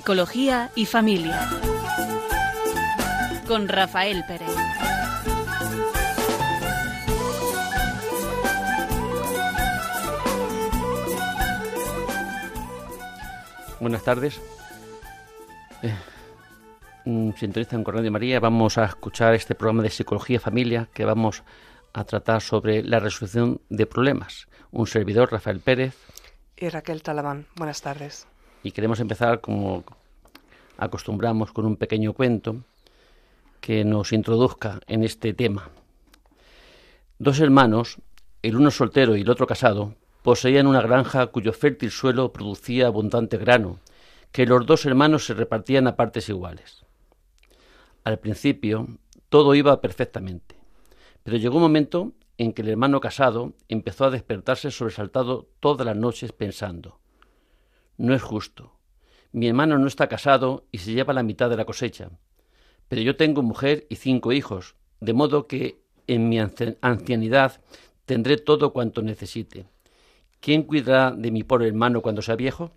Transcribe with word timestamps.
Psicología 0.00 0.70
y 0.74 0.86
Familia. 0.86 1.46
Con 3.46 3.68
Rafael 3.68 4.24
Pérez. 4.26 4.48
Buenas 13.78 14.02
tardes. 14.02 14.40
Eh, 15.82 15.94
sintonizan 17.36 17.84
con 17.84 17.94
Radio 17.94 18.10
María. 18.10 18.40
Vamos 18.40 18.78
a 18.78 18.86
escuchar 18.86 19.34
este 19.34 19.54
programa 19.54 19.82
de 19.82 19.90
Psicología 19.90 20.36
y 20.36 20.38
Familia 20.38 20.88
que 20.94 21.04
vamos 21.04 21.42
a 21.92 22.04
tratar 22.04 22.40
sobre 22.40 22.82
la 22.82 23.00
resolución 23.00 23.60
de 23.68 23.84
problemas. 23.84 24.48
Un 24.70 24.86
servidor, 24.86 25.30
Rafael 25.30 25.60
Pérez. 25.60 25.94
Y 26.56 26.70
Raquel 26.70 27.02
Talabán. 27.02 27.44
Buenas 27.54 27.82
tardes. 27.82 28.26
Y 28.62 28.72
queremos 28.72 29.00
empezar, 29.00 29.40
como 29.40 29.84
acostumbramos, 30.76 31.52
con 31.52 31.64
un 31.64 31.76
pequeño 31.76 32.12
cuento 32.12 32.56
que 33.60 33.84
nos 33.84 34.12
introduzca 34.12 34.80
en 34.86 35.04
este 35.04 35.32
tema. 35.32 35.70
Dos 37.18 37.40
hermanos, 37.40 37.98
el 38.42 38.56
uno 38.56 38.70
soltero 38.70 39.16
y 39.16 39.22
el 39.22 39.30
otro 39.30 39.46
casado, 39.46 39.94
poseían 40.22 40.66
una 40.66 40.82
granja 40.82 41.26
cuyo 41.28 41.52
fértil 41.52 41.90
suelo 41.90 42.32
producía 42.32 42.86
abundante 42.86 43.38
grano, 43.38 43.78
que 44.32 44.46
los 44.46 44.66
dos 44.66 44.84
hermanos 44.86 45.24
se 45.24 45.34
repartían 45.34 45.86
a 45.86 45.96
partes 45.96 46.28
iguales. 46.28 46.84
Al 48.04 48.18
principio 48.18 48.86
todo 49.28 49.54
iba 49.54 49.80
perfectamente, 49.80 50.56
pero 51.22 51.36
llegó 51.36 51.56
un 51.56 51.62
momento 51.62 52.12
en 52.38 52.52
que 52.52 52.62
el 52.62 52.68
hermano 52.68 53.00
casado 53.00 53.52
empezó 53.68 54.06
a 54.06 54.10
despertarse 54.10 54.70
sobresaltado 54.70 55.46
todas 55.60 55.86
las 55.86 55.96
noches 55.96 56.32
pensando 56.32 56.99
No 58.00 58.14
es 58.14 58.22
justo. 58.22 58.72
Mi 59.30 59.46
hermano 59.46 59.76
no 59.76 59.86
está 59.86 60.08
casado 60.08 60.64
y 60.72 60.78
se 60.78 60.94
lleva 60.94 61.12
la 61.12 61.22
mitad 61.22 61.50
de 61.50 61.58
la 61.58 61.66
cosecha, 61.66 62.08
pero 62.88 63.02
yo 63.02 63.14
tengo 63.16 63.42
mujer 63.42 63.86
y 63.90 63.96
cinco 63.96 64.32
hijos, 64.32 64.74
de 65.00 65.12
modo 65.12 65.46
que 65.46 65.82
en 66.06 66.30
mi 66.30 66.40
ancianidad 66.40 67.60
tendré 68.06 68.38
todo 68.38 68.72
cuanto 68.72 69.02
necesite. 69.02 69.66
¿Quién 70.40 70.62
cuidará 70.62 71.10
de 71.10 71.30
mi 71.30 71.42
pobre 71.42 71.68
hermano 71.68 72.00
cuando 72.00 72.22
sea 72.22 72.36
viejo? 72.36 72.70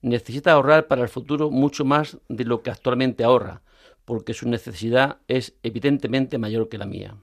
Necesita 0.00 0.52
ahorrar 0.52 0.86
para 0.86 1.02
el 1.02 1.08
futuro 1.08 1.50
mucho 1.50 1.84
más 1.84 2.18
de 2.28 2.44
lo 2.44 2.62
que 2.62 2.70
actualmente 2.70 3.24
ahorra, 3.24 3.62
porque 4.04 4.32
su 4.32 4.48
necesidad 4.48 5.18
es 5.26 5.54
evidentemente 5.64 6.38
mayor 6.38 6.68
que 6.68 6.78
la 6.78 6.86
mía. 6.86 7.16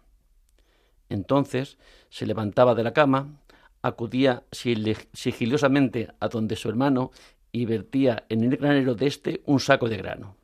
Entonces 1.08 1.78
se 2.09 2.25
levantaba 2.25 2.75
de 2.75 2.84
la 2.84 2.92
cama, 2.92 3.39
acudía 3.82 4.44
sigilosamente 4.52 6.10
a 6.20 6.28
donde 6.28 6.56
su 6.56 6.70
hermano 6.70 7.12
y 7.52 7.66
vertía 7.66 8.26
en 8.30 8.44
el 8.44 8.58
granero 8.58 8.96
de 8.96 9.08
éste 9.08 9.42
un 9.46 9.60
saco 9.60 9.90
de 9.90 9.98
grano. 9.98 10.36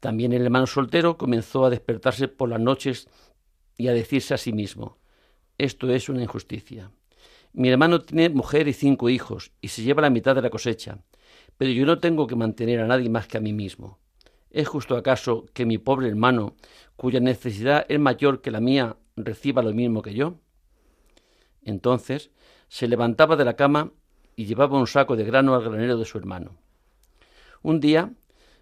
También 0.00 0.32
el 0.32 0.42
hermano 0.42 0.66
soltero 0.66 1.16
comenzó 1.16 1.64
a 1.64 1.70
despertarse 1.70 2.28
por 2.28 2.48
las 2.48 2.60
noches 2.60 3.08
y 3.76 3.88
a 3.88 3.92
decirse 3.92 4.34
a 4.34 4.38
sí 4.38 4.52
mismo 4.52 4.98
Esto 5.56 5.90
es 5.90 6.08
una 6.08 6.22
injusticia. 6.22 6.90
Mi 7.52 7.70
hermano 7.70 8.02
tiene 8.02 8.28
mujer 8.28 8.68
y 8.68 8.72
cinco 8.72 9.08
hijos 9.08 9.52
y 9.60 9.68
se 9.68 9.82
lleva 9.82 10.02
la 10.02 10.10
mitad 10.10 10.34
de 10.34 10.42
la 10.42 10.50
cosecha, 10.50 10.98
pero 11.56 11.72
yo 11.72 11.86
no 11.86 11.98
tengo 11.98 12.26
que 12.26 12.36
mantener 12.36 12.80
a 12.80 12.86
nadie 12.86 13.08
más 13.08 13.26
que 13.26 13.38
a 13.38 13.40
mí 13.40 13.52
mismo. 13.52 13.98
¿Es 14.50 14.68
justo 14.68 14.96
acaso 14.96 15.46
que 15.52 15.66
mi 15.66 15.78
pobre 15.78 16.08
hermano, 16.08 16.54
cuya 16.96 17.20
necesidad 17.20 17.84
es 17.88 17.98
mayor 17.98 18.40
que 18.40 18.50
la 18.50 18.60
mía, 18.60 18.96
reciba 19.16 19.62
lo 19.62 19.72
mismo 19.72 20.02
que 20.02 20.14
yo? 20.14 20.38
Entonces 21.68 22.30
se 22.68 22.88
levantaba 22.88 23.36
de 23.36 23.44
la 23.44 23.54
cama 23.54 23.92
y 24.36 24.46
llevaba 24.46 24.78
un 24.78 24.86
saco 24.86 25.16
de 25.16 25.24
grano 25.24 25.54
al 25.54 25.62
granero 25.62 25.98
de 25.98 26.06
su 26.06 26.16
hermano. 26.16 26.56
Un 27.62 27.78
día 27.78 28.12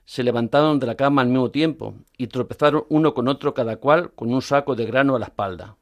se 0.05 0.25
levantaron 0.25 0.81
de 0.81 0.87
la 0.87 0.97
cama 0.97 1.23
al 1.23 1.29
mismo 1.29 1.53
tiempo 1.53 1.95
y 2.17 2.27
tropezaron 2.27 2.85
uno 2.89 3.15
con 3.15 3.29
otro 3.29 3.55
cada 3.55 3.77
cual 3.77 4.13
con 4.13 4.33
un 4.33 4.43
saco 4.43 4.75
de 4.75 4.87
grano 4.87 5.15
a 5.15 5.21
la 5.21 5.27
espalda. 5.27 5.77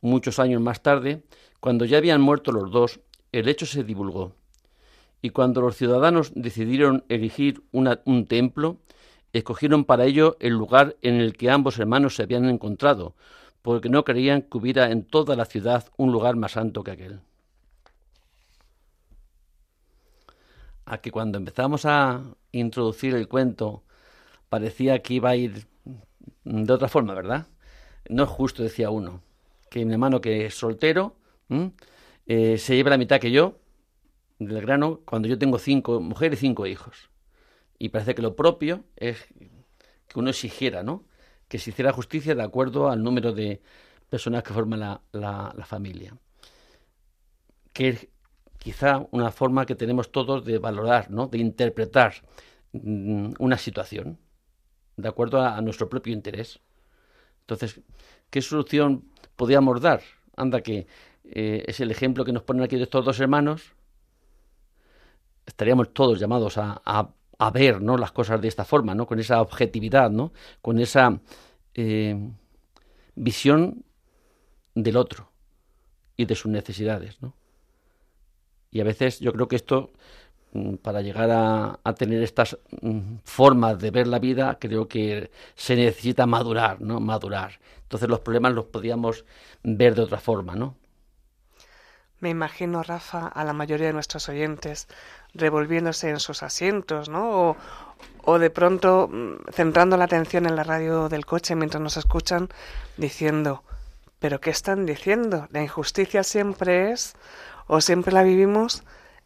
Muchos 0.00 0.38
años 0.38 0.60
más 0.60 0.80
tarde, 0.80 1.24
cuando 1.58 1.84
ya 1.84 1.98
habían 1.98 2.20
muerto 2.20 2.52
los 2.52 2.70
dos, 2.70 3.00
el 3.32 3.48
hecho 3.48 3.66
se 3.66 3.82
divulgó 3.82 4.36
y 5.22 5.30
cuando 5.30 5.60
los 5.60 5.76
ciudadanos 5.76 6.32
decidieron 6.36 7.04
erigir 7.08 7.64
un 7.72 8.26
templo, 8.26 8.78
escogieron 9.32 9.84
para 9.84 10.04
ello 10.04 10.36
el 10.38 10.52
lugar 10.52 10.96
en 11.02 11.16
el 11.16 11.36
que 11.36 11.50
ambos 11.50 11.78
hermanos 11.78 12.14
se 12.14 12.22
habían 12.22 12.48
encontrado, 12.48 13.16
porque 13.62 13.88
no 13.88 14.04
creían 14.04 14.42
que 14.42 14.58
hubiera 14.58 14.90
en 14.90 15.04
toda 15.04 15.36
la 15.36 15.44
ciudad 15.44 15.86
un 15.96 16.12
lugar 16.12 16.36
más 16.36 16.52
santo 16.52 16.82
que 16.82 16.92
aquel. 16.92 17.20
A 20.86 20.98
que 20.98 21.10
cuando 21.10 21.38
empezamos 21.38 21.84
a 21.84 22.22
introducir 22.52 23.14
el 23.14 23.28
cuento 23.28 23.84
parecía 24.48 25.00
que 25.02 25.14
iba 25.14 25.30
a 25.30 25.36
ir 25.36 25.66
de 26.44 26.72
otra 26.72 26.88
forma, 26.88 27.14
¿verdad? 27.14 27.46
No 28.08 28.24
es 28.24 28.28
justo, 28.28 28.62
decía 28.62 28.90
uno, 28.90 29.22
que 29.70 29.84
mi 29.84 29.92
hermano 29.92 30.20
que 30.20 30.46
es 30.46 30.54
soltero 30.54 31.16
eh, 32.26 32.58
se 32.58 32.76
lleve 32.76 32.90
la 32.90 32.98
mitad 32.98 33.20
que 33.20 33.30
yo, 33.30 33.58
del 34.38 34.62
grano 34.62 35.00
cuando 35.04 35.28
yo 35.28 35.38
tengo 35.38 35.58
cinco 35.58 36.00
mujeres 36.00 36.40
y 36.40 36.46
cinco 36.46 36.66
hijos. 36.66 37.10
Y 37.78 37.90
parece 37.90 38.14
que 38.14 38.22
lo 38.22 38.34
propio 38.34 38.84
es 38.96 39.26
que 40.08 40.18
uno 40.18 40.30
exigiera, 40.30 40.82
¿no? 40.82 41.04
Que 41.50 41.58
se 41.58 41.70
hiciera 41.70 41.92
justicia 41.92 42.34
de 42.34 42.42
acuerdo 42.42 42.88
al 42.88 43.02
número 43.02 43.32
de 43.32 43.60
personas 44.08 44.42
que 44.42 44.54
forman 44.54 44.80
la, 45.12 45.64
familia. 45.66 46.16
Que 47.74 47.88
es 47.88 48.08
quizá 48.58 49.06
una 49.10 49.30
forma 49.32 49.66
que 49.66 49.74
tenemos 49.74 50.12
todos 50.12 50.44
de 50.44 50.58
valorar, 50.58 51.10
¿no? 51.10 51.26
De 51.26 51.38
interpretar 51.38 52.14
mm, 52.72 53.32
una 53.38 53.58
situación 53.58 54.18
de 54.96 55.08
acuerdo 55.08 55.42
a, 55.42 55.60
nuestro 55.60 55.88
propio 55.88 56.12
interés. 56.12 56.60
Entonces, 57.40 57.80
¿qué 58.30 58.40
solución 58.40 59.04
podríamos 59.36 59.80
dar? 59.80 60.02
Anda 60.36 60.60
que 60.60 60.86
eh, 61.24 61.64
es 61.66 61.80
el 61.80 61.90
ejemplo 61.90 62.24
que 62.24 62.32
nos 62.32 62.44
ponen 62.44 62.62
aquí 62.62 62.76
de 62.76 62.84
estos 62.84 63.04
dos 63.04 63.18
hermanos, 63.18 63.74
estaríamos 65.46 65.92
todos 65.92 66.20
llamados 66.20 66.58
a, 66.58 67.10
ver 67.48 67.80
¿no? 67.80 67.96
las 67.96 68.12
cosas 68.12 68.40
de 68.42 68.48
esta 68.48 68.66
forma, 68.66 68.94
¿no? 68.94 69.06
con 69.06 69.18
esa 69.18 69.40
objetividad, 69.40 70.10
¿no? 70.10 70.32
con 70.60 70.78
esa 70.78 71.20
eh, 71.72 72.14
visión 73.14 73.82
del 74.74 74.98
otro 74.98 75.30
y 76.16 76.26
de 76.26 76.34
sus 76.34 76.50
necesidades. 76.50 77.22
¿no? 77.22 77.34
Y 78.70 78.80
a 78.80 78.84
veces 78.84 79.20
yo 79.20 79.32
creo 79.32 79.48
que 79.48 79.56
esto, 79.56 79.92
mm, 80.52 80.74
para 80.74 81.00
llegar 81.00 81.30
a, 81.30 81.80
a, 81.82 81.94
tener 81.94 82.22
estas 82.22 82.58
mm, 82.82 83.16
formas 83.24 83.78
de 83.78 83.90
ver 83.90 84.06
la 84.06 84.18
vida, 84.18 84.58
creo 84.60 84.86
que 84.86 85.30
se 85.54 85.76
necesita 85.76 86.26
madurar, 86.26 86.80
¿no? 86.80 87.00
Madurar. 87.00 87.58
Entonces 87.82 88.08
los 88.08 88.20
problemas 88.20 88.52
los 88.52 88.66
podíamos 88.66 89.24
ver 89.62 89.94
de 89.94 90.02
otra 90.02 90.18
forma, 90.18 90.54
¿no? 90.54 90.76
Me 92.20 92.28
imagino, 92.28 92.82
Rafa, 92.82 93.26
a 93.28 93.44
la 93.44 93.54
mayoría 93.54 93.86
de 93.86 93.92
nuestros 93.94 94.28
oyentes 94.28 94.88
revolviéndose 95.34 96.10
en 96.10 96.20
sus 96.20 96.42
asientos, 96.42 97.08
¿no? 97.08 97.56
O, 98.24 98.38
de 98.38 98.50
pronto 98.50 99.08
mm, 99.10 99.52
centrando 99.52 99.96
la 99.96 100.04
atención 100.04 100.44
en 100.44 100.54
la 100.54 100.64
radio 100.64 101.08
del 101.08 101.24
coche 101.24 101.54
mientras 101.54 101.82
nos 101.82 101.96
escuchan, 101.96 102.50
diciendo, 102.98 103.62
¿pero 104.18 104.40
qué 104.40 104.50
están 104.50 104.84
diciendo? 104.84 105.48
La 105.50 105.62
injusticia 105.62 106.22
siempre 106.22 106.92
es, 106.92 107.14
o 107.66 107.80
siempre 107.80 108.12
la 108.12 108.22
vivimos, 108.22 108.84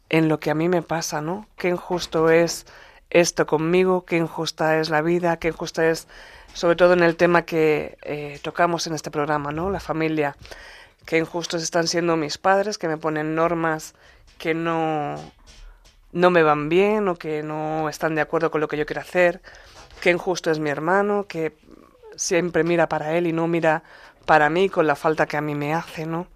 en 0.09 0.29
lo 0.29 0.39
que 0.39 0.51
a 0.51 0.55
mí 0.55 0.69
me 0.69 0.81
pasa, 0.81 1.21
¿no? 1.21 1.47
Qué 1.57 1.67
injusto 1.67 2.29
es 2.29 2.65
esto 3.09 3.45
conmigo, 3.45 4.05
qué 4.05 4.17
injusta 4.17 4.79
es 4.79 4.89
la 4.89 5.01
vida, 5.01 5.37
qué 5.37 5.49
injusta 5.49 5.89
es, 5.89 6.07
sobre 6.53 6.75
todo 6.75 6.93
en 6.93 7.03
el 7.03 7.17
tema 7.17 7.43
que 7.43 7.97
eh, 8.03 8.39
tocamos 8.41 8.87
en 8.87 8.93
este 8.93 9.11
programa, 9.11 9.51
¿no? 9.51 9.69
La 9.69 9.81
familia. 9.81 10.37
Qué 11.05 11.17
injustos 11.17 11.61
están 11.61 11.87
siendo 11.87 12.15
mis 12.17 12.37
padres, 12.37 12.77
que 12.77 12.87
me 12.87 12.97
ponen 12.97 13.35
normas 13.35 13.95
que 14.37 14.53
no 14.53 15.15
no 16.11 16.29
me 16.29 16.43
van 16.43 16.69
bien 16.69 17.09
o 17.09 17.15
que 17.15 17.43
no 17.43 17.89
están 17.89 18.15
de 18.15 18.21
acuerdo 18.21 18.49
con 18.49 18.61
lo 18.61 18.69
que 18.69 18.77
yo 18.77 18.85
quiero 18.85 19.01
hacer, 19.01 19.41
qué 20.01 20.11
injusto 20.11 20.49
es 20.49 20.59
mi 20.59 20.69
hermano, 20.69 21.25
que 21.27 21.57
siempre 22.15 22.63
mira 22.63 22.87
para 22.87 23.17
él 23.17 23.27
y 23.27 23.33
no 23.33 23.47
mira 23.47 23.83
para 24.25 24.49
mí 24.49 24.69
con 24.69 24.87
la 24.87 24.95
falta 24.95 25.25
que 25.25 25.35
a 25.35 25.41
mí 25.41 25.55
me 25.55 25.73
hace, 25.73 26.05
¿no? 26.05 26.27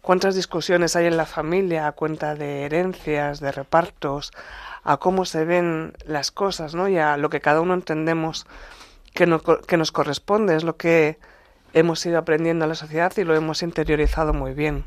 ¿Cuántas 0.00 0.36
discusiones 0.36 0.94
hay 0.94 1.06
en 1.06 1.16
la 1.16 1.26
familia 1.26 1.88
a 1.88 1.92
cuenta 1.92 2.36
de 2.36 2.62
herencias, 2.62 3.40
de 3.40 3.50
repartos, 3.50 4.30
a 4.84 4.98
cómo 4.98 5.24
se 5.24 5.44
ven 5.44 5.92
las 6.06 6.30
cosas, 6.30 6.76
¿no? 6.76 6.88
Y 6.88 6.96
a 6.96 7.16
lo 7.16 7.30
que 7.30 7.40
cada 7.40 7.60
uno 7.60 7.74
entendemos 7.74 8.46
que, 9.12 9.26
que 9.66 9.76
nos 9.76 9.90
corresponde, 9.90 10.54
es 10.54 10.62
lo 10.62 10.76
que 10.76 11.18
hemos 11.72 12.04
ido 12.06 12.18
aprendiendo 12.18 12.64
en 12.64 12.70
la 12.70 12.74
sociedad 12.74 13.12
y 13.16 13.24
lo 13.24 13.34
hemos 13.34 13.62
interiorizado 13.62 14.32
muy 14.32 14.54
bien. 14.54 14.84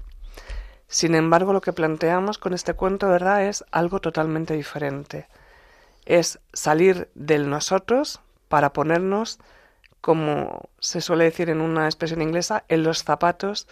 Sin 0.87 1.15
embargo, 1.15 1.53
lo 1.53 1.61
que 1.61 1.73
planteamos 1.73 2.37
con 2.37 2.53
este 2.53 2.73
cuento, 2.73 3.07
¿verdad?, 3.07 3.47
es 3.47 3.63
algo 3.71 3.99
totalmente 3.99 4.53
diferente. 4.53 5.27
Es 6.05 6.39
salir 6.51 7.09
del 7.15 7.49
nosotros 7.49 8.21
para 8.47 8.73
ponernos, 8.73 9.39
como 10.01 10.69
se 10.79 11.01
suele 11.01 11.23
decir 11.23 11.49
en 11.49 11.61
una 11.61 11.85
expresión 11.85 12.21
inglesa, 12.21 12.65
en 12.67 12.83
los 12.83 13.03
zapatos 13.03 13.67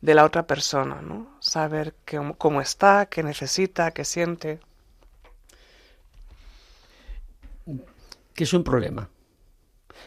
de 0.00 0.14
la 0.14 0.24
otra 0.24 0.46
persona, 0.46 1.00
¿no? 1.02 1.28
Saber 1.40 1.94
cómo 2.38 2.60
está, 2.60 3.06
qué 3.06 3.22
necesita, 3.22 3.90
qué 3.92 4.04
siente. 4.04 4.60
¿qué 8.34 8.44
es 8.44 8.52
un 8.52 8.64
problema? 8.64 9.08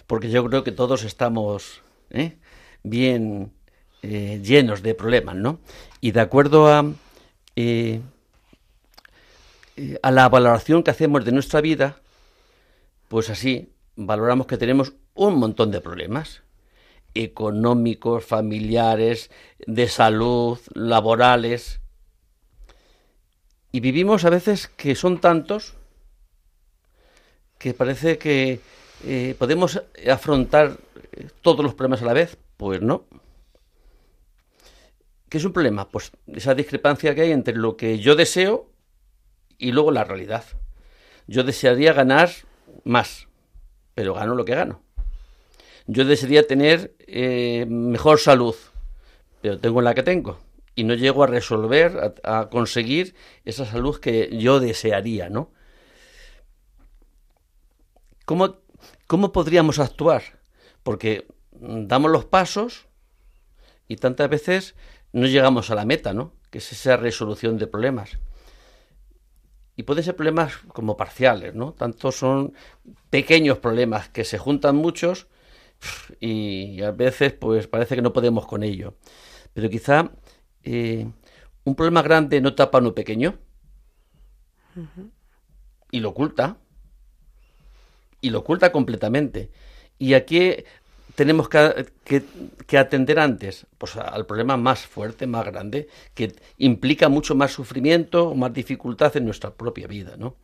Porque 0.05 0.29
yo 0.29 0.45
creo 0.45 0.63
que 0.63 0.71
todos 0.71 1.03
estamos 1.03 1.81
¿eh? 2.09 2.37
Bien 2.89 3.51
eh, 4.01 4.39
llenos 4.43 4.83
de 4.83 4.95
problemas, 4.95 5.35
¿no? 5.35 5.59
Y 6.01 6.11
de 6.11 6.21
acuerdo 6.21 6.67
a, 6.67 6.85
eh, 7.55 8.01
a 10.01 10.11
la 10.11 10.29
valoración 10.29 10.83
que 10.83 10.91
hacemos 10.91 11.25
de 11.25 11.31
nuestra 11.31 11.61
vida, 11.61 11.97
pues 13.07 13.29
así 13.29 13.69
valoramos 13.95 14.47
que 14.47 14.57
tenemos 14.57 14.93
un 15.15 15.35
montón 15.39 15.71
de 15.71 15.81
problemas 15.81 16.41
económicos, 17.23 18.25
familiares, 18.25 19.31
de 19.65 19.87
salud, 19.87 20.59
laborales. 20.73 21.79
Y 23.71 23.79
vivimos 23.79 24.25
a 24.25 24.29
veces 24.29 24.67
que 24.67 24.95
son 24.95 25.19
tantos 25.19 25.75
que 27.57 27.73
parece 27.73 28.17
que 28.17 28.59
eh, 29.03 29.35
podemos 29.37 29.81
afrontar 30.09 30.77
todos 31.41 31.63
los 31.63 31.73
problemas 31.73 32.01
a 32.01 32.05
la 32.05 32.13
vez. 32.13 32.37
Pues 32.57 32.81
no. 32.81 33.05
¿Qué 35.29 35.37
es 35.37 35.45
un 35.45 35.53
problema? 35.53 35.89
Pues 35.89 36.11
esa 36.27 36.55
discrepancia 36.55 37.13
que 37.13 37.21
hay 37.21 37.31
entre 37.31 37.55
lo 37.55 37.77
que 37.77 37.99
yo 37.99 38.15
deseo 38.15 38.71
y 39.57 39.71
luego 39.71 39.91
la 39.91 40.03
realidad. 40.03 40.43
Yo 41.27 41.43
desearía 41.43 41.93
ganar 41.93 42.29
más, 42.83 43.27
pero 43.93 44.13
gano 44.13 44.35
lo 44.35 44.45
que 44.45 44.55
gano. 44.55 44.81
Yo 45.85 46.05
desearía 46.05 46.47
tener 46.47 46.95
eh, 46.99 47.65
mejor 47.67 48.19
salud, 48.19 48.55
pero 49.41 49.59
tengo 49.59 49.81
la 49.81 49.93
que 49.93 50.03
tengo. 50.03 50.39
Y 50.75 50.83
no 50.83 50.93
llego 50.93 51.23
a 51.23 51.27
resolver, 51.27 52.15
a, 52.23 52.39
a 52.39 52.49
conseguir 52.49 53.15
esa 53.45 53.65
salud 53.65 53.99
que 53.99 54.37
yo 54.37 54.59
desearía, 54.59 55.29
¿no? 55.29 55.51
¿Cómo, 58.25 58.57
¿Cómo 59.07 59.31
podríamos 59.31 59.79
actuar? 59.79 60.23
Porque 60.83 61.27
damos 61.59 62.11
los 62.11 62.25
pasos 62.25 62.87
y 63.87 63.97
tantas 63.97 64.29
veces 64.29 64.75
no 65.13 65.27
llegamos 65.27 65.69
a 65.69 65.75
la 65.75 65.85
meta, 65.85 66.13
¿no? 66.13 66.33
Que 66.49 66.59
es 66.59 66.71
esa 66.71 66.97
resolución 66.97 67.57
de 67.57 67.67
problemas. 67.67 68.17
Y 69.75 69.83
pueden 69.83 70.03
ser 70.03 70.15
problemas 70.15 70.57
como 70.73 70.97
parciales, 70.97 71.53
¿no? 71.53 71.73
Tanto 71.73 72.11
son 72.11 72.53
pequeños 73.09 73.59
problemas 73.59 74.09
que 74.09 74.23
se 74.23 74.37
juntan 74.37 74.75
muchos 74.75 75.27
y 76.19 76.81
a 76.81 76.91
veces 76.91 77.33
pues 77.33 77.67
parece 77.67 77.95
que 77.95 78.01
no 78.01 78.13
podemos 78.13 78.47
con 78.47 78.63
ello. 78.63 78.95
Pero 79.53 79.69
quizá 79.69 80.11
eh, 80.63 81.07
un 81.63 81.75
problema 81.75 82.01
grande 82.01 82.41
no 82.41 82.55
tapa 82.55 82.79
uno 82.79 82.95
pequeño 82.95 83.37
y 85.91 85.99
lo 85.99 86.09
oculta 86.09 86.57
y 88.21 88.29
lo 88.29 88.39
oculta 88.39 88.71
completamente. 88.71 89.51
Y 89.99 90.13
aquí 90.13 90.55
tenemos 91.15 91.49
que, 91.49 92.77
atender 92.77 93.19
antes 93.19 93.65
pues, 93.77 93.95
al 93.95 94.25
problema 94.25 94.57
más 94.57 94.85
fuerte, 94.85 95.25
más 95.27 95.45
grande, 95.45 95.87
que 96.13 96.35
implica 96.57 97.09
mucho 97.09 97.35
más 97.35 97.51
sufrimiento, 97.51 98.35
más 98.35 98.53
dificultad 98.53 99.15
en 99.17 99.25
nuestra 99.25 99.51
propia 99.51 99.87
vida, 99.87 100.15
¿no? 100.17 100.35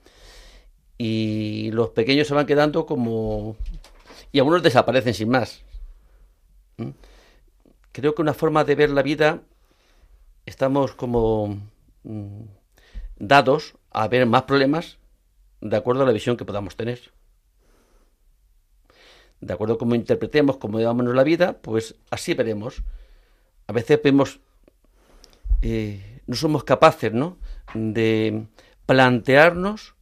Y 0.98 1.71
los 1.71 1.89
pequeños 1.89 2.27
se 2.27 2.33
van 2.33 2.45
quedando 2.45 2.86
como... 2.86 3.56
y 4.31 4.39
algunos 4.39 4.63
desaparecen 4.63 5.13
sin 5.13 5.30
más. 5.30 5.62
Creo 7.92 8.15
que 8.15 8.21
una 8.21 8.33
forma 8.33 8.63
de 8.63 8.75
ver 8.75 8.89
la 8.89 9.04
vida, 9.04 9.42
estamos 10.45 10.94
como 10.94 11.60
mm, 12.04 12.44
dados 13.18 13.75
a 13.92 14.07
ver 14.07 14.25
más 14.25 14.44
problemas 14.44 14.98
de 15.62 15.77
acuerdo 15.77 16.04
a 16.04 16.06
la 16.06 16.12
visión 16.12 16.36
que 16.36 16.45
podamos 16.45 16.75
tener 16.75 17.12
de 19.45 19.54
acuerdo 19.54 19.75
a 19.75 19.78
cómo 19.78 19.95
interpretemos, 19.95 20.57
cómo 20.57 20.80
llevamos 20.80 21.06
la 21.13 21.24
vida, 21.24 21.57
pues 21.62 21.95
así 22.10 22.34
veremos. 22.34 22.84
A 23.68 23.74
veces 23.74 24.00
vemos, 24.04 24.40
eh, 25.62 26.22
no 26.28 26.36
somos 26.36 26.63
capaces, 26.63 27.13
¿no? 27.13 27.38
De 27.74 28.45
plantearnos 28.86 29.95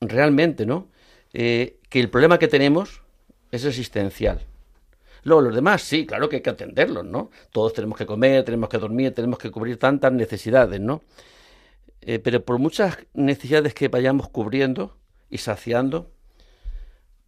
realmente, 0.00 0.66
¿no? 0.66 0.88
Eh, 1.32 1.78
que 1.88 2.00
el 2.00 2.10
problema 2.10 2.38
que 2.38 2.48
tenemos 2.48 3.02
es 3.50 3.64
existencial. 3.64 4.40
Luego 5.22 5.42
los 5.42 5.54
demás, 5.54 5.82
sí, 5.82 6.06
claro 6.06 6.28
que 6.28 6.36
hay 6.36 6.42
que 6.42 6.50
atenderlos, 6.50 7.04
¿no? 7.04 7.30
Todos 7.50 7.72
tenemos 7.72 7.96
que 7.96 8.06
comer, 8.06 8.44
tenemos 8.44 8.68
que 8.68 8.78
dormir, 8.78 9.14
tenemos 9.14 9.38
que 9.38 9.50
cubrir 9.50 9.78
tantas 9.78 10.12
necesidades, 10.12 10.80
¿no? 10.80 11.02
Eh, 12.02 12.18
pero 12.18 12.44
por 12.44 12.58
muchas 12.58 12.98
necesidades 13.14 13.72
que 13.72 13.88
vayamos 13.88 14.28
cubriendo 14.28 14.96
y 15.30 15.38
saciando, 15.38 16.10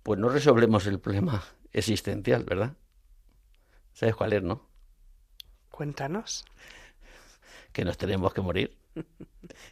pues 0.07 0.21
no 0.21 0.29
resolvemos 0.29 0.87
el 0.87 1.01
problema 1.01 1.43
existencial, 1.73 2.45
¿verdad? 2.45 2.77
¿Sabes 3.93 4.15
cuál 4.15 4.35
es, 4.35 4.43
no? 4.45 4.65
Cuéntanos. 5.69 6.45
Que 7.73 7.85
nos 7.85 7.99
tenemos 7.99 8.33
que 8.33 8.41
morir. 8.41 8.79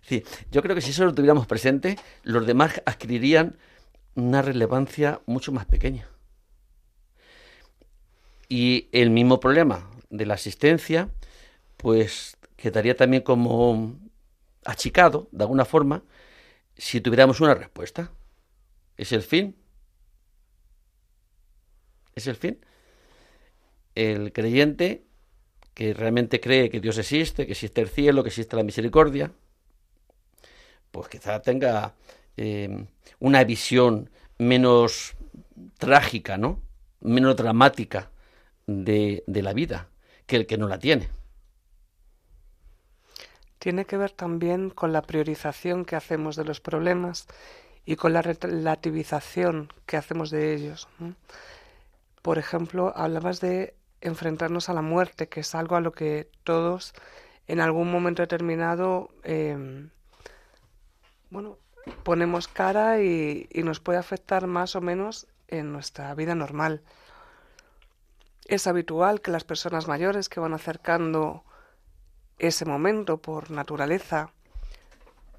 Sí, 0.03 0.25
yo 0.51 0.61
creo 0.61 0.75
que 0.75 0.81
si 0.81 0.91
eso 0.91 1.05
lo 1.05 1.15
tuviéramos 1.15 1.47
presente, 1.47 1.97
los 2.25 2.45
demás 2.49 2.83
adquirirían 2.85 3.57
una 4.17 4.43
relevancia 4.43 5.21
mucho 5.27 5.53
más 5.53 5.67
pequeña. 5.67 6.09
Y 8.49 8.89
el 8.91 9.11
mismo 9.11 9.39
problema 9.39 9.89
de 10.11 10.27
la 10.27 10.35
asistencia, 10.35 11.11
pues 11.77 12.37
quedaría 12.57 12.97
también 12.97 13.23
como 13.23 14.01
achicado, 14.65 15.29
de 15.31 15.45
alguna 15.45 15.65
forma, 15.65 16.03
si 16.77 17.01
tuviéramos 17.01 17.41
una 17.41 17.55
respuesta. 17.55 18.11
Es 18.97 19.13
el 19.13 19.23
fin, 19.23 19.57
es 22.15 22.27
el 22.27 22.37
fin. 22.37 22.59
El 23.95 24.33
creyente 24.33 25.05
que 25.75 25.93
realmente 25.93 26.41
cree 26.41 26.71
que 26.71 26.81
Dios 26.81 26.99
existe, 26.99 27.47
que 27.47 27.53
existe 27.53 27.81
el 27.81 27.89
cielo, 27.89 28.23
que 28.23 28.29
existe 28.29 28.57
la 28.57 28.63
misericordia, 28.63 29.33
pues 30.91 31.09
quizá 31.09 31.43
tenga 31.43 31.95
eh, 32.37 32.87
una 33.19 33.43
visión 33.45 34.11
menos 34.39 35.15
trágica, 35.79 36.39
¿no? 36.39 36.61
Menos 37.01 37.37
dramática 37.37 38.11
de, 38.67 39.25
de 39.27 39.43
la 39.43 39.53
vida 39.53 39.89
que 40.27 40.37
el 40.37 40.47
que 40.47 40.57
no 40.57 40.69
la 40.69 40.79
tiene. 40.79 41.09
Tiene 43.59 43.85
que 43.87 43.97
ver 43.97 44.11
también 44.11 44.71
con 44.71 44.93
la 44.93 45.03
priorización 45.03 45.85
que 45.85 45.97
hacemos 45.97 46.37
de 46.37 46.45
los 46.45 46.61
problemas 46.61 47.27
y 47.87 47.97
con 47.97 48.13
la 48.13 48.23
relativización 48.23 49.73
que 49.87 49.97
hacemos 49.97 50.31
de 50.31 50.55
ellos. 50.55 50.89
Por 52.25 52.39
ejemplo, 52.39 52.91
hablabas 52.97 53.43
de 53.43 53.75
enfrentarnos 54.01 54.71
a 54.71 54.73
la 54.73 54.81
muerte, 54.81 55.29
que 55.29 55.41
es 55.41 55.55
algo 55.55 55.77
a 55.77 55.83
lo 55.83 55.93
que 55.93 56.31
todos 56.43 56.95
en 57.47 57.61
algún 57.61 57.93
momento 57.93 58.23
determinado, 58.23 59.11
em, 59.25 59.91
bueno, 61.29 61.59
ponemos 62.03 62.49
cara 62.49 63.03
y, 63.03 63.47
y 63.53 63.63
nos 63.63 63.79
puede 63.81 63.99
afectar 63.99 64.47
más 64.47 64.75
o 64.75 64.81
menos 64.81 65.27
en 65.49 65.71
nuestra 65.71 66.15
vida 66.15 66.35
normal. 66.35 66.81
Es 68.47 68.67
habitual 68.67 69.21
que 69.21 69.31
las 69.31 69.45
personas 69.45 69.87
mayores 69.87 70.31
que 70.31 70.41
van 70.41 70.55
acercando 70.55 71.45
ese 72.39 72.65
momento 72.65 73.19
por 73.19 73.51
naturaleza 73.51 74.33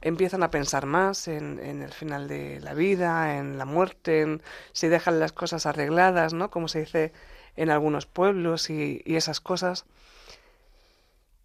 empiezan 0.05 0.43
a 0.43 0.51
pensar 0.51 0.85
más 0.85 1.27
en, 1.27 1.59
el 1.59 1.91
final 1.91 2.27
de 2.27 2.59
la 2.61 2.75
vida, 2.75 3.37
en 3.37 3.57
la 3.57 3.65
muerte, 3.65 4.21
en 4.21 4.43
si 4.71 4.87
dejan 4.87 5.19
las 5.19 5.31
cosas 5.31 5.65
arregladas, 5.65 6.31
¿no? 6.31 6.51
Como 6.51 6.67
se 6.67 6.81
dice 6.81 7.11
en 7.55 7.71
algunos 7.71 8.05
pueblos 8.05 8.69
y, 8.69 9.01
esas 9.07 9.41
cosas. 9.41 9.85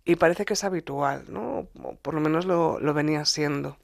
Y 0.04 0.16
parece 0.16 0.44
que 0.44 0.52
es 0.52 0.64
habitual, 0.64 1.24
¿no? 1.28 1.68
por 2.02 2.12
lo 2.12 2.20
menos 2.20 2.44
lo, 2.44 2.78
venía 2.92 3.24
siendo. 3.24 3.78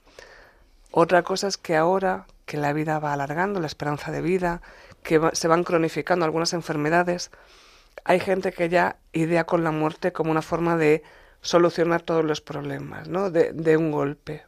Otra 0.91 1.23
cosa 1.23 1.49
es 1.49 1.57
que 1.57 1.75
ahora 1.75 2.27
que 2.45 2.59
la 2.59 2.75
vida 2.75 2.99
va 2.99 3.15
alargando, 3.15 3.61
la 3.61 3.67
esperanza 3.67 4.13
de 4.13 4.21
vida, 4.21 4.61
que 5.03 5.21
se 5.33 5.49
van 5.49 5.65
cronificando 5.65 6.27
algunas 6.27 6.53
enfermedades, 6.53 7.31
hay 8.05 8.21
gente 8.21 8.53
que 8.53 8.69
ya 8.69 8.99
idea 9.13 9.45
con 9.45 9.65
la 9.65 9.71
muerte 9.71 10.13
como 10.13 10.31
una 10.31 10.43
forma 10.43 10.77
de 10.77 11.03
solucionar 11.41 12.03
todos 12.03 12.27
los 12.27 12.43
problemas, 12.43 13.09
¿no? 13.09 13.31
De, 13.31 13.53
de 13.55 13.79
un 13.79 13.91
golpe. 13.91 14.45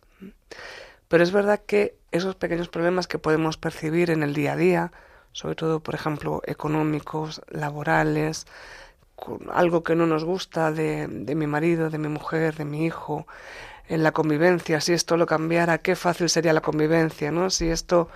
Pero 1.08 1.22
es 1.22 1.32
verdad 1.32 1.60
que 1.66 1.96
esos 2.10 2.34
pequeños 2.34 2.68
problemas 2.68 3.06
que 3.06 3.18
podemos 3.18 3.56
percibir 3.56 4.10
en 4.10 4.22
el 4.22 4.34
día 4.34 4.52
a 4.52 4.56
día, 4.56 4.92
sobre 5.32 5.54
todo, 5.54 5.80
por 5.80 5.94
ejemplo, 5.94 6.42
económicos, 6.44 7.42
laborales, 7.48 8.46
algo 9.52 9.82
que 9.82 9.94
no 9.94 10.06
nos 10.06 10.24
gusta 10.24 10.70
de, 10.72 11.06
de 11.08 11.34
mi 11.34 11.46
marido, 11.46 11.90
de 11.90 11.98
mi 11.98 12.08
mujer, 12.08 12.56
de 12.56 12.64
mi 12.64 12.84
hijo, 12.84 13.26
en 13.88 14.02
la 14.02 14.12
convivencia, 14.12 14.80
si 14.80 14.92
esto 14.92 15.16
lo 15.16 15.26
cambiara, 15.26 15.78
qué 15.78 15.96
fácil 15.96 16.28
sería 16.28 16.52
la 16.52 16.60
convivencia, 16.60 17.32
¿no? 17.32 17.50
Si 17.50 17.68
esto 17.70 18.08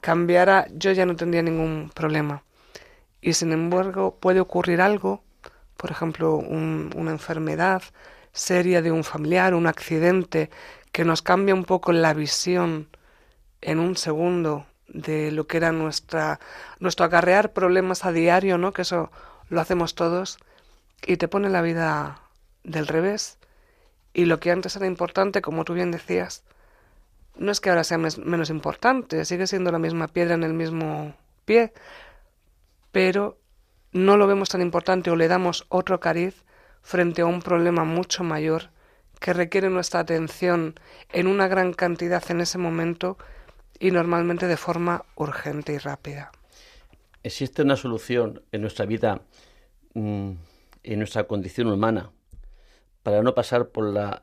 cambiara, 0.00 0.66
yo 0.72 0.92
ya 0.92 1.04
no 1.06 1.16
tendría 1.16 1.42
ningún 1.42 1.90
problema. 1.94 2.44
Y 3.20 3.34
sin 3.34 3.52
embargo, 3.52 4.16
puede 4.18 4.40
ocurrir 4.40 4.80
algo, 4.80 5.22
por 5.76 5.90
ejemplo, 5.90 6.36
una 6.36 7.10
enfermedad 7.10 7.82
seria 8.32 8.82
de 8.82 8.92
un 8.92 9.04
familiar, 9.04 9.54
un 9.54 9.66
accidente 9.66 10.50
que 10.92 11.04
nos 11.04 11.22
cambia 11.22 11.54
un 11.54 11.64
poco 11.64 11.92
la 11.92 12.14
visión 12.14 12.88
en 13.60 13.78
un 13.78 13.96
segundo 13.96 14.66
de 14.88 15.30
lo 15.30 15.46
que 15.46 15.58
era 15.58 15.72
nuestra 15.72 16.40
nuestro 16.80 17.06
acarrear 17.06 17.52
problemas 17.52 18.04
a 18.04 18.12
diario, 18.12 18.58
¿no? 18.58 18.72
Que 18.72 18.82
eso 18.82 19.10
lo 19.48 19.60
hacemos 19.60 19.94
todos 19.94 20.38
y 21.06 21.16
te 21.16 21.28
pone 21.28 21.50
la 21.50 21.62
vida 21.62 22.20
del 22.64 22.86
revés 22.86 23.38
y 24.12 24.24
lo 24.24 24.40
que 24.40 24.50
antes 24.50 24.74
era 24.76 24.86
importante, 24.86 25.42
como 25.42 25.64
tú 25.64 25.74
bien 25.74 25.90
decías, 25.90 26.42
no 27.36 27.52
es 27.52 27.60
que 27.60 27.70
ahora 27.70 27.84
sea 27.84 27.98
menos 27.98 28.50
importante, 28.50 29.24
sigue 29.24 29.46
siendo 29.46 29.70
la 29.70 29.78
misma 29.78 30.08
piedra 30.08 30.34
en 30.34 30.42
el 30.42 30.54
mismo 30.54 31.14
pie, 31.44 31.72
pero 32.90 33.38
no 33.92 34.16
lo 34.16 34.26
vemos 34.26 34.48
tan 34.48 34.60
importante 34.60 35.10
o 35.10 35.16
le 35.16 35.28
damos 35.28 35.66
otro 35.68 36.00
cariz 36.00 36.44
frente 36.82 37.22
a 37.22 37.26
un 37.26 37.42
problema 37.42 37.84
mucho 37.84 38.24
mayor 38.24 38.70
que 39.20 39.32
requiere 39.32 39.70
nuestra 39.70 40.00
atención 40.00 40.74
en 41.12 41.26
una 41.26 41.48
gran 41.48 41.72
cantidad 41.72 42.22
en 42.30 42.40
ese 42.40 42.58
momento 42.58 43.18
y 43.78 43.90
normalmente 43.90 44.46
de 44.46 44.56
forma 44.56 45.04
urgente 45.16 45.72
y 45.72 45.78
rápida. 45.78 46.32
¿Existe 47.22 47.62
una 47.62 47.76
solución 47.76 48.42
en 48.52 48.62
nuestra 48.62 48.86
vida, 48.86 49.22
mm, 49.94 50.32
en 50.84 50.98
nuestra 50.98 51.24
condición 51.24 51.68
humana, 51.68 52.10
para 53.02 53.22
no 53.22 53.34
pasar 53.34 53.68
por 53.68 53.84
la 53.92 54.22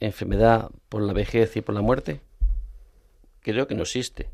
enfermedad, 0.00 0.70
por 0.88 1.02
la 1.02 1.12
vejez 1.12 1.56
y 1.56 1.60
por 1.60 1.74
la 1.74 1.82
muerte? 1.82 2.20
Creo 3.40 3.66
que 3.66 3.74
no 3.74 3.82
existe. 3.82 4.30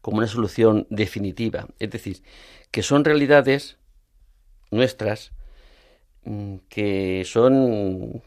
Como 0.00 0.18
una 0.18 0.26
solución 0.26 0.86
definitiva. 0.90 1.68
Es 1.78 1.90
decir, 1.90 2.22
que 2.70 2.82
son 2.82 3.04
realidades 3.04 3.78
nuestras 4.70 5.32
que 6.68 7.22
son 7.26 8.22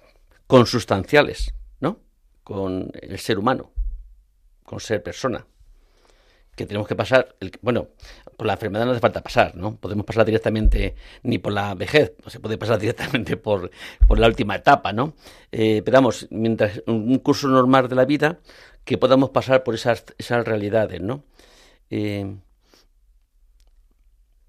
consustanciales, 0.47 1.53
¿no? 1.79 1.99
Con 2.43 2.91
el 3.01 3.19
ser 3.19 3.39
humano, 3.39 3.71
con 4.63 4.79
ser 4.79 5.01
persona 5.03 5.45
que 6.55 6.65
tenemos 6.65 6.87
que 6.87 6.95
pasar, 6.95 7.35
bueno, 7.61 7.89
por 8.37 8.45
la 8.45 8.53
enfermedad 8.53 8.85
no 8.85 8.91
hace 8.91 8.99
falta 8.99 9.23
pasar, 9.23 9.55
¿no? 9.55 9.75
Podemos 9.75 10.05
pasar 10.05 10.25
directamente 10.25 10.95
ni 11.23 11.39
por 11.39 11.51
la 11.53 11.73
vejez, 11.73 12.13
se 12.27 12.39
puede 12.39 12.57
pasar 12.57 12.79
directamente 12.79 13.37
por, 13.37 13.71
por 14.07 14.19
la 14.19 14.27
última 14.27 14.55
etapa, 14.55 14.93
¿no? 14.93 15.13
Eh, 15.51 15.81
pero 15.83 15.97
vamos, 15.97 16.27
mientras 16.29 16.83
un 16.85 17.17
curso 17.19 17.47
normal 17.47 17.87
de 17.87 17.95
la 17.95 18.05
vida, 18.05 18.39
que 18.85 18.97
podamos 18.97 19.31
pasar 19.31 19.63
por 19.63 19.75
esas, 19.75 20.05
esas 20.17 20.45
realidades, 20.45 21.01
¿no? 21.01 21.23
Eh, 21.89 22.35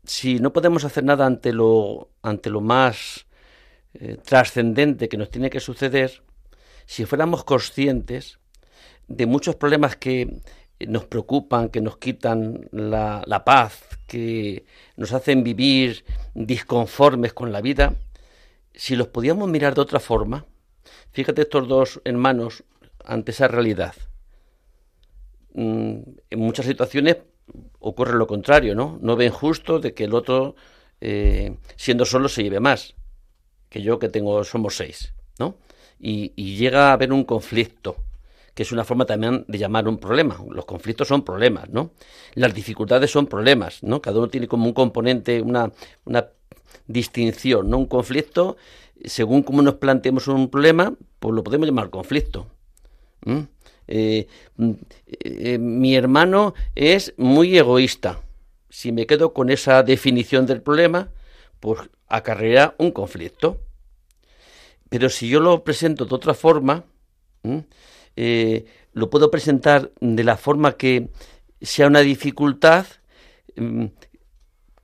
si 0.05 0.39
no 0.39 0.53
podemos 0.53 0.85
hacer 0.85 1.05
nada 1.05 1.25
ante 1.25 1.53
lo, 1.53 2.11
ante 2.23 2.51
lo 2.51 2.61
más 2.61 3.24
eh, 3.95 4.17
trascendente 4.25 5.09
que 5.09 5.17
nos 5.17 5.31
tiene 5.31 5.51
que 5.51 5.61
suceder, 5.61 6.23
si 6.85 7.05
fuéramos 7.05 7.45
conscientes 7.45 8.41
de 9.07 9.27
muchos 9.27 9.55
problemas 9.55 9.95
que 9.97 10.41
nos 10.81 11.05
preocupan, 11.05 11.69
que 11.69 11.81
nos 11.81 11.99
quitan 11.99 12.69
la, 12.73 13.43
paz, 13.45 13.85
que 14.09 14.65
nos 14.97 15.13
hacen 15.13 15.45
vivir 15.45 16.05
disconformes 16.35 17.33
con 17.33 17.53
la 17.53 17.61
vida, 17.61 17.95
si 18.75 18.97
los 18.97 19.07
podíamos 19.07 19.49
mirar 19.49 19.77
de 19.77 19.83
otra 19.83 20.01
forma, 20.01 20.45
fíjate 21.13 21.43
estos 21.43 21.69
dos 21.69 22.01
hermanos 22.05 22.65
ante 23.05 23.31
esa 23.31 23.47
realidad. 23.47 23.95
Mm, 25.53 25.99
en 26.31 26.39
muchas 26.41 26.67
situaciones 26.67 27.19
ocurre 27.79 28.19
lo 28.19 28.27
contrario, 28.27 28.75
¿no? 28.75 28.99
No 29.01 29.15
ven 29.15 29.31
justo 29.31 29.79
de 29.79 29.95
que 29.95 30.05
el 30.05 30.15
otro, 30.15 30.57
eh, 31.01 31.57
siendo 31.77 32.05
solo, 32.05 32.29
se 32.29 32.43
lleve 32.43 32.59
más 32.59 32.97
que 33.75 33.83
yo, 33.83 33.99
que 33.99 34.09
tengo, 34.09 34.45
somos 34.45 34.77
seis, 34.77 35.13
¿no? 35.41 35.57
Y, 35.99 36.31
llega 36.57 36.91
a 36.91 36.93
haber 36.93 37.13
un 37.13 37.25
conflicto 37.25 37.97
que 38.55 38.63
es 38.63 38.71
una 38.71 38.85
forma 38.85 39.05
también 39.05 39.45
de 39.49 39.59
llamar 39.59 39.89
un 39.89 39.99
problema. 39.99 40.39
Los 40.49 40.65
conflictos 40.65 41.09
son 41.09 41.25
problemas, 41.25 41.71
¿no? 41.71 41.91
Las 42.35 42.55
dificultades 42.55 43.11
son 43.11 43.27
problemas, 43.27 43.83
¿no? 43.83 44.01
Cada 44.01 44.19
uno 44.19 44.29
tiene 44.29 44.47
como 44.47 44.67
un 44.67 44.75
componente, 44.75 45.43
una, 45.43 45.73
una 46.05 46.29
distinción, 46.87 47.69
¿no? 47.69 47.79
Un 47.79 47.87
conflicto, 47.87 48.57
según 49.05 49.43
cómo 49.43 49.61
nos 49.61 49.75
planteemos 49.75 50.29
un 50.29 50.49
problema, 50.49 50.95
pues 51.19 51.35
lo 51.35 51.43
podemos 51.43 51.67
llamar 51.67 51.91
conflicto. 51.91 52.47
Eh, 53.89 54.29
eh, 55.09 55.59
mi 55.59 55.97
hermano 55.97 56.55
es 56.77 57.13
muy 57.17 57.59
egoísta. 57.59 58.21
Si 58.71 58.93
me 58.93 59.07
quedo 59.07 59.33
con 59.33 59.51
esa 59.51 59.83
definición 59.83 60.47
del 60.47 60.63
problema, 60.63 61.09
pues 61.65 61.89
acarreará 62.09 62.75
un 62.77 62.91
conflicto. 62.91 63.59
Pero 64.91 65.09
si 65.09 65.31
yo 65.31 65.41
lo 65.41 65.65
presento 65.65 66.05
de 66.05 66.15
otra 66.15 66.35
forma, 66.35 66.85
eh, 68.17 68.67
lo 68.93 69.09
puedo 69.09 69.31
presentar 69.31 69.91
de 69.99 70.25
la 70.25 70.37
forma 70.37 70.77
que 70.77 71.09
sea 71.63 71.87
una 71.87 72.01
dificultad. 72.01 72.85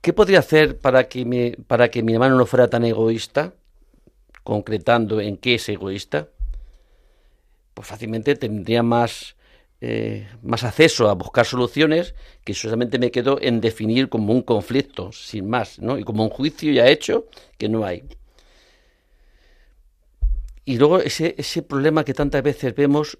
¿Qué 0.01 0.11
podría 0.11 0.39
hacer 0.39 0.79
para 0.79 1.07
que, 1.07 1.23
me, 1.23 1.55
para 1.67 1.91
que 1.91 2.01
mi 2.01 2.13
hermano 2.13 2.35
no 2.35 2.47
fuera 2.47 2.67
tan 2.67 2.83
egoísta? 2.83 3.53
Concretando 4.43 5.21
en 5.21 5.37
qué 5.37 5.55
es 5.55 5.69
egoísta. 5.69 6.29
Pues 7.75 7.87
fácilmente 7.87 8.35
tendría 8.35 8.81
más, 8.81 9.35
eh, 9.83 10.27
más 10.43 10.63
acceso 10.63 11.09
a 11.09 11.15
buscar 11.15 11.43
soluciones 11.43 12.13
que 12.43 12.53
solamente 12.53 12.99
me 12.99 13.09
quedo 13.09 13.39
en 13.41 13.61
definir 13.61 14.09
como 14.09 14.31
un 14.31 14.43
conflicto, 14.43 15.11
sin 15.11 15.49
más, 15.49 15.79
¿no? 15.79 15.97
Y 15.97 16.03
como 16.03 16.23
un 16.23 16.29
juicio 16.29 16.71
ya 16.71 16.87
hecho 16.87 17.25
que 17.57 17.67
no 17.67 17.83
hay. 17.83 18.03
Y 20.65 20.77
luego 20.77 20.99
ese, 20.99 21.33
ese 21.37 21.63
problema 21.63 22.03
que 22.03 22.13
tantas 22.13 22.43
veces 22.43 22.75
vemos, 22.75 23.17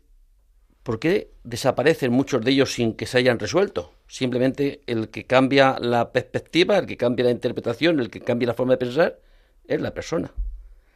¿por 0.84 1.00
qué 1.00 1.32
desaparecen 1.44 2.12
muchos 2.12 2.46
de 2.46 2.52
ellos 2.52 2.74
sin 2.74 2.94
que 2.94 3.08
se 3.08 3.18
hayan 3.18 3.40
resuelto? 3.40 3.96
Simplemente 4.08 4.82
el 4.86 5.10
que 5.10 5.26
cambia 5.26 5.78
la 5.80 6.12
perspectiva, 6.12 6.78
el 6.78 6.86
que 6.86 6.98
cambia 6.98 7.26
la 7.26 7.32
interpretación, 7.32 8.00
el 8.00 8.12
que 8.12 8.22
cambia 8.22 8.50
la 8.50 8.54
forma 8.54 8.74
de 8.74 8.78
pensar, 8.78 9.20
es 9.66 9.82
la 9.82 9.96
persona. 9.96 10.32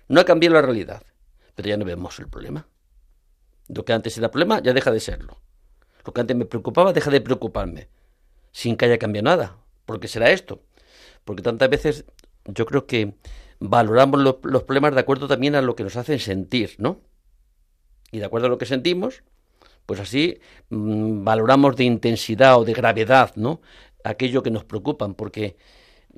No 0.10 0.22
ha 0.22 0.25
cambiado 0.25 0.53
la 0.53 0.62
realidad, 0.62 1.01
pero 1.55 1.69
ya 1.69 1.77
no 1.77 1.86
vemos 1.86 2.19
el 2.19 2.27
problema. 2.27 2.67
Lo 3.67 3.84
que 3.84 3.93
antes 3.93 4.15
era 4.15 4.29
problema 4.29 4.62
ya 4.62 4.72
deja 4.72 4.91
de 4.91 5.00
serlo. 5.00 5.39
Lo 6.05 6.13
que 6.13 6.21
antes 6.21 6.38
me 6.38 6.45
preocupaba 6.45 6.93
deja 6.93 7.09
de 7.09 7.21
preocuparme, 7.21 7.88
sin 8.51 8.77
que 8.77 8.85
haya 8.85 9.00
cambiado 9.00 9.25
nada. 9.25 9.57
¿Por 9.85 10.00
qué 10.00 10.07
será 10.07 10.31
esto? 10.31 10.62
Porque 11.24 11.41
tantas 11.41 11.69
veces 11.69 12.05
yo 12.45 12.65
creo 12.65 12.85
que 12.85 13.15
valoramos 13.59 14.21
los 14.43 14.63
problemas 14.63 14.93
de 14.93 15.00
acuerdo 15.00 15.27
también 15.27 15.55
a 15.55 15.62
lo 15.62 15.75
que 15.75 15.83
nos 15.83 15.95
hacen 15.95 16.19
sentir, 16.19 16.75
¿no? 16.77 17.01
Y 18.12 18.19
de 18.19 18.25
acuerdo 18.25 18.47
a 18.47 18.50
lo 18.50 18.57
que 18.57 18.65
sentimos, 18.65 19.24
pues 19.85 20.00
así 20.00 20.39
mm, 20.69 21.24
valoramos 21.24 21.75
de 21.75 21.85
intensidad 21.85 22.59
o 22.59 22.65
de 22.65 22.74
gravedad, 22.74 23.31
¿no? 23.35 23.62
Aquello 24.03 24.43
que 24.43 24.51
nos 24.51 24.63
preocupan, 24.63 25.15
porque 25.15 25.57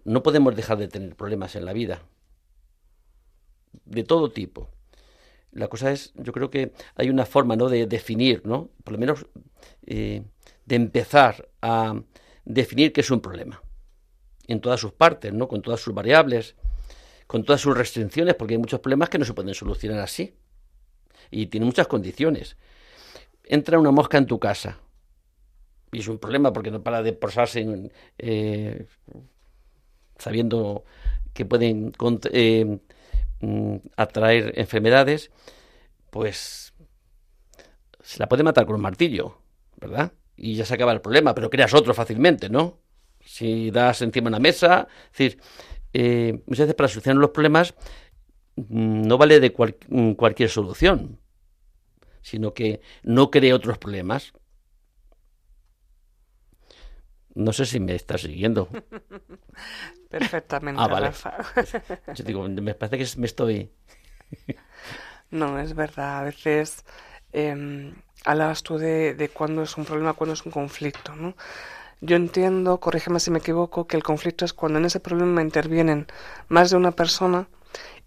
no 0.04 0.24
podemos 0.24 0.56
dejar 0.56 0.78
de 0.78 0.88
tener 0.88 1.16
problemas 1.16 1.56
en 1.56 1.66
la 1.66 1.74
vida, 1.74 2.04
de 3.86 4.04
todo 4.04 4.32
tipo. 4.32 4.70
La 5.58 5.68
cosa 5.68 5.92
es, 5.92 6.14
yo 6.16 6.32
creo 6.34 6.52
que 6.52 6.72
hay 6.96 7.10
una 7.10 7.26
forma, 7.26 7.56
¿no? 7.56 7.68
De 7.68 7.88
definir, 7.88 8.46
¿no? 8.46 8.70
Por 8.84 8.94
lo 8.94 9.00
menos 9.00 9.26
eh, 9.88 10.24
de 10.66 10.76
empezar 10.76 11.50
a 11.64 12.00
definir 12.46 12.94
qué 12.94 13.02
es 13.02 13.10
un 13.10 13.22
problema, 13.22 13.62
en 14.48 14.62
todas 14.62 14.80
sus 14.80 14.94
partes, 14.94 15.34
¿no? 15.34 15.48
Con 15.48 15.64
todas 15.64 15.82
sus 15.82 15.96
variables, 15.96 16.56
con 17.26 17.44
todas 17.44 17.60
sus 17.60 17.76
restricciones, 17.76 18.36
porque 18.36 18.54
hay 18.54 18.60
muchos 18.60 18.80
problemas 18.82 19.10
que 19.10 19.18
no 19.18 19.26
se 19.26 19.34
pueden 19.34 19.56
solucionar 19.56 20.00
así. 20.00 20.36
Y 21.32 21.48
tiene 21.48 21.66
muchas 21.66 21.88
condiciones. 21.88 22.56
Entra 23.44 23.80
una 23.80 23.92
mosca 23.92 24.20
en 24.20 24.28
tu 24.28 24.40
casa. 24.40 24.80
Y 25.92 26.00
es 26.00 26.08
un 26.08 26.20
problema 26.20 26.54
porque 26.54 26.70
no 26.70 26.84
para 26.84 27.02
de 27.02 27.14
posarse 27.14 27.92
eh, 28.20 28.86
sabiendo 30.20 30.86
que 31.34 31.46
pueden 31.46 31.94
eh, 32.32 32.80
mm, 33.42 33.78
atraer 33.96 34.54
enfermedades, 34.58 35.32
pues 36.10 36.74
se 38.02 38.20
la 38.20 38.30
puede 38.30 38.44
matar 38.44 38.66
con 38.66 38.76
un 38.76 38.82
martillo, 38.82 39.42
¿verdad? 39.78 40.14
Y 40.36 40.56
ya 40.56 40.66
se 40.66 40.74
acaba 40.74 40.94
el 40.94 41.02
problema, 41.02 41.36
pero 41.36 41.50
creas 41.50 41.74
otro 41.74 41.94
fácilmente, 41.94 42.50
¿no? 42.50 42.80
Si 43.20 43.72
das 43.72 44.02
encima 44.02 44.30
una 44.30 44.40
mesa, 44.40 44.88
es 45.12 45.18
decir, 45.18 45.42
eh, 45.94 46.42
muchas 46.46 46.66
veces 46.66 46.76
para 46.76 46.88
solucionar 46.88 47.20
los 47.20 47.32
problemas 47.32 47.74
mm, 48.56 49.08
no 49.08 49.18
vale 49.18 49.40
de 49.40 49.54
mm, 49.90 50.12
cualquier 50.14 50.50
solución, 50.50 51.20
sino 52.22 52.54
que 52.54 52.82
no 53.04 53.32
cree 53.32 53.54
otros 53.54 53.78
problemas. 53.78 54.34
No 57.38 57.54
sé 57.54 57.68
si 57.68 57.80
me 57.80 57.94
estás 57.94 58.22
siguiendo. 58.22 58.68
Perfectamente, 60.10 60.82
ah, 60.82 60.88
vale. 60.88 61.08
Rafa. 61.08 61.38
Yo 62.16 62.24
digo, 62.24 62.48
me 62.48 62.74
parece 62.74 62.98
que 62.98 63.20
me 63.20 63.28
estoy... 63.28 63.72
no, 65.30 65.60
es 65.60 65.76
verdad. 65.76 66.20
A 66.20 66.24
veces 66.24 66.84
eh, 67.34 67.94
hablabas 68.26 68.64
tú 68.64 68.80
de, 68.80 69.14
de 69.14 69.30
cuándo 69.30 69.62
es 69.62 69.78
un 69.78 69.86
problema, 69.86 70.14
cuándo 70.14 70.34
es 70.34 70.44
un 70.48 70.52
conflicto, 70.52 71.16
¿no? 71.16 71.36
Yo 72.02 72.16
entiendo, 72.16 72.80
corrígeme 72.80 73.20
si 73.20 73.30
me 73.30 73.40
equivoco, 73.40 73.86
que 73.86 73.98
el 73.98 74.04
conflicto 74.04 74.44
es 74.44 74.54
cuando 74.54 74.80
en 74.80 74.86
ese 74.86 75.00
problema 75.00 75.42
intervienen 75.44 76.08
más 76.48 76.72
de 76.72 76.78
una 76.78 76.92
persona 76.92 77.50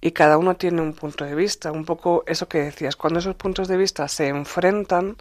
y 0.01 0.11
cada 0.11 0.39
uno 0.39 0.57
tiene 0.57 0.83
un 0.83 0.93
punto 0.95 1.25
de 1.25 1.37
vista, 1.37 1.71
un 1.71 1.85
poco 1.85 2.25
eso 2.27 2.49
que 2.49 2.59
decías, 2.59 2.97
cuando 2.97 3.21
esos 3.21 3.37
puntos 3.37 3.69
de 3.69 3.77
vista 3.77 4.09
se 4.09 4.29
enfrentan 4.29 5.17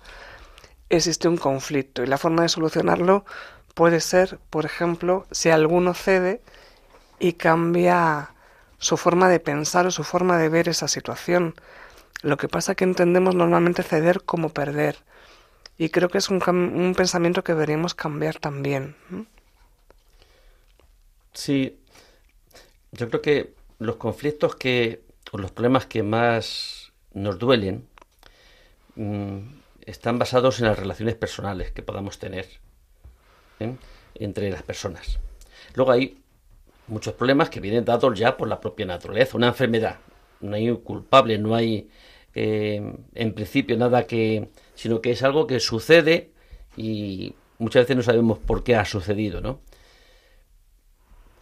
existe 0.90 1.28
un 1.28 1.38
conflicto 1.38 2.04
y 2.04 2.08
la 2.08 2.18
forma 2.18 2.44
de 2.44 2.50
solucionarlo 2.50 3.26
puede 3.80 4.02
ser, 4.02 4.40
por 4.50 4.66
ejemplo, 4.66 5.26
si 5.32 5.52
alguno 5.52 5.94
cede 5.94 6.42
y 7.18 7.32
cambia 7.32 8.34
su 8.78 8.98
forma 8.98 9.30
de 9.30 9.40
pensar 9.40 9.88
o 9.88 9.92
su 9.92 10.04
forma 10.04 10.38
de 10.38 10.50
ver 10.50 10.68
esa 10.68 10.90
situación. 10.90 11.56
Lo 12.22 12.36
que 12.36 12.50
pasa 12.50 12.74
es 12.74 12.76
que 12.76 12.84
entendemos 12.84 13.36
normalmente 13.36 13.82
ceder 13.84 14.24
como 14.24 14.50
perder. 14.50 14.98
Y 15.78 15.92
creo 15.92 16.10
que 16.10 16.18
es 16.18 16.30
un, 16.30 16.44
un 16.46 16.94
pensamiento 16.94 17.42
que 17.42 17.54
deberíamos 17.54 17.94
cambiar 17.94 18.38
también. 18.38 18.98
Sí, 21.32 21.80
yo 22.92 23.08
creo 23.08 23.22
que 23.22 23.54
los 23.78 23.96
conflictos 23.96 24.58
que, 24.58 25.06
o 25.32 25.38
los 25.38 25.52
problemas 25.52 25.86
que 25.86 26.04
más 26.04 26.92
nos 27.14 27.40
duelen, 27.40 27.88
mm, 28.96 29.38
están 29.86 30.20
basados 30.20 30.60
en 30.60 30.66
las 30.66 30.78
relaciones 30.78 31.16
personales 31.16 31.72
que 31.72 31.82
podamos 31.82 32.20
tener 32.20 32.60
entre 34.16 34.50
las 34.50 34.64
personas. 34.64 35.20
Luego 35.76 35.92
hay 35.92 36.18
muchos 36.88 37.14
problemas 37.14 37.50
que 37.50 37.60
vienen 37.60 37.86
dados 37.86 38.18
ya 38.18 38.36
por 38.36 38.48
la 38.48 38.60
propia 38.60 38.86
naturaleza, 38.86 39.38
una 39.38 39.48
enfermedad. 39.48 39.98
No 40.42 40.56
hay 40.56 40.72
culpable, 40.78 41.38
no 41.38 41.56
hay 41.56 41.90
eh, 42.36 42.82
en 43.16 43.34
principio 43.34 43.78
nada 43.78 44.06
que, 44.06 44.50
sino 44.76 45.02
que 45.02 45.12
es 45.12 45.24
algo 45.24 45.48
que 45.48 45.60
sucede 45.60 46.32
y 46.78 47.36
muchas 47.58 47.84
veces 47.84 47.98
no 47.98 48.04
sabemos 48.04 48.40
por 48.40 48.64
qué 48.64 48.76
ha 48.76 48.86
sucedido, 48.86 49.42
¿no? 49.42 49.62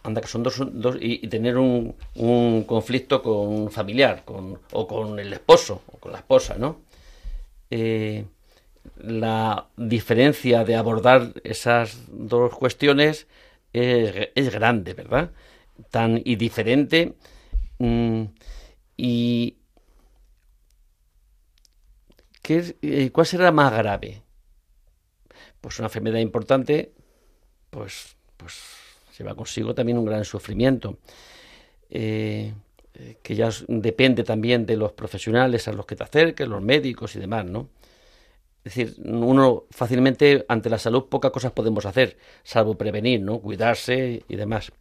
Anda 0.02 0.20
que 0.20 0.28
son 0.28 0.42
dos, 0.42 0.60
y, 1.00 1.26
tener 1.28 1.58
un, 1.58 1.94
un, 2.14 2.64
conflicto 2.64 3.22
con 3.22 3.48
un 3.48 3.70
familiar, 3.70 4.24
con, 4.24 4.58
o 4.72 4.86
con 4.86 5.18
el 5.18 5.32
esposo, 5.32 5.82
o 5.92 5.98
con 5.98 6.12
la 6.12 6.18
esposa, 6.18 6.56
¿no? 6.56 6.80
Eh, 7.70 8.24
la 8.96 9.68
diferencia 9.76 10.64
de 10.64 10.76
abordar 10.76 11.34
esas 11.44 12.04
dos 12.08 12.54
cuestiones 12.54 13.26
es, 13.72 14.52
grande, 14.52 14.94
¿verdad? 14.94 15.30
Tan 15.90 16.20
y 16.24 16.36
diferente. 16.36 17.14
Mm, 17.78 18.24
y 18.96 19.56
¿qué, 22.42 22.76
eh, 22.82 23.10
¿cuál 23.10 23.26
será 23.26 23.52
más 23.52 23.72
grave? 23.72 24.22
Pues 25.60 25.78
una 25.78 25.86
enfermedad 25.86 26.18
importante, 26.18 26.92
pues, 27.70 28.16
pues 28.36 28.54
lleva 29.18 29.34
consigo 29.34 29.74
también 29.74 29.98
un 29.98 30.04
gran 30.04 30.24
sufrimiento. 30.24 30.98
Eh, 31.90 32.54
que 33.22 33.36
ya 33.36 33.50
depende 33.68 34.24
también 34.24 34.66
de 34.66 34.76
los 34.76 34.92
profesionales 34.92 35.68
a 35.68 35.72
los 35.72 35.86
que 35.86 35.94
te 35.94 36.02
acerques, 36.02 36.48
los 36.48 36.60
médicos 36.60 37.14
y 37.14 37.20
demás, 37.20 37.44
¿no? 37.44 37.68
Es 38.68 38.74
decir, 38.74 38.96
uno 39.02 39.64
fácilmente 39.70 40.44
ante 40.46 40.68
la 40.68 40.76
salud 40.76 41.06
pocas 41.08 41.30
cosas 41.30 41.52
podemos 41.52 41.86
hacer, 41.86 42.18
salvo 42.42 42.76
prevenir, 42.76 43.22
¿no? 43.22 43.40
Cuidarse 43.40 44.22
y 44.28 44.36
demás. 44.36 44.72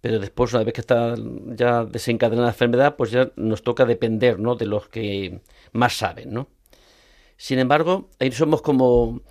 Pero 0.00 0.20
después, 0.20 0.54
una 0.54 0.62
vez 0.62 0.72
que 0.72 0.80
está 0.80 1.16
ya 1.56 1.84
desencadenada 1.84 2.46
la 2.46 2.52
enfermedad, 2.52 2.94
pues 2.94 3.10
ya 3.10 3.32
nos 3.34 3.64
toca 3.64 3.84
depender, 3.86 4.38
¿no? 4.38 4.54
De 4.54 4.66
los 4.66 4.88
que 4.88 5.40
más 5.72 5.96
saben, 5.96 6.32
¿no? 6.32 6.46
Sin 7.36 7.58
embargo, 7.58 8.08
ahí 8.20 8.30
somos 8.30 8.62
como, 8.62 9.22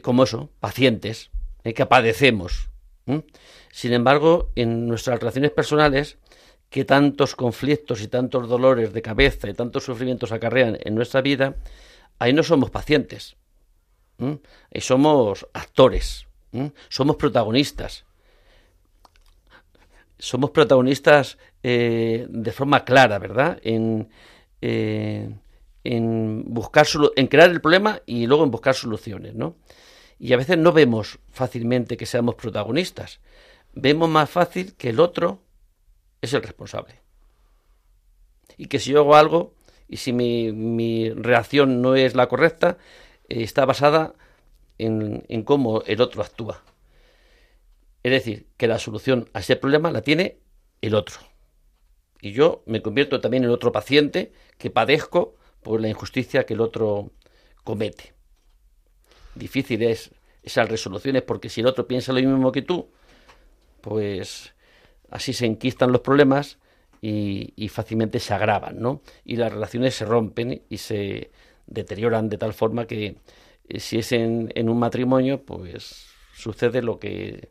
como 0.00 0.24
eso, 0.24 0.48
pacientes, 0.58 1.30
¿eh? 1.64 1.74
que 1.74 1.84
padecemos. 1.84 2.70
Sin 3.72 3.92
embargo, 3.92 4.52
en 4.56 4.86
nuestras 4.86 5.20
relaciones 5.20 5.50
personales, 5.50 6.16
que 6.70 6.86
tantos 6.86 7.36
conflictos 7.36 8.00
y 8.00 8.08
tantos 8.08 8.48
dolores 8.48 8.94
de 8.94 9.02
cabeza 9.02 9.50
y 9.50 9.52
tantos 9.52 9.84
sufrimientos 9.84 10.32
acarrean 10.32 10.78
en 10.82 10.94
nuestra 10.94 11.20
vida, 11.20 11.56
ahí 12.18 12.32
no 12.32 12.42
somos 12.42 12.70
pacientes, 12.70 13.36
ahí 14.18 14.80
somos 14.80 15.46
actores, 15.52 16.26
somos 16.88 17.16
protagonistas. 17.16 18.04
Somos 20.16 20.50
protagonistas 20.50 21.38
eh, 21.62 22.26
de 22.28 22.52
forma 22.52 22.84
clara, 22.84 23.18
¿verdad? 23.18 23.58
En, 23.62 24.08
eh, 24.62 25.28
buscar 25.84 26.86
en 27.16 27.26
crear 27.26 27.50
el 27.50 27.60
problema 27.60 28.00
y 28.06 28.26
luego 28.26 28.44
en 28.44 28.50
buscar 28.50 28.74
soluciones, 28.74 29.34
¿no? 29.34 29.56
Y 30.18 30.32
a 30.32 30.36
veces 30.36 30.56
no 30.56 30.72
vemos 30.72 31.18
fácilmente 31.30 31.96
que 31.96 32.06
seamos 32.06 32.36
protagonistas. 32.36 33.20
Vemos 33.74 34.08
más 34.08 34.30
fácil 34.30 34.74
que 34.76 34.90
el 34.90 35.00
otro 35.00 35.42
es 36.22 36.32
el 36.32 36.42
responsable. 36.42 37.00
Y 38.56 38.66
que 38.66 38.78
si 38.78 38.92
yo 38.92 39.00
hago 39.00 39.16
algo, 39.16 39.54
y 39.88 39.98
si 39.98 40.12
mi, 40.12 41.10
reacción 41.10 41.82
no 41.82 41.94
es 41.94 42.14
la 42.14 42.28
correcta, 42.28 42.78
eh, 43.28 43.42
está 43.42 43.64
basada 43.64 44.14
en, 44.78 45.24
en 45.28 45.42
cómo 45.42 45.82
el 45.82 46.00
otro 46.00 46.22
actúa. 46.22 46.62
Es 48.02 48.12
decir, 48.12 48.46
que 48.56 48.68
la 48.68 48.78
solución 48.78 49.28
a 49.32 49.40
ese 49.40 49.56
problema 49.56 49.90
la 49.90 50.02
tiene 50.02 50.38
el 50.82 50.94
otro. 50.94 51.16
Y 52.20 52.32
yo 52.32 52.62
me 52.66 52.82
convierto 52.82 53.20
también 53.20 53.44
en 53.44 53.50
otro 53.50 53.72
paciente 53.72 54.32
que 54.58 54.70
padezco 54.70 55.34
por 55.62 55.80
la 55.80 55.88
injusticia 55.88 56.44
que 56.44 56.54
el 56.54 56.60
otro 56.60 57.12
comete. 57.64 58.14
Difícil 59.34 59.82
es 59.82 60.10
esas 60.42 60.68
resoluciones 60.68 61.22
porque 61.22 61.48
si 61.48 61.60
el 61.60 61.66
otro 61.66 61.88
piensa 61.88 62.12
lo 62.12 62.20
mismo 62.20 62.52
que 62.52 62.62
tú, 62.62 62.90
pues 63.80 64.54
así 65.10 65.32
se 65.32 65.46
enquistan 65.46 65.90
los 65.92 66.02
problemas 66.02 66.58
y, 67.06 67.68
fácilmente 67.68 68.18
se 68.18 68.32
agravan, 68.32 68.80
¿no? 68.80 69.02
Y 69.24 69.36
las 69.36 69.52
relaciones 69.52 69.94
se 69.94 70.06
rompen 70.06 70.62
y 70.70 70.78
se 70.78 71.30
deterioran 71.66 72.30
de 72.30 72.38
tal 72.38 72.54
forma 72.54 72.86
que 72.86 73.18
eh, 73.68 73.80
si 73.80 73.98
es 73.98 74.12
en, 74.12 74.68
un 74.68 74.78
matrimonio, 74.78 75.42
pues 75.44 76.06
sucede 76.34 76.80
lo 76.80 76.98
que, 76.98 77.50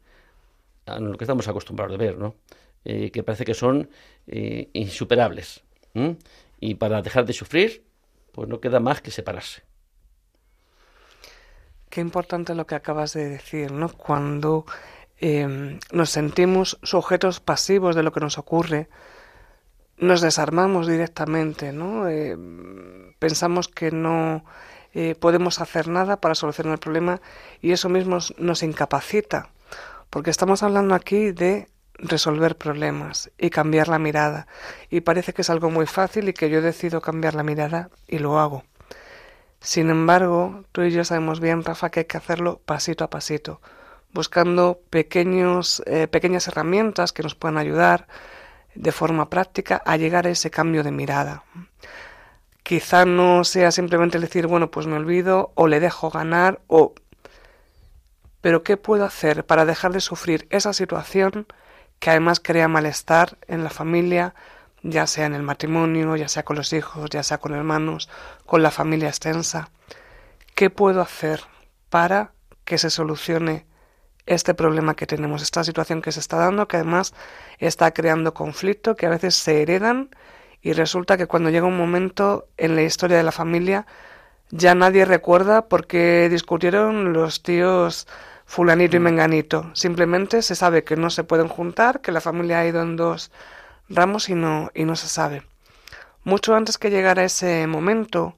lo 0.87 1.17
que 1.17 1.23
estamos 1.23 1.47
acostumbrados 1.47 1.93
a 1.93 1.97
ver, 1.97 2.17
¿no? 2.17 2.35
Eh, 2.83 3.11
que 3.11 3.21
parece 3.21 3.45
que 3.45 3.53
son 3.53 3.89
eh, 4.27 4.69
insuperables. 4.73 5.63
Y 6.59 6.75
para 6.75 7.03
dejar 7.03 7.25
de 7.25 7.33
sufrir, 7.33 7.83
pues 8.31 8.49
no 8.49 8.59
queda 8.59 8.79
más 8.79 9.01
que 9.01 9.11
separarse. 9.11 9.61
Qué 11.91 12.01
importante 12.01 12.55
lo 12.55 12.65
que 12.65 12.73
acabas 12.73 13.13
de 13.13 13.29
decir, 13.29 13.71
¿no? 13.71 13.89
Cuando 13.89 14.65
nos 15.91 16.09
sentimos 16.09 16.79
sujetos 16.81 17.39
pasivos 17.39 17.95
de 17.95 18.03
lo 18.03 18.11
que 18.11 18.19
nos 18.19 18.37
ocurre, 18.37 18.89
nos 19.97 20.21
desarmamos 20.21 20.87
directamente, 20.87 21.71
¿no? 21.71 22.07
Eh, 22.09 22.37
pensamos 23.19 23.67
que 23.67 23.91
no 23.91 24.43
eh, 24.93 25.15
podemos 25.15 25.59
hacer 25.61 25.87
nada 25.87 26.17
para 26.17 26.35
solucionar 26.35 26.73
el 26.73 26.79
problema 26.79 27.21
y 27.61 27.71
eso 27.71 27.89
mismo 27.89 28.17
nos 28.37 28.63
incapacita, 28.63 29.49
porque 30.09 30.29
estamos 30.29 30.61
hablando 30.63 30.95
aquí 30.95 31.31
de 31.31 31.67
resolver 31.95 32.57
problemas 32.57 33.31
y 33.37 33.49
cambiar 33.49 33.87
la 33.87 33.99
mirada 33.99 34.47
y 34.89 35.01
parece 35.01 35.33
que 35.33 35.41
es 35.43 35.49
algo 35.49 35.69
muy 35.69 35.85
fácil 35.85 36.29
y 36.29 36.33
que 36.33 36.49
yo 36.49 36.61
decido 36.61 37.01
cambiar 37.01 37.35
la 37.35 37.43
mirada 37.43 37.89
y 38.07 38.19
lo 38.19 38.39
hago. 38.39 38.63
Sin 39.59 39.89
embargo, 39.89 40.65
tú 40.73 40.81
y 40.81 40.91
yo 40.91 41.05
sabemos 41.05 41.39
bien, 41.39 41.63
Rafa, 41.63 41.89
que 41.89 42.01
hay 42.01 42.05
que 42.05 42.17
hacerlo 42.17 42.59
pasito 42.65 43.05
a 43.05 43.09
pasito, 43.09 43.61
buscando 44.11 44.81
pequeños, 44.89 45.81
eh, 45.85 46.07
pequeñas 46.07 46.47
herramientas 46.49 47.13
que 47.13 47.23
nos 47.23 47.35
puedan 47.35 47.57
ayudar, 47.57 48.07
de 48.75 48.91
forma 48.91 49.29
práctica 49.29 49.81
a 49.85 49.97
llegar 49.97 50.27
a 50.27 50.29
ese 50.29 50.51
cambio 50.51 50.83
de 50.83 50.91
mirada. 50.91 51.43
Quizá 52.63 53.05
no 53.05 53.43
sea 53.43 53.71
simplemente 53.71 54.19
decir, 54.19 54.47
bueno, 54.47 54.71
pues 54.71 54.87
me 54.87 54.95
olvido 54.95 55.51
o 55.55 55.67
le 55.67 55.79
dejo 55.79 56.09
ganar 56.09 56.61
o... 56.67 56.93
Pero 58.41 58.63
¿qué 58.63 58.77
puedo 58.77 59.05
hacer 59.05 59.45
para 59.45 59.65
dejar 59.65 59.93
de 59.93 60.01
sufrir 60.01 60.47
esa 60.49 60.73
situación 60.73 61.47
que 61.99 62.09
además 62.09 62.39
crea 62.41 62.67
malestar 62.67 63.37
en 63.47 63.63
la 63.63 63.69
familia, 63.69 64.35
ya 64.81 65.07
sea 65.07 65.25
en 65.25 65.33
el 65.33 65.43
matrimonio, 65.43 66.15
ya 66.15 66.27
sea 66.27 66.43
con 66.43 66.57
los 66.57 66.73
hijos, 66.73 67.09
ya 67.09 67.23
sea 67.23 67.37
con 67.37 67.53
hermanos, 67.53 68.09
con 68.45 68.63
la 68.63 68.71
familia 68.71 69.07
extensa? 69.07 69.69
¿Qué 70.55 70.69
puedo 70.69 71.01
hacer 71.01 71.41
para 71.89 72.31
que 72.65 72.77
se 72.77 72.89
solucione 72.89 73.65
este 74.25 74.53
problema 74.53 74.95
que 74.95 75.07
tenemos, 75.07 75.41
esta 75.41 75.63
situación 75.63 76.01
que 76.01 76.11
se 76.11 76.19
está 76.19 76.37
dando, 76.37 76.67
que 76.67 76.77
además 76.77 77.13
está 77.59 77.91
creando 77.91 78.33
conflicto, 78.33 78.95
que 78.95 79.05
a 79.05 79.09
veces 79.09 79.35
se 79.35 79.61
heredan 79.61 80.09
y 80.61 80.73
resulta 80.73 81.17
que 81.17 81.27
cuando 81.27 81.49
llega 81.49 81.67
un 81.67 81.77
momento 81.77 82.47
en 82.57 82.75
la 82.75 82.83
historia 82.83 83.17
de 83.17 83.23
la 83.23 83.31
familia 83.31 83.85
ya 84.55 84.75
nadie 84.75 85.05
recuerda 85.05 85.67
por 85.67 85.87
qué 85.87 86.27
discutieron 86.29 87.11
los 87.11 87.41
tíos 87.41 88.07
fulanito 88.45 88.95
y 88.95 88.99
mm. 88.99 89.03
menganito. 89.03 89.71
Simplemente 89.73 90.43
se 90.43 90.55
sabe 90.55 90.83
que 90.83 90.95
no 90.95 91.09
se 91.09 91.23
pueden 91.23 91.47
juntar, 91.47 92.01
que 92.01 92.11
la 92.11 92.21
familia 92.21 92.59
ha 92.59 92.67
ido 92.67 92.81
en 92.81 92.95
dos 92.95 93.31
ramos 93.89 94.29
y 94.29 94.35
no, 94.35 94.69
y 94.75 94.85
no 94.85 94.95
se 94.95 95.07
sabe. 95.07 95.43
Mucho 96.23 96.55
antes 96.55 96.77
que 96.77 96.91
llegara 96.91 97.23
ese 97.23 97.65
momento, 97.67 98.35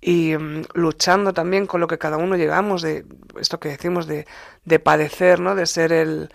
y 0.00 0.36
mm, 0.36 0.64
luchando 0.74 1.32
también 1.32 1.66
con 1.66 1.80
lo 1.80 1.86
que 1.86 1.98
cada 1.98 2.16
uno 2.16 2.36
llevamos, 2.36 2.82
de 2.82 3.04
esto 3.40 3.60
que 3.60 3.68
decimos 3.68 4.06
de, 4.06 4.26
de 4.64 4.78
padecer, 4.78 5.40
¿no? 5.40 5.54
de 5.54 5.66
ser 5.66 5.92
el, 5.92 6.30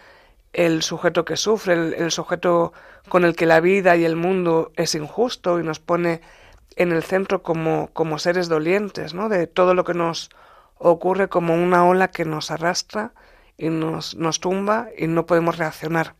el 0.53 0.83
sujeto 0.83 1.25
que 1.25 1.37
sufre, 1.37 1.73
el, 1.73 1.93
el, 1.93 2.11
sujeto 2.11 2.73
con 3.09 3.25
el 3.25 3.35
que 3.35 3.45
la 3.45 3.59
vida 3.59 3.95
y 3.95 4.05
el 4.05 4.15
mundo 4.15 4.71
es 4.75 4.95
injusto 4.95 5.59
y 5.59 5.63
nos 5.63 5.79
pone 5.79 6.21
en 6.75 6.91
el 6.91 7.03
centro 7.03 7.43
como, 7.43 7.89
como 7.93 8.19
seres 8.19 8.49
dolientes, 8.49 9.13
¿no? 9.13 9.29
de 9.29 9.47
todo 9.47 9.73
lo 9.73 9.83
que 9.83 9.93
nos 9.93 10.29
ocurre 10.77 11.29
como 11.29 11.53
una 11.53 11.85
ola 11.85 12.09
que 12.09 12.25
nos 12.25 12.51
arrastra 12.51 13.13
y 13.57 13.69
nos, 13.69 14.15
nos 14.15 14.39
tumba 14.39 14.87
y 14.97 15.07
no 15.07 15.25
podemos 15.25 15.57
reaccionar. 15.57 16.15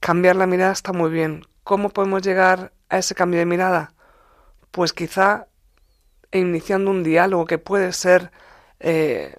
Cambiar 0.00 0.36
la 0.36 0.46
mirada 0.46 0.72
está 0.72 0.92
muy 0.92 1.10
bien. 1.10 1.44
¿Cómo 1.64 1.90
podemos 1.90 2.22
llegar 2.22 2.72
a 2.88 2.98
ese 2.98 3.14
cambio 3.14 3.40
de 3.40 3.46
mirada? 3.46 3.92
Pues 4.78 4.92
quizá 4.92 5.48
iniciando 6.30 6.92
un 6.92 7.02
diálogo 7.02 7.46
que 7.46 7.58
puede 7.58 7.92
ser 7.92 8.30
eh, 8.78 9.34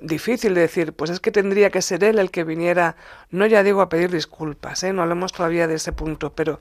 difícil 0.00 0.54
de 0.54 0.62
decir, 0.62 0.92
pues 0.92 1.08
es 1.08 1.20
que 1.20 1.30
tendría 1.30 1.70
que 1.70 1.80
ser 1.80 2.02
él 2.02 2.18
el 2.18 2.32
que 2.32 2.42
viniera, 2.42 2.96
no 3.30 3.46
ya 3.46 3.62
digo 3.62 3.80
a 3.80 3.88
pedir 3.88 4.10
disculpas, 4.10 4.82
¿eh? 4.82 4.92
no 4.92 5.02
hablemos 5.02 5.32
todavía 5.32 5.68
de 5.68 5.76
ese 5.76 5.92
punto, 5.92 6.34
pero 6.34 6.58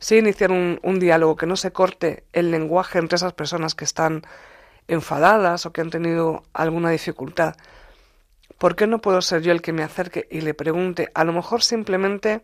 sí 0.00 0.16
iniciar 0.16 0.50
un 0.50 0.98
diálogo 0.98 1.36
que 1.36 1.46
no 1.46 1.54
se 1.54 1.70
corte 1.70 2.24
el 2.32 2.50
lenguaje 2.50 2.98
entre 2.98 3.14
esas 3.14 3.34
personas 3.34 3.76
que 3.76 3.84
están 3.84 4.22
enfadadas 4.88 5.64
o 5.64 5.72
que 5.72 5.80
han 5.80 5.90
tenido 5.90 6.42
alguna 6.52 6.90
dificultad. 6.90 7.54
¿Por 8.58 8.74
qué 8.74 8.88
no 8.88 9.00
puedo 9.00 9.22
ser 9.22 9.42
yo 9.42 9.52
el 9.52 9.62
que 9.62 9.72
me 9.72 9.84
acerque 9.84 10.26
y 10.28 10.40
le 10.40 10.54
pregunte? 10.54 11.12
A 11.14 11.22
lo 11.22 11.32
mejor 11.32 11.62
simplemente 11.62 12.42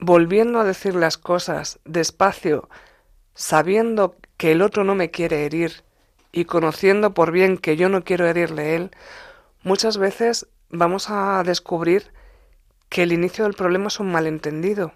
volviendo 0.00 0.60
a 0.60 0.64
decir 0.64 0.94
las 0.94 1.16
cosas 1.16 1.80
despacio, 1.86 2.68
sabiendo 3.38 4.16
que 4.36 4.50
el 4.50 4.62
otro 4.62 4.82
no 4.82 4.96
me 4.96 5.12
quiere 5.12 5.46
herir 5.46 5.84
y 6.32 6.44
conociendo 6.44 7.14
por 7.14 7.30
bien 7.30 7.56
que 7.56 7.76
yo 7.76 7.88
no 7.88 8.02
quiero 8.02 8.26
herirle 8.26 8.74
él, 8.74 8.90
muchas 9.62 9.96
veces 9.96 10.48
vamos 10.70 11.08
a 11.08 11.44
descubrir 11.44 12.10
que 12.88 13.04
el 13.04 13.12
inicio 13.12 13.44
del 13.44 13.54
problema 13.54 13.86
es 13.86 14.00
un 14.00 14.10
malentendido. 14.10 14.92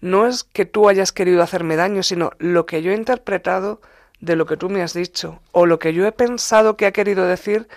No 0.00 0.26
es 0.26 0.42
que 0.42 0.64
tú 0.64 0.88
hayas 0.88 1.12
querido 1.12 1.40
hacerme 1.40 1.76
daño, 1.76 2.02
sino 2.02 2.32
lo 2.40 2.66
que 2.66 2.82
yo 2.82 2.90
he 2.90 2.96
interpretado 2.96 3.80
de 4.18 4.34
lo 4.34 4.44
que 4.44 4.56
tú 4.56 4.68
me 4.68 4.82
has 4.82 4.92
dicho, 4.92 5.40
o 5.52 5.64
lo 5.64 5.78
que 5.78 5.94
yo 5.94 6.04
he 6.04 6.12
pensado 6.12 6.76
que 6.76 6.86
ha 6.86 6.92
querido 6.92 7.28
decir 7.28 7.68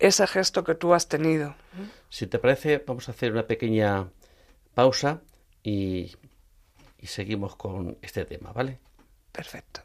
ese 0.00 0.26
gesto 0.26 0.64
que 0.64 0.74
tú 0.74 0.94
has 0.94 1.06
tenido. 1.06 1.54
Si 2.08 2.26
te 2.26 2.40
parece, 2.40 2.82
vamos 2.84 3.08
a 3.08 3.12
hacer 3.12 3.30
una 3.30 3.46
pequeña 3.46 4.08
pausa 4.74 5.20
y, 5.62 6.16
y 6.98 7.06
seguimos 7.06 7.54
con 7.54 7.98
este 8.02 8.24
tema, 8.24 8.52
¿vale? 8.52 8.80
Perfecto. 9.38 9.82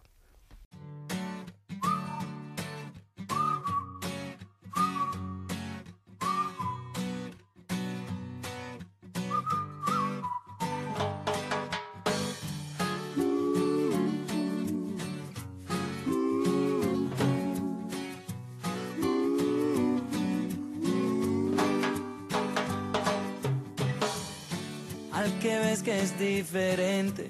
al 25.12 25.40
que 25.40 25.60
ves 25.60 25.84
que 25.84 26.02
es 26.02 26.18
diferente, 26.18 27.30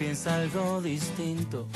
piensa 0.00 0.36
algo 0.36 0.80
distinto, 0.80 1.68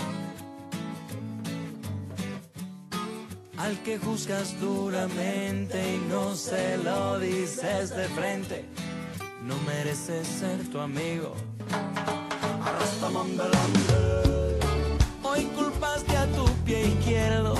al 3.58 3.76
que 3.82 3.98
juzgas 3.98 4.58
duramente 4.62 5.96
y 5.96 5.98
no 6.08 6.34
se 6.34 6.78
lo 6.78 7.18
dices 7.18 7.94
de 7.94 8.08
frente, 8.08 8.64
no 9.42 9.54
mereces 9.66 10.26
ser 10.26 10.66
tu 10.70 10.78
amigo. 10.80 11.34
Hoy 15.22 15.44
culpaste 15.54 16.16
a 16.16 16.26
tu 16.28 16.46
pie 16.64 16.86
izquierdo. 16.86 17.54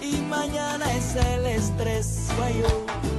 y 0.00 0.16
mañana 0.22 0.92
es 0.96 1.14
el 1.14 1.46
estrés 1.46 2.28
guayo. 2.36 3.13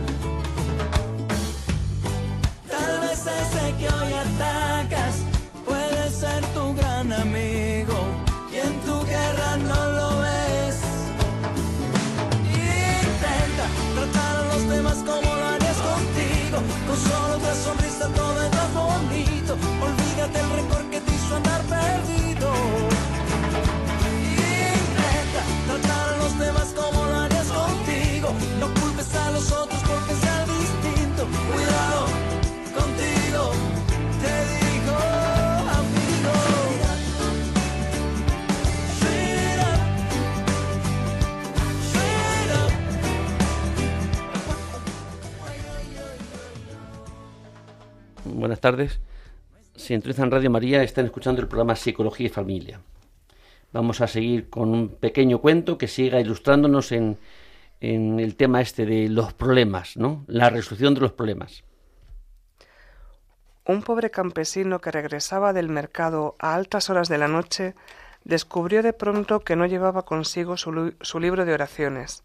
Buenas 48.46 48.62
tardes. 48.62 49.00
Si 49.76 49.88
sintonizan 49.88 50.30
Radio 50.30 50.52
María, 50.52 50.84
están 50.84 51.06
escuchando 51.06 51.42
el 51.42 51.48
programa 51.48 51.76
Psicología 51.76 52.28
y 52.28 52.30
Familia. 52.30 52.80
Vamos 53.74 54.02
a 54.02 54.08
seguir 54.08 54.52
con 54.52 54.70
un 54.70 54.90
pequeño 54.90 55.40
cuento 55.40 55.80
que 55.80 55.88
siga 55.88 56.22
ilustrándonos 56.22 56.92
en, 56.92 57.18
en 57.82 58.20
el 58.20 58.36
tema 58.36 58.62
este 58.62 58.86
de 58.86 59.10
los 59.10 59.34
problemas, 59.34 59.98
¿no? 59.98 60.26
La 60.28 60.52
resolución 60.52 60.94
de 60.94 61.02
los 61.02 61.12
problemas. 61.14 61.64
Un 63.66 63.82
pobre 63.82 64.12
campesino 64.12 64.80
que 64.80 64.92
regresaba 64.92 65.52
del 65.52 65.70
mercado 65.70 66.36
a 66.38 66.54
altas 66.54 66.92
horas 66.92 67.10
de 67.10 67.18
la 67.18 67.28
noche 67.28 67.74
descubrió 68.26 68.84
de 68.84 68.94
pronto 68.94 69.40
que 69.40 69.56
no 69.56 69.66
llevaba 69.66 70.06
consigo 70.06 70.56
su, 70.56 70.94
su 71.02 71.20
libro 71.20 71.46
de 71.46 71.54
oraciones. 71.56 72.24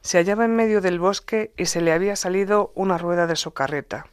Se 0.00 0.16
hallaba 0.16 0.46
en 0.46 0.56
medio 0.56 0.80
del 0.80 0.98
bosque 0.98 1.52
y 1.58 1.66
se 1.66 1.82
le 1.82 1.92
había 1.92 2.16
salido 2.16 2.72
una 2.74 2.96
rueda 2.96 3.26
de 3.26 3.36
su 3.36 3.50
carreta. 3.50 4.06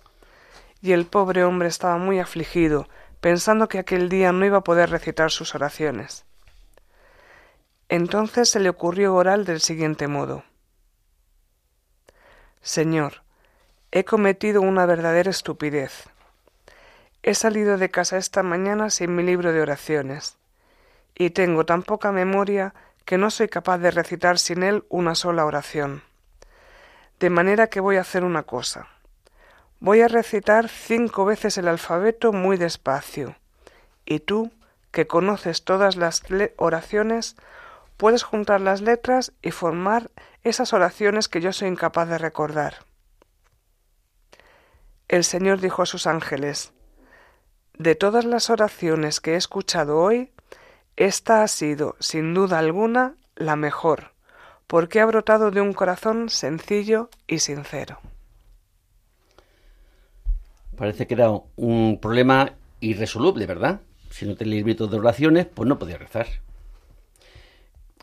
Y 0.82 0.92
el 0.92 1.06
pobre 1.06 1.44
hombre 1.44 1.68
estaba 1.68 1.98
muy 1.98 2.20
afligido, 2.20 2.88
pensando 3.22 3.68
que 3.68 3.80
aquel 3.80 4.10
día 4.10 4.32
no 4.32 4.46
iba 4.46 4.60
a 4.60 4.64
poder 4.64 4.90
recitar 4.90 5.32
sus 5.32 5.56
oraciones. 5.56 6.26
Entonces 7.90 8.50
se 8.50 8.60
le 8.60 8.70
ocurrió 8.70 9.16
orar 9.16 9.46
del 9.46 9.62
siguiente 9.62 10.08
modo. 10.08 10.44
Señor, 12.62 13.22
he 13.92 14.06
cometido 14.06 14.62
una 14.62 14.86
verdadera 14.86 15.30
estupidez. 15.30 16.10
He 17.22 17.36
salido 17.36 17.78
de 17.78 17.90
casa 17.90 18.18
esta 18.18 18.44
mañana 18.44 18.90
sin 18.90 19.16
mi 19.16 19.24
libro 19.24 19.54
de 19.54 19.62
oraciones, 19.62 20.38
y 21.16 21.30
tengo 21.30 21.66
tan 21.66 21.84
poca 21.84 22.12
memoria 22.12 22.74
que 23.06 23.18
no 23.18 23.30
soy 23.30 23.48
capaz 23.48 23.78
de 23.78 23.92
recitar 23.92 24.40
sin 24.40 24.64
él 24.64 24.84
una 24.90 25.16
sola 25.16 25.46
oración. 25.46 26.04
De 27.20 27.30
manera 27.30 27.68
que 27.68 27.80
voy 27.80 27.98
a 27.98 28.02
hacer 28.02 28.24
una 28.24 28.44
cosa. 28.44 28.88
Voy 29.80 30.02
a 30.02 30.08
recitar 30.08 30.70
cinco 30.70 31.26
veces 31.26 31.58
el 31.58 31.68
alfabeto 31.68 32.32
muy 32.32 32.58
despacio, 32.58 33.36
y 34.06 34.20
tú, 34.20 34.52
que 34.92 35.08
conoces 35.08 35.64
todas 35.64 35.96
las 35.98 36.24
oraciones, 36.58 37.36
puedes 37.98 38.24
juntar 38.24 38.62
las 38.62 38.82
letras 38.82 39.34
y 39.42 39.52
formar 39.52 40.10
esas 40.44 40.74
oraciones 40.74 41.28
que 41.28 41.42
yo 41.42 41.52
soy 41.52 41.68
incapaz 41.68 42.08
de 42.08 42.18
recordar. 42.18 42.86
El 45.08 45.24
Señor 45.24 45.60
dijo 45.60 45.82
a 45.82 45.86
sus 45.86 46.08
ángeles, 46.08 46.72
De 47.74 47.96
todas 47.96 48.26
las 48.26 48.50
oraciones 48.50 49.20
que 49.20 49.34
he 49.34 49.36
escuchado 49.36 50.00
hoy, 50.00 50.32
esta 50.96 51.44
ha 51.44 51.48
sido, 51.48 51.98
sin 52.00 52.34
duda 52.34 52.60
alguna, 52.60 53.16
la 53.36 53.56
mejor, 53.56 54.14
porque 54.66 55.02
ha 55.02 55.06
brotado 55.06 55.52
de 55.52 55.62
un 55.62 55.74
corazón 55.74 56.30
sencillo 56.30 57.10
y 57.28 57.40
sincero. 57.40 58.00
Parece 60.76 61.08
que 61.08 61.14
era 61.14 61.32
un 61.56 62.00
problema 62.02 62.56
irresoluble, 62.80 63.46
¿verdad? 63.46 63.82
Si 64.10 64.26
no 64.26 64.36
tenía 64.36 64.56
librito 64.56 64.88
de 64.88 64.98
oraciones, 64.98 65.46
pues 65.46 65.68
no 65.68 65.80
podía 65.80 65.98
rezar. 65.98 66.28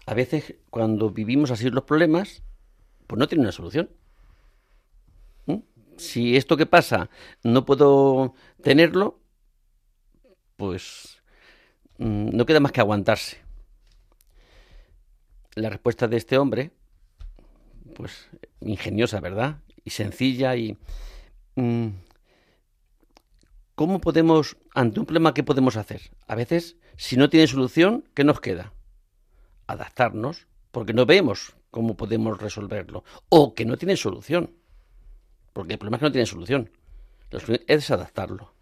A 0.07 0.15
veces, 0.15 0.55
cuando 0.71 1.11
vivimos 1.11 1.51
así 1.51 1.71
los 1.71 1.85
problemas, 1.85 2.43
pues 3.07 3.19
no 3.19 3.29
tiene 3.29 3.43
una 3.43 3.53
solución. 3.53 3.91
¿Mm? 5.47 5.59
Si 5.97 6.37
esto 6.37 6.57
que 6.57 6.67
pasa 6.67 7.11
no 7.43 7.65
puedo 7.65 8.35
tenerlo, 8.63 9.21
pues 10.57 11.23
mm, 11.99 12.31
no 12.37 12.47
queda 12.47 12.61
más 12.61 12.73
que 12.73 12.81
aguantarse. 12.81 13.39
La 15.55 15.69
respuesta 15.69 16.09
de 16.09 16.17
este 16.17 16.39
hombre, 16.39 16.71
pues 17.95 18.29
ingeniosa, 18.61 19.21
¿verdad? 19.21 19.61
Y 19.85 19.91
sencilla 19.91 20.57
y... 20.57 20.79
mm, 21.57 21.89
¿cómo 23.83 24.01
podemos, 24.01 24.57
ante 24.75 25.01
un 25.01 25.07
problema, 25.07 25.35
qué 25.35 25.43
podemos 25.43 25.77
hacer? 25.77 26.13
A 26.29 26.37
veces, 26.37 26.77
si 26.97 27.17
no 27.17 27.29
tiene 27.29 27.49
solución, 27.49 28.05
¿qué 28.15 28.23
nos 28.23 28.41
queda? 28.41 28.73
Adaptarnos, 29.67 30.47
porque 30.71 30.93
no 30.93 31.05
vemos 31.05 31.57
cómo 31.73 31.97
podemos 31.97 32.41
resolverlo. 32.41 33.03
O 33.29 33.55
que 33.57 33.65
no 33.65 33.77
tiene 33.77 33.97
solución, 33.97 34.53
porque 35.53 35.73
el 35.73 35.79
problema 35.81 35.97
es 35.97 35.99
que 35.99 36.07
no 36.07 36.13
tiene 36.13 36.27
solución. 36.27 36.71
Es 37.67 37.91
adaptarlo. 37.91 38.55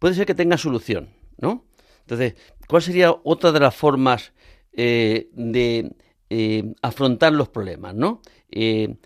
Puede 0.00 0.14
ser 0.14 0.26
que 0.26 0.34
tenga 0.34 0.58
solución, 0.58 1.10
¿no? 1.38 1.64
Entonces, 2.00 2.34
¿cuál 2.66 2.82
sería 2.82 3.14
otra 3.22 3.52
de 3.52 3.60
las 3.60 3.76
formas 3.76 4.32
eh, 4.72 5.30
de 5.32 5.94
eh, 6.28 6.74
afrontar 6.82 7.32
los 7.34 7.50
problemas, 7.50 7.94
¿no? 7.94 8.20
Eh, 8.50 8.96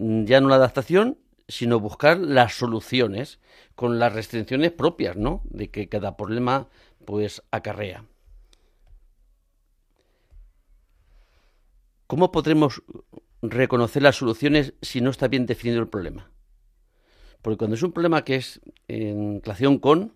ya 0.00 0.40
no 0.40 0.48
la 0.48 0.56
adaptación, 0.56 1.18
sino 1.48 1.80
buscar 1.80 2.18
las 2.18 2.54
soluciones 2.54 3.40
con 3.74 3.98
las 3.98 4.12
restricciones 4.12 4.70
propias, 4.70 5.16
¿no? 5.16 5.42
De 5.44 5.70
que 5.70 5.88
cada 5.88 6.16
problema, 6.16 6.68
pues, 7.04 7.42
acarrea. 7.50 8.04
¿Cómo 12.06 12.30
podremos 12.32 12.82
reconocer 13.42 14.02
las 14.02 14.16
soluciones 14.16 14.74
si 14.82 15.00
no 15.00 15.10
está 15.10 15.28
bien 15.28 15.46
definido 15.46 15.80
el 15.80 15.88
problema? 15.88 16.30
Porque 17.42 17.58
cuando 17.58 17.76
es 17.76 17.82
un 17.82 17.92
problema 17.92 18.24
que 18.24 18.36
es 18.36 18.60
en 18.88 19.42
relación 19.42 19.78
con, 19.78 20.14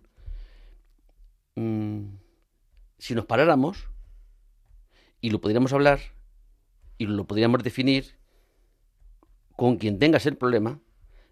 mmm, 1.55 2.15
si 2.97 3.15
nos 3.15 3.25
paráramos 3.25 3.89
y 5.21 5.29
lo 5.29 5.41
pudiéramos 5.41 5.73
hablar 5.73 5.99
y 6.97 7.05
lo 7.05 7.25
podríamos 7.25 7.63
definir 7.63 8.17
con 9.55 9.77
quien 9.77 9.99
tengas 9.99 10.25
el 10.25 10.35
problema, 10.35 10.79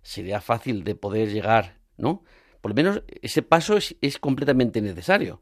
sería 0.02 0.42
fácil 0.42 0.84
de 0.84 0.96
poder 0.96 1.32
llegar, 1.32 1.78
¿no? 1.98 2.24
Por 2.62 2.72
lo 2.72 2.76
menos 2.76 3.04
ese 3.22 3.42
paso 3.42 3.78
es, 3.78 4.18
completamente 4.20 4.82
necesario. 4.82 5.42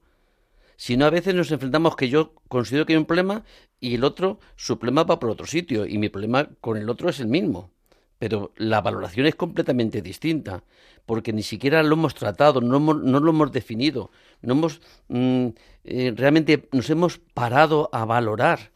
Si 0.77 0.95
no, 0.95 1.05
a 1.05 1.09
veces 1.09 1.35
nos 1.35 1.51
enfrentamos 1.51 1.97
que 1.97 2.07
yo 2.07 2.33
considero 2.47 2.85
que 2.85 2.93
hay 2.93 2.97
un 2.97 3.05
problema 3.05 3.43
y 3.81 3.95
el 3.95 4.05
otro, 4.05 4.39
su 4.55 4.79
problema 4.79 5.03
va 5.03 5.19
por 5.19 5.29
otro 5.29 5.45
sitio 5.45 5.85
y 5.85 5.97
mi 5.97 6.07
problema 6.07 6.49
con 6.61 6.77
el 6.77 6.89
otro 6.89 7.09
es 7.09 7.19
el 7.19 7.27
mismo. 7.27 7.71
Pero 8.17 8.53
la 8.55 8.81
valoración 8.81 9.25
es 9.25 9.35
completamente 9.35 10.01
distinta, 10.01 10.63
porque 11.05 11.33
ni 11.33 11.43
siquiera 11.43 11.83
lo 11.83 11.95
hemos 11.95 12.15
tratado, 12.15 12.61
no, 12.61 12.77
hemos, 12.77 12.97
lo 12.97 13.29
hemos 13.29 13.51
definido, 13.51 14.11
no 14.41 14.53
hemos 14.53 14.81
mm, 15.07 15.47
eh, 15.83 16.13
realmente 16.15 16.67
nos 16.71 16.89
hemos 16.89 17.19
parado 17.33 17.89
a 17.91 18.05
valorar 18.05 18.71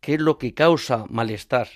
qué 0.00 0.14
es 0.14 0.20
lo 0.20 0.38
que 0.38 0.54
causa 0.54 1.04
malestar. 1.08 1.68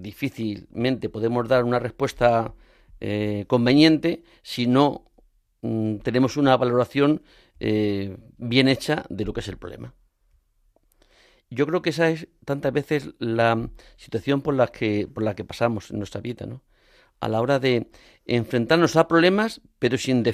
Difícilmente 0.00 1.08
podemos 1.08 1.48
dar 1.48 1.64
una 1.64 1.78
respuesta 1.78 2.54
eh, 3.00 3.44
conveniente 3.46 4.22
si 4.42 4.66
no 4.66 5.10
mm, 5.62 5.96
tenemos 5.98 6.36
una 6.36 6.56
valoración 6.56 7.22
eh, 7.60 8.16
bien 8.36 8.68
hecha 8.68 9.04
de 9.08 9.24
lo 9.24 9.32
que 9.32 9.40
es 9.40 9.48
el 9.48 9.56
problema. 9.56 9.94
Yo 11.50 11.66
creo 11.66 11.82
que 11.82 11.90
esa 11.90 12.10
es 12.10 12.28
tantas 12.44 12.72
veces 12.72 13.10
la 13.18 13.70
situación 13.96 14.42
por 14.42 14.54
la 14.54 14.68
que, 14.68 15.08
por 15.12 15.22
la 15.22 15.34
que 15.34 15.44
pasamos 15.44 15.90
en 15.90 15.98
nuestra 15.98 16.20
vida, 16.20 16.46
¿no? 16.46 16.62
A 17.20 17.28
la 17.28 17.40
hora 17.40 17.58
de 17.58 17.90
enfrentarnos 18.26 18.94
a 18.96 19.08
problemas, 19.08 19.60
pero 19.78 19.98
sin, 19.98 20.24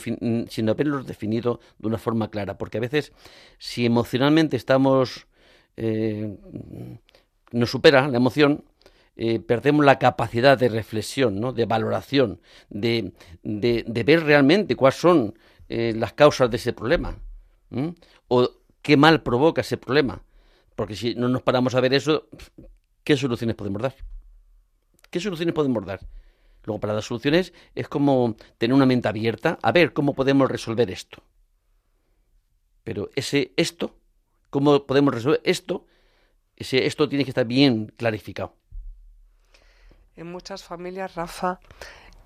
sin 0.50 0.68
haberlos 0.68 1.06
definido 1.06 1.60
de 1.78 1.88
una 1.88 1.98
forma 1.98 2.30
clara. 2.30 2.58
Porque 2.58 2.78
a 2.78 2.80
veces, 2.80 3.12
si 3.58 3.86
emocionalmente 3.86 4.56
estamos. 4.56 5.26
Eh, 5.76 6.36
nos 7.52 7.70
supera 7.70 8.08
la 8.08 8.16
emoción, 8.16 8.64
eh, 9.16 9.38
perdemos 9.38 9.84
la 9.84 9.98
capacidad 9.98 10.58
de 10.58 10.68
reflexión, 10.68 11.40
¿no? 11.40 11.52
de 11.52 11.66
valoración, 11.66 12.40
de, 12.68 13.12
de, 13.42 14.02
ver 14.04 14.24
realmente 14.24 14.74
cuáles 14.74 14.98
son 14.98 15.38
eh, 15.68 15.92
las 15.96 16.12
causas 16.14 16.50
de 16.50 16.56
ese 16.56 16.72
problema. 16.72 17.18
O 18.28 18.50
qué 18.82 18.96
mal 18.96 19.22
provoca 19.22 19.60
ese 19.60 19.76
problema. 19.76 20.22
Porque 20.76 20.96
si 20.96 21.14
no 21.14 21.28
nos 21.28 21.42
paramos 21.42 21.74
a 21.74 21.80
ver 21.80 21.94
eso, 21.94 22.28
¿qué 23.04 23.16
soluciones 23.16 23.56
podemos 23.56 23.82
dar? 23.82 23.94
¿Qué 25.10 25.20
soluciones 25.20 25.54
podemos 25.54 25.84
dar? 25.86 26.00
Luego, 26.64 26.80
para 26.80 26.94
dar 26.94 27.02
soluciones 27.02 27.52
es 27.74 27.88
como 27.88 28.36
tener 28.58 28.74
una 28.74 28.86
mente 28.86 29.08
abierta 29.08 29.58
a 29.62 29.70
ver 29.70 29.92
cómo 29.92 30.14
podemos 30.14 30.50
resolver 30.50 30.90
esto. 30.90 31.22
Pero 32.82 33.10
ese 33.14 33.52
esto, 33.56 33.94
cómo 34.50 34.86
podemos 34.86 35.14
resolver 35.14 35.40
esto, 35.44 35.86
ese 36.56 36.86
esto 36.86 37.08
tiene 37.08 37.24
que 37.24 37.30
estar 37.30 37.46
bien 37.46 37.92
clarificado. 37.96 38.56
En 40.16 40.30
muchas 40.30 40.62
familias, 40.62 41.16
Rafa, 41.16 41.58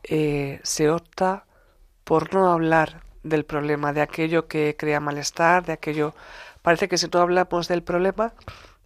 eh, 0.03 0.61
se 0.63 0.91
opta 0.91 1.47
por 2.05 2.35
no 2.35 2.51
hablar 2.51 3.03
del 3.23 3.45
problema, 3.45 3.95
de 3.95 4.03
aquello 4.03 4.47
que 4.47 4.77
crea 4.77 5.01
malestar, 5.01 5.65
de 5.65 5.73
aquello... 5.73 6.15
Parece 6.61 6.89
que 6.89 6.99
si 6.99 7.09
tú 7.09 7.19
hablamos 7.19 7.67
del 7.67 7.83
problema, 7.83 8.35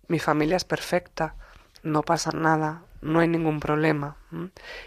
mi 0.07 0.21
familia 0.21 0.57
es 0.57 0.65
perfecta, 0.65 1.35
no 1.83 2.03
pasa 2.03 2.31
nada, 2.31 2.83
no 3.01 3.19
hay 3.19 3.27
ningún 3.27 3.59
problema. 3.59 4.17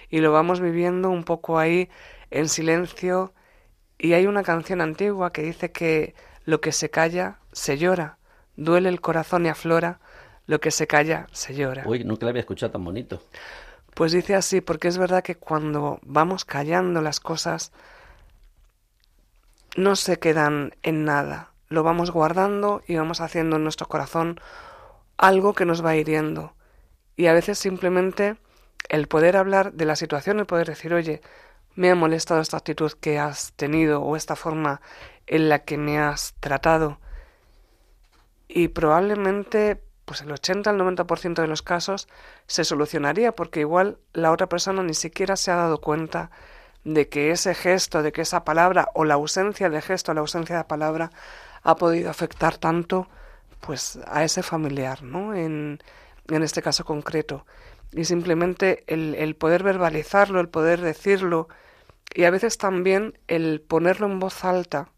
Y 0.09 0.19
lo 0.19 0.31
vamos 0.31 0.61
viviendo 0.61 1.09
un 1.09 1.25
poco 1.25 1.59
ahí 1.59 1.89
en 2.31 2.47
silencio. 2.47 3.33
Y 3.97 4.13
hay 4.13 4.27
una 4.27 4.43
canción 4.43 4.79
antigua 4.79 5.33
que 5.33 5.41
dice 5.41 5.71
que 5.71 6.15
lo 6.45 6.61
que 6.61 6.71
se 6.71 6.89
calla 6.89 7.39
se 7.51 7.77
llora, 7.77 8.17
duele 8.55 8.87
el 8.87 9.01
corazón 9.01 9.45
y 9.45 9.49
aflora, 9.49 9.99
lo 10.47 10.59
que 10.61 10.71
se 10.71 10.87
calla 10.87 11.27
se 11.33 11.53
llora. 11.55 11.83
Uy, 11.85 12.03
nunca 12.05 12.25
la 12.25 12.29
había 12.29 12.41
escuchado 12.41 12.71
tan 12.71 12.83
bonito. 12.83 13.21
Pues 13.95 14.11
dice 14.11 14.35
así, 14.35 14.59
porque 14.59 14.89
es 14.89 14.97
verdad 14.97 15.23
que 15.23 15.35
cuando 15.35 15.99
vamos 16.03 16.43
callando 16.43 17.01
las 17.01 17.21
cosas, 17.21 17.71
no 19.77 19.95
se 19.95 20.19
quedan 20.19 20.75
en 20.83 21.05
nada. 21.05 21.51
Lo 21.69 21.81
vamos 21.81 22.11
guardando 22.11 22.83
y 22.87 22.97
vamos 22.97 23.21
haciendo 23.21 23.55
en 23.55 23.63
nuestro 23.63 23.87
corazón 23.87 24.39
algo 25.15 25.53
que 25.53 25.65
nos 25.65 25.83
va 25.83 25.95
hiriendo. 25.95 26.53
Y 27.15 27.27
a 27.27 27.33
veces 27.33 27.57
simplemente 27.57 28.35
el 28.89 29.07
poder 29.07 29.37
hablar 29.37 29.71
de 29.71 29.85
la 29.85 29.95
situación, 29.95 30.39
el 30.39 30.45
poder 30.45 30.67
decir, 30.67 30.93
oye, 30.93 31.21
me 31.75 31.89
ha 31.89 31.95
molestado 31.95 32.41
esta 32.41 32.57
actitud 32.57 32.91
que 32.99 33.17
has 33.17 33.53
tenido 33.53 34.01
o 34.01 34.17
esta 34.17 34.35
forma 34.35 34.81
en 35.25 35.47
la 35.47 35.59
que 35.59 35.77
me 35.77 35.99
has 35.99 36.33
tratado. 36.41 36.99
Y 38.49 38.67
probablemente 38.67 39.81
pues 40.05 40.21
el 40.21 40.31
80 40.31 40.69
al 40.69 40.77
90% 40.77 41.41
de 41.41 41.47
los 41.47 41.61
casos 41.61 42.07
se 42.47 42.63
solucionaría 42.63 43.33
porque 43.33 43.61
igual 43.61 43.97
la 44.13 44.31
otra 44.31 44.47
persona 44.47 44.83
ni 44.83 44.93
siquiera 44.93 45.35
se 45.35 45.51
ha 45.51 45.55
dado 45.55 45.81
cuenta 45.81 46.31
de 46.83 47.09
que 47.09 47.31
ese 47.31 47.55
gesto, 47.55 48.03
de 48.03 48.11
que 48.11 48.21
esa 48.21 48.45
palabra 48.45 48.89
o 48.93 49.05
la 49.05 49.15
ausencia 49.15 49.69
de 49.69 49.81
gesto, 49.81 50.13
la 50.13 50.21
ausencia 50.21 50.57
de 50.57 50.63
palabra 50.63 51.11
ha 51.63 51.75
podido 51.75 52.09
afectar 52.09 52.57
tanto 52.57 53.07
pues 53.59 53.99
a 54.07 54.23
ese 54.23 54.43
familiar, 54.43 55.01
¿no? 55.01 55.33
En, 55.33 55.79
en 56.29 56.43
este 56.43 56.61
caso 56.61 56.85
concreto. 56.85 57.45
Y 57.91 58.05
simplemente 58.05 58.83
el, 58.87 59.15
el 59.15 59.35
poder 59.35 59.63
verbalizarlo, 59.63 60.39
el 60.39 60.49
poder 60.49 60.81
decirlo 60.81 61.47
y 62.13 62.25
a 62.25 62.29
veces 62.29 62.57
también 62.57 63.17
el 63.27 63.61
ponerlo 63.61 64.07
en 64.07 64.19
voz 64.19 64.45
alta 64.45 64.89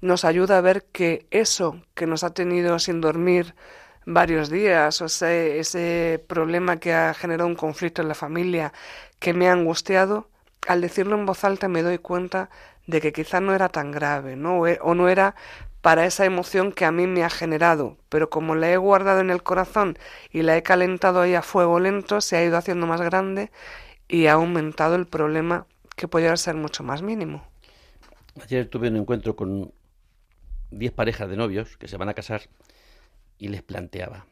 nos 0.00 0.24
ayuda 0.24 0.58
a 0.58 0.60
ver 0.60 0.84
que 0.92 1.26
eso 1.30 1.80
que 1.94 2.06
nos 2.06 2.24
ha 2.24 2.34
tenido 2.34 2.78
sin 2.78 3.00
dormir 3.00 3.54
varios 4.06 4.48
días 4.48 5.02
o 5.02 5.06
ese, 5.06 5.58
ese 5.58 6.24
problema 6.26 6.78
que 6.78 6.94
ha 6.94 7.12
generado 7.12 7.48
un 7.48 7.56
conflicto 7.56 8.00
en 8.00 8.08
la 8.08 8.14
familia 8.14 8.72
que 9.18 9.34
me 9.34 9.48
ha 9.48 9.52
angustiado, 9.52 10.30
al 10.66 10.80
decirlo 10.80 11.16
en 11.16 11.26
voz 11.26 11.44
alta 11.44 11.68
me 11.68 11.82
doy 11.82 11.98
cuenta 11.98 12.48
de 12.86 13.00
que 13.00 13.12
quizá 13.12 13.40
no 13.40 13.54
era 13.54 13.68
tan 13.68 13.90
grave, 13.90 14.36
¿no? 14.36 14.66
E, 14.66 14.78
o 14.80 14.94
no 14.94 15.08
era 15.08 15.34
para 15.82 16.06
esa 16.06 16.24
emoción 16.24 16.72
que 16.72 16.84
a 16.84 16.92
mí 16.92 17.06
me 17.06 17.24
ha 17.24 17.30
generado, 17.30 17.96
pero 18.08 18.30
como 18.30 18.54
la 18.54 18.70
he 18.70 18.76
guardado 18.76 19.20
en 19.20 19.30
el 19.30 19.42
corazón 19.42 19.98
y 20.30 20.42
la 20.42 20.56
he 20.56 20.62
calentado 20.62 21.20
ahí 21.20 21.34
a 21.34 21.42
fuego 21.42 21.78
lento, 21.80 22.20
se 22.20 22.36
ha 22.36 22.44
ido 22.44 22.56
haciendo 22.56 22.86
más 22.86 23.00
grande 23.00 23.50
y 24.08 24.26
ha 24.26 24.34
aumentado 24.34 24.94
el 24.94 25.06
problema 25.06 25.66
que 25.96 26.08
podría 26.08 26.36
ser 26.36 26.54
mucho 26.54 26.84
más 26.84 27.02
mínimo. 27.02 27.44
Ayer 28.42 28.68
tuve 28.68 28.88
un 28.88 28.96
encuentro 28.96 29.34
con 29.34 29.72
10 30.70 30.92
parejas 30.92 31.28
de 31.28 31.36
novios 31.36 31.76
que 31.76 31.88
se 31.88 31.96
van 31.96 32.08
a 32.08 32.14
casar 32.14 32.42
y 33.38 33.48
les 33.48 33.62
planteaba, 33.62 34.26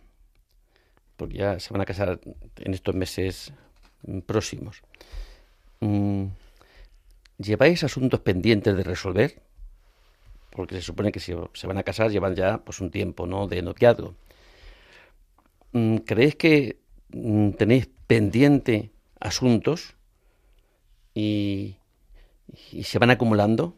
porque 1.16 1.38
ya 1.38 1.60
se 1.60 1.72
van 1.72 1.82
a 1.82 1.86
casar 1.86 2.20
en 2.56 2.74
estos 2.74 2.94
meses 2.94 3.52
próximos, 4.26 4.82
Mm, 5.84 6.28
¿Lleváis 7.38 7.84
asuntos 7.84 8.20
pendientes 8.20 8.76
de 8.76 8.82
resolver? 8.84 9.42
Porque 10.50 10.76
se 10.76 10.82
supone 10.82 11.12
que 11.12 11.20
si 11.20 11.34
se 11.52 11.66
van 11.66 11.78
a 11.78 11.82
casar 11.82 12.10
llevan 12.10 12.34
ya 12.36 12.58
pues 12.64 12.80
un 12.80 12.90
tiempo 12.90 13.26
¿no? 13.26 13.48
de 13.48 13.60
noviazgo. 13.60 14.14
Mm, 15.72 15.96
¿Creéis 15.98 16.36
que 16.36 16.78
mm, 17.10 17.50
tenéis 17.50 17.88
pendiente 18.06 18.92
asuntos 19.20 19.94
y, 21.12 21.76
y 22.72 22.84
se 22.84 22.98
van 22.98 23.10
acumulando? 23.10 23.76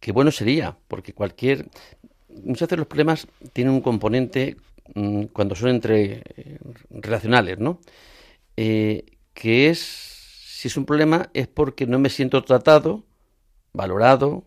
Qué 0.00 0.12
bueno 0.12 0.30
sería, 0.30 0.76
porque 0.86 1.12
cualquier... 1.12 1.68
Muchas 2.44 2.68
veces 2.68 2.78
los 2.78 2.86
problemas 2.86 3.26
tienen 3.52 3.74
un 3.74 3.80
componente 3.80 4.56
cuando 5.32 5.54
son 5.54 5.70
entre 5.70 6.22
eh, 6.36 6.58
relacionales, 6.90 7.58
¿no? 7.58 7.80
Eh, 8.56 9.04
que 9.34 9.68
es, 9.68 9.78
si 9.78 10.68
es 10.68 10.76
un 10.76 10.84
problema, 10.84 11.30
es 11.34 11.46
porque 11.46 11.86
no 11.86 11.98
me 11.98 12.08
siento 12.08 12.42
tratado 12.42 13.04
valorado, 13.72 14.44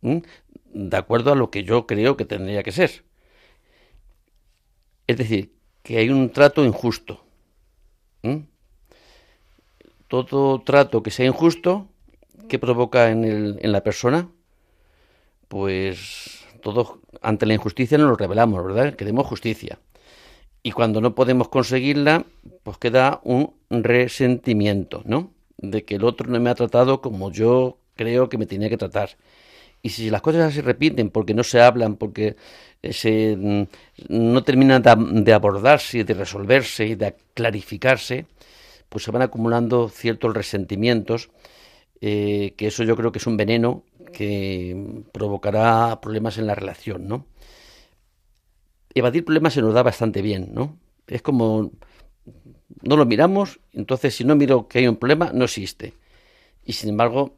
de 0.00 0.96
acuerdo 0.96 1.32
a 1.32 1.36
lo 1.36 1.50
que 1.50 1.64
yo 1.64 1.86
creo 1.86 2.16
que 2.16 2.24
tendría 2.24 2.62
que 2.62 2.72
ser. 2.72 3.04
Es 5.06 5.16
decir, 5.18 5.52
que 5.82 5.98
hay 5.98 6.08
un 6.08 6.30
trato 6.30 6.64
injusto. 6.64 7.24
Todo 10.08 10.60
trato 10.62 11.02
que 11.02 11.10
sea 11.10 11.26
injusto, 11.26 11.88
¿qué 12.48 12.58
provoca 12.58 13.10
en, 13.10 13.24
el, 13.24 13.58
en 13.60 13.72
la 13.72 13.82
persona? 13.82 14.30
Pues 15.48 16.39
todos 16.60 16.94
ante 17.22 17.46
la 17.46 17.54
injusticia 17.54 17.98
nos 17.98 18.10
lo 18.10 18.16
revelamos, 18.16 18.64
¿verdad? 18.64 18.94
Queremos 18.94 19.26
justicia. 19.26 19.78
Y 20.62 20.72
cuando 20.72 21.00
no 21.00 21.14
podemos 21.14 21.48
conseguirla, 21.48 22.24
pues 22.62 22.78
queda 22.78 23.20
un 23.24 23.54
resentimiento, 23.70 25.02
¿no? 25.04 25.32
De 25.56 25.84
que 25.84 25.96
el 25.96 26.04
otro 26.04 26.28
no 26.30 26.38
me 26.40 26.50
ha 26.50 26.54
tratado 26.54 27.00
como 27.00 27.32
yo 27.32 27.78
creo 27.96 28.28
que 28.28 28.38
me 28.38 28.46
tenía 28.46 28.68
que 28.68 28.76
tratar. 28.76 29.10
Y 29.82 29.90
si 29.90 30.10
las 30.10 30.20
cosas 30.20 30.52
se 30.52 30.62
repiten 30.62 31.10
porque 31.10 31.34
no 31.34 31.42
se 31.42 31.60
hablan, 31.60 31.96
porque 31.96 32.36
eh, 32.82 32.92
se, 32.92 33.36
mm, 33.36 33.64
no 34.08 34.42
terminan 34.44 34.82
de 35.24 35.32
abordarse, 35.32 36.04
de 36.04 36.14
resolverse 36.14 36.86
y 36.86 36.94
de 36.94 37.14
clarificarse, 37.34 38.26
pues 38.88 39.04
se 39.04 39.10
van 39.10 39.22
acumulando 39.22 39.88
ciertos 39.88 40.34
resentimientos, 40.34 41.30
eh, 42.00 42.54
que 42.56 42.66
eso 42.66 42.82
yo 42.84 42.96
creo 42.96 43.12
que 43.12 43.18
es 43.18 43.26
un 43.26 43.36
veneno 43.36 43.84
provocará 45.12 46.00
problemas 46.00 46.38
en 46.38 46.46
la 46.46 46.54
relación, 46.54 47.08
¿no? 47.08 47.26
Evadir 48.94 49.24
problemas 49.24 49.54
se 49.54 49.62
nos 49.62 49.74
da 49.74 49.82
bastante 49.82 50.22
bien, 50.22 50.50
¿no? 50.52 50.78
Es 51.06 51.22
como 51.22 51.70
no 52.82 52.96
lo 52.96 53.06
miramos, 53.06 53.60
entonces 53.72 54.14
si 54.14 54.24
no 54.24 54.36
miro 54.36 54.68
que 54.68 54.78
hay 54.80 54.88
un 54.88 54.96
problema, 54.96 55.32
no 55.32 55.44
existe. 55.44 55.94
Y 56.64 56.72
sin 56.72 56.90
embargo, 56.90 57.36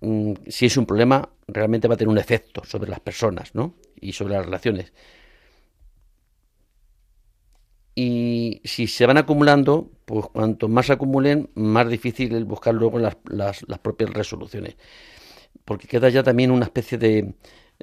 mm, 0.00 0.32
si 0.48 0.66
es 0.66 0.76
un 0.76 0.86
problema, 0.86 1.28
realmente 1.46 1.88
va 1.88 1.94
a 1.94 1.96
tener 1.96 2.10
un 2.10 2.18
efecto 2.18 2.62
sobre 2.64 2.90
las 2.90 3.00
personas, 3.00 3.54
¿no? 3.54 3.74
Y 4.00 4.12
sobre 4.12 4.34
las 4.34 4.44
relaciones. 4.44 4.92
Y 7.94 8.62
si 8.64 8.86
se 8.86 9.04
van 9.06 9.18
acumulando, 9.18 9.90
pues 10.06 10.26
cuanto 10.32 10.68
más 10.68 10.86
se 10.86 10.94
acumulen, 10.94 11.50
más 11.54 11.88
difícil 11.88 12.34
es 12.34 12.44
buscar 12.44 12.74
luego 12.74 12.98
las, 12.98 13.16
las 13.26 13.78
propias 13.82 14.10
resoluciones 14.10 14.76
porque 15.64 15.88
queda 15.88 16.08
ya 16.08 16.22
también 16.22 16.50
una 16.50 16.64
especie 16.64 16.98
de, 16.98 17.34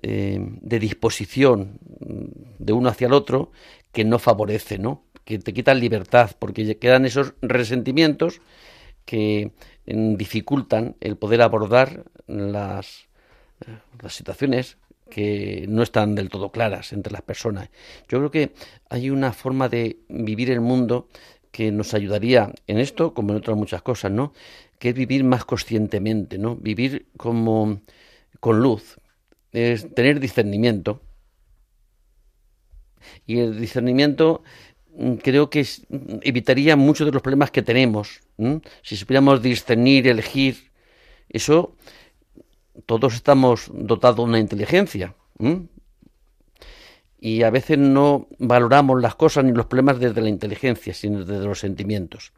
eh, 0.01 0.39
de 0.39 0.79
disposición 0.79 1.79
de 1.81 2.73
uno 2.73 2.89
hacia 2.89 3.07
el 3.07 3.13
otro 3.13 3.51
que 3.91 4.03
no 4.03 4.19
favorece, 4.19 4.77
¿no? 4.77 5.03
que 5.27 5.39
te 5.39 5.53
quitan 5.53 5.81
libertad, 5.81 6.31
porque 6.39 6.77
quedan 6.77 7.05
esos 7.05 7.33
resentimientos 7.41 8.39
que 9.03 9.51
dificultan 9.85 10.95
el 11.01 11.17
poder 11.17 11.41
abordar 11.41 12.05
las, 12.27 13.07
las 14.01 14.13
situaciones 14.13 14.77
que 15.09 15.65
no 15.67 15.83
están 15.83 16.15
del 16.15 16.29
todo 16.29 16.51
claras 16.51 16.93
entre 16.93 17.11
las 17.11 17.23
personas. 17.23 17.69
Yo 18.07 18.19
creo 18.19 18.31
que 18.31 18.53
hay 18.89 19.09
una 19.09 19.33
forma 19.33 19.67
de 19.67 19.99
vivir 20.07 20.49
el 20.49 20.61
mundo 20.61 21.09
que 21.57 21.71
nos 21.71 21.95
ayudaría 21.95 22.53
en 22.67 22.77
esto, 22.77 23.15
como 23.15 23.31
en 23.31 23.37
otras 23.37 23.57
muchas 23.57 23.81
cosas, 23.81 24.11
¿no? 24.11 24.31
que 24.77 24.89
es 24.89 24.93
vivir 24.93 25.23
más 25.23 25.43
conscientemente, 25.43 26.37
¿no? 26.37 26.55
Vivir 26.55 27.07
como 27.17 27.81
con 28.39 28.59
luz, 28.59 28.99
es 29.51 29.91
tener 29.95 30.19
discernimiento. 30.19 31.01
Y 33.25 33.39
el 33.39 33.59
discernimiento 33.59 34.43
mm, 34.95 35.13
creo 35.15 35.49
que 35.49 35.65
evitaría 36.21 36.75
muchos 36.75 37.07
de 37.07 37.11
los 37.11 37.23
problemas 37.23 37.49
que 37.49 37.63
tenemos. 37.63 38.21
Si 38.83 38.95
supiéramos 38.95 39.41
discernir, 39.41 40.07
elegir, 40.07 40.69
eso 41.27 41.75
todos 42.85 43.15
estamos 43.15 43.71
dotados 43.73 44.17
de 44.17 44.21
una 44.21 44.39
inteligencia. 44.39 45.15
Y 47.19 47.43
a 47.43 47.49
veces 47.49 47.77
no 47.77 48.27
valoramos 48.37 49.01
las 49.01 49.15
cosas 49.15 49.43
ni 49.43 49.51
los 49.51 49.65
problemas 49.65 49.99
desde 49.99 50.21
la 50.21 50.29
inteligencia, 50.29 50.93
sino 50.93 51.25
desde 51.25 51.45
los 51.45 51.59
sentimientos 51.59 52.31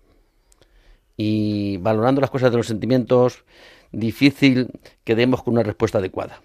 y 1.21 1.75
valorando 1.75 2.21
las 2.21 2.29
cosas 2.29 2.49
de 2.49 2.55
los 2.55 2.67
sentimientos, 2.67 3.43
difícil 3.91 4.71
que 5.03 5.15
demos 5.15 5.43
con 5.43 5.55
una 5.55 5.63
respuesta 5.63 5.97
adecuada. 5.97 6.41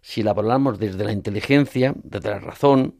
Si 0.00 0.22
la 0.22 0.32
valoramos 0.32 0.78
desde 0.78 1.02
la 1.02 1.10
inteligencia, 1.10 1.92
desde 2.04 2.30
la 2.30 2.38
razón, 2.38 2.94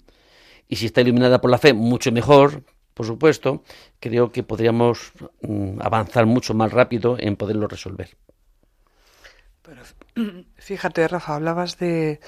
y 0.66 0.74
si 0.74 0.86
está 0.86 1.00
iluminada 1.00 1.40
por 1.40 1.52
la 1.52 1.58
fe, 1.58 1.74
mucho 1.74 2.10
mejor, 2.10 2.64
por 2.92 3.06
supuesto, 3.06 3.62
creo 4.00 4.32
que 4.32 4.42
podríamos 4.42 5.12
mm, 5.42 5.80
avanzar 5.80 6.26
mucho 6.26 6.54
más 6.54 6.72
rápido 6.72 7.14
en 7.20 7.36
poderlo 7.36 7.68
resolver. 7.68 8.16
Pero 9.62 9.82
fíjate, 10.56 11.06
Rafa, 11.06 11.36
hablabas 11.36 11.78
de 11.78 12.18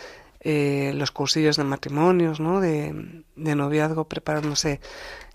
eh, 0.44 0.92
los 0.94 1.10
cursillos 1.10 1.56
de 1.56 1.64
matrimonios, 1.64 2.38
¿no? 2.38 2.60
De, 2.60 3.22
de 3.34 3.54
noviazgo, 3.54 4.04
preparándose 4.04 4.80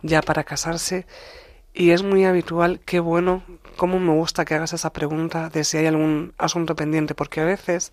ya 0.01 0.21
para 0.21 0.43
casarse. 0.43 1.05
Y 1.73 1.91
es 1.91 2.03
muy 2.03 2.25
habitual, 2.25 2.79
qué 2.85 2.99
bueno, 2.99 3.43
cómo 3.75 3.99
me 3.99 4.13
gusta 4.13 4.45
que 4.45 4.55
hagas 4.55 4.73
esa 4.73 4.91
pregunta 4.91 5.49
de 5.49 5.63
si 5.63 5.77
hay 5.77 5.85
algún 5.85 6.33
asunto 6.37 6.75
pendiente, 6.75 7.15
porque 7.15 7.41
a 7.41 7.45
veces 7.45 7.91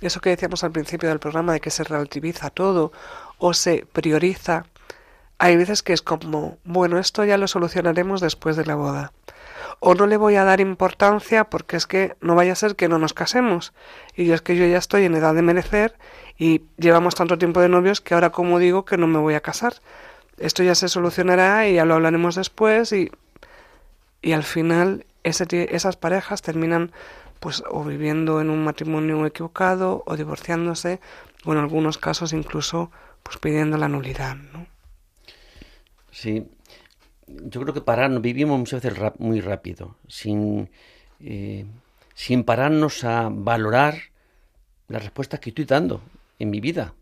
eso 0.00 0.20
que 0.20 0.30
decíamos 0.30 0.64
al 0.64 0.72
principio 0.72 1.08
del 1.08 1.18
programa 1.18 1.52
de 1.52 1.60
que 1.60 1.70
se 1.70 1.84
relativiza 1.84 2.50
todo 2.50 2.92
o 3.38 3.54
se 3.54 3.86
prioriza, 3.92 4.66
hay 5.38 5.56
veces 5.56 5.82
que 5.82 5.92
es 5.92 6.02
como, 6.02 6.58
bueno, 6.64 6.98
esto 6.98 7.24
ya 7.24 7.36
lo 7.36 7.48
solucionaremos 7.48 8.20
después 8.20 8.56
de 8.56 8.66
la 8.66 8.74
boda. 8.74 9.12
O 9.80 9.94
no 9.94 10.06
le 10.06 10.16
voy 10.16 10.36
a 10.36 10.44
dar 10.44 10.60
importancia 10.60 11.44
porque 11.44 11.76
es 11.76 11.86
que 11.86 12.16
no 12.20 12.34
vaya 12.34 12.52
a 12.52 12.56
ser 12.56 12.76
que 12.76 12.88
no 12.88 12.98
nos 12.98 13.12
casemos. 13.12 13.72
Y 14.16 14.24
yo 14.26 14.34
es 14.34 14.42
que 14.42 14.56
yo 14.56 14.66
ya 14.66 14.78
estoy 14.78 15.04
en 15.04 15.14
edad 15.14 15.34
de 15.34 15.42
merecer 15.42 15.96
y 16.38 16.62
llevamos 16.78 17.14
tanto 17.14 17.38
tiempo 17.38 17.60
de 17.60 17.68
novios 17.68 18.00
que 18.00 18.14
ahora 18.14 18.30
como 18.30 18.58
digo 18.58 18.84
que 18.84 18.96
no 18.96 19.06
me 19.06 19.18
voy 19.18 19.34
a 19.34 19.40
casar 19.40 19.74
esto 20.38 20.62
ya 20.62 20.74
se 20.74 20.88
solucionará 20.88 21.68
y 21.68 21.74
ya 21.74 21.84
lo 21.84 21.94
hablaremos 21.94 22.34
después 22.34 22.92
y, 22.92 23.10
y 24.22 24.32
al 24.32 24.42
final 24.42 25.06
ese, 25.22 25.46
esas 25.74 25.96
parejas 25.96 26.42
terminan 26.42 26.92
pues 27.40 27.62
o 27.68 27.84
viviendo 27.84 28.40
en 28.40 28.50
un 28.50 28.64
matrimonio 28.64 29.24
equivocado 29.26 30.02
o 30.06 30.16
divorciándose 30.16 31.00
o 31.44 31.52
en 31.52 31.58
algunos 31.58 31.98
casos 31.98 32.32
incluso 32.32 32.90
pues 33.22 33.38
pidiendo 33.38 33.78
la 33.78 33.88
nulidad, 33.88 34.36
¿no? 34.36 34.66
Sí, 36.10 36.46
yo 37.26 37.60
creo 37.60 37.74
que 37.74 37.80
pararnos, 37.80 38.22
vivimos 38.22 38.58
muchas 38.58 38.82
veces 38.82 39.12
muy 39.18 39.40
rápido, 39.40 39.96
sin, 40.08 40.70
eh, 41.20 41.64
sin 42.14 42.44
pararnos 42.44 43.04
a 43.04 43.28
valorar 43.30 43.96
las 44.88 45.02
respuestas 45.02 45.40
que 45.40 45.50
estoy 45.50 45.64
dando 45.64 46.00
en 46.38 46.50
mi 46.50 46.60
vida 46.60 46.94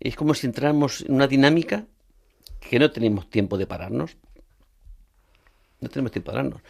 es 0.00 0.16
como 0.16 0.34
si 0.34 0.46
entráramos 0.46 1.02
en 1.02 1.14
una 1.14 1.26
dinámica 1.26 1.86
que 2.60 2.78
no 2.78 2.90
tenemos 2.90 3.28
tiempo 3.28 3.58
de 3.58 3.66
pararnos. 3.66 4.16
No 5.80 5.88
tenemos 5.88 6.12
tiempo 6.12 6.30
de 6.30 6.36
pararnos. 6.36 6.60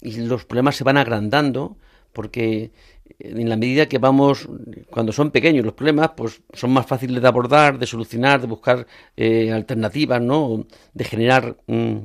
Y 0.00 0.20
los 0.20 0.44
problemas 0.44 0.76
se 0.76 0.84
van 0.84 0.96
agrandando 0.96 1.76
porque 2.12 2.70
en 3.18 3.48
la 3.48 3.56
medida 3.56 3.86
que 3.86 3.98
vamos, 3.98 4.48
cuando 4.90 5.12
son 5.12 5.30
pequeños 5.30 5.64
los 5.64 5.74
problemas, 5.74 6.12
pues 6.16 6.42
son 6.52 6.72
más 6.72 6.86
fáciles 6.86 7.20
de 7.20 7.28
abordar, 7.28 7.78
de 7.78 7.86
solucionar, 7.86 8.40
de 8.40 8.46
buscar 8.46 8.86
eh, 9.16 9.52
alternativas, 9.52 10.20
¿no? 10.20 10.66
De 10.94 11.04
generar 11.04 11.56
mm, 11.66 11.98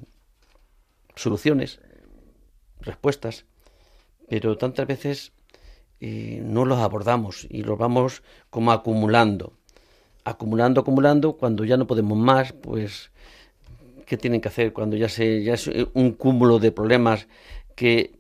soluciones, 1.16 1.80
respuestas. 2.82 3.46
Pero 4.28 4.58
tantas 4.58 4.88
veces 4.88 5.32
no 6.00 6.66
los 6.66 6.80
abordamos 6.80 7.48
y 7.50 7.64
los 7.64 7.78
vamos 7.78 8.22
como 8.50 8.72
acumulando, 8.72 9.54
acumulando, 10.24 10.82
acumulando, 10.82 11.34
cuando 11.38 11.64
ya 11.66 11.78
no 11.78 11.88
podemos 11.88 12.18
más, 12.18 12.54
pues, 12.54 13.12
¿qué 14.06 14.18
tienen 14.18 14.42
que 14.42 14.50
hacer? 14.50 14.74
Cuando 14.74 14.98
ya, 14.98 15.10
se, 15.10 15.44
ya 15.44 15.54
es 15.54 15.70
un 15.94 16.12
cúmulo 16.12 16.60
de 16.60 16.72
problemas 16.72 17.28
que 17.76 18.14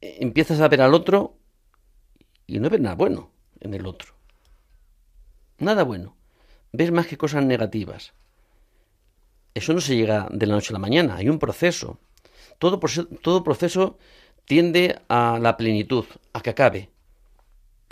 empiezas 0.00 0.60
a 0.60 0.68
ver 0.68 0.82
al 0.82 0.94
otro 0.94 1.36
y 2.46 2.58
no 2.58 2.70
ves 2.70 2.80
nada 2.80 2.94
bueno 2.94 3.30
en 3.60 3.74
el 3.74 3.86
otro. 3.86 4.14
Nada 5.58 5.84
bueno. 5.84 6.16
Ves 6.72 6.90
más 6.90 7.06
que 7.06 7.16
cosas 7.16 7.44
negativas. 7.44 8.12
Eso 9.54 9.72
no 9.72 9.80
se 9.80 9.96
llega 9.96 10.28
de 10.30 10.46
la 10.46 10.54
noche 10.54 10.70
a 10.70 10.74
la 10.74 10.80
mañana, 10.80 11.16
hay 11.16 11.28
un 11.28 11.38
proceso. 11.38 12.00
Todo, 12.58 12.80
todo 13.22 13.44
proceso 13.44 13.98
tiende 14.44 14.98
a 15.08 15.38
la 15.40 15.56
plenitud, 15.56 16.04
a 16.32 16.40
que 16.40 16.50
acabe 16.50 16.90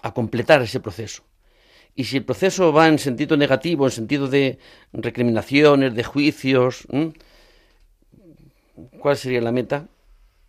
a 0.02 0.12
completar 0.12 0.60
ese 0.62 0.80
proceso. 0.80 1.22
Y 1.94 2.04
si 2.04 2.16
el 2.18 2.24
proceso 2.24 2.72
va 2.72 2.88
en 2.88 2.98
sentido 2.98 3.36
negativo, 3.36 3.86
en 3.86 3.92
sentido 3.92 4.26
de 4.26 4.58
recriminaciones, 4.92 5.94
de 5.94 6.04
juicios, 6.04 6.86
¿cuál 8.98 9.16
sería 9.16 9.40
la 9.40 9.52
meta? 9.52 9.88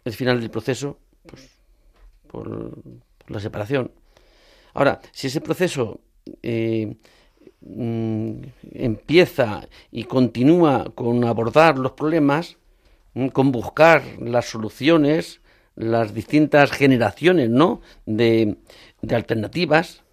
El 0.06 0.14
final 0.14 0.39
del 0.39 0.49
proceso, 0.49 0.97
pues 1.28 1.49
por, 2.28 2.76
la 3.34 3.39
separación. 3.39 3.91
Ahora, 4.73 5.01
si 5.11 5.27
ese 5.27 5.41
proceso 5.41 5.99
eh, 6.41 6.95
mm, 7.61 8.34
empieza 8.73 9.67
y 9.91 10.05
continúa 10.05 10.91
con 10.95 11.23
abordar 11.25 11.77
los 11.77 11.91
problemas, 11.91 12.57
con 13.34 13.51
buscar 13.51 14.01
las 14.19 14.45
soluciones 14.45 15.41
las 15.75 16.13
distintas 16.13 16.71
generaciones, 16.71 17.49
¿no? 17.49 17.81
De, 18.05 18.57
de 19.01 19.15
alternativas 19.15 20.03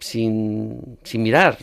sin, 0.00 0.98
sin 1.04 1.22
mirar. 1.22 1.58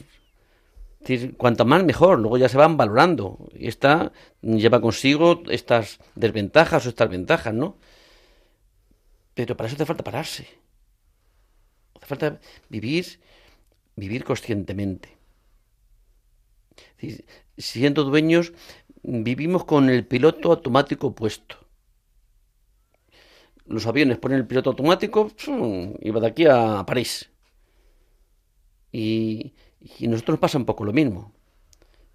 Es 1.01 1.07
decir, 1.07 1.37
cuanto 1.37 1.65
más 1.65 1.83
mejor, 1.83 2.19
luego 2.19 2.37
ya 2.37 2.49
se 2.49 2.57
van 2.57 2.77
valorando. 2.77 3.49
Y 3.53 3.67
esta 3.67 4.11
lleva 4.41 4.81
consigo 4.81 5.43
estas 5.49 5.99
desventajas 6.15 6.85
o 6.85 6.89
estas 6.89 7.09
ventajas, 7.09 7.53
¿no? 7.53 7.77
Pero 9.35 9.55
para 9.55 9.67
eso 9.67 9.75
hace 9.75 9.85
falta 9.85 10.03
pararse. 10.03 10.47
Hace 11.95 12.05
falta 12.07 12.39
vivir, 12.69 13.19
vivir 13.95 14.23
conscientemente. 14.23 15.09
Siendo 17.57 18.03
dueños, 18.03 18.53
vivimos 19.03 19.65
con 19.65 19.89
el 19.89 20.05
piloto 20.05 20.51
automático 20.51 21.13
puesto. 21.13 21.57
Los 23.67 23.85
aviones 23.87 24.17
ponen 24.17 24.39
el 24.39 24.47
piloto 24.47 24.71
automático 24.71 25.31
y 25.99 26.09
va 26.11 26.19
de 26.19 26.27
aquí 26.27 26.45
a 26.45 26.83
París. 26.85 27.29
Y, 28.91 29.53
nosotros 29.99 30.35
nos 30.35 30.39
pasa 30.39 30.57
un 30.57 30.65
poco 30.65 30.85
lo 30.85 30.93
mismo. 30.93 31.33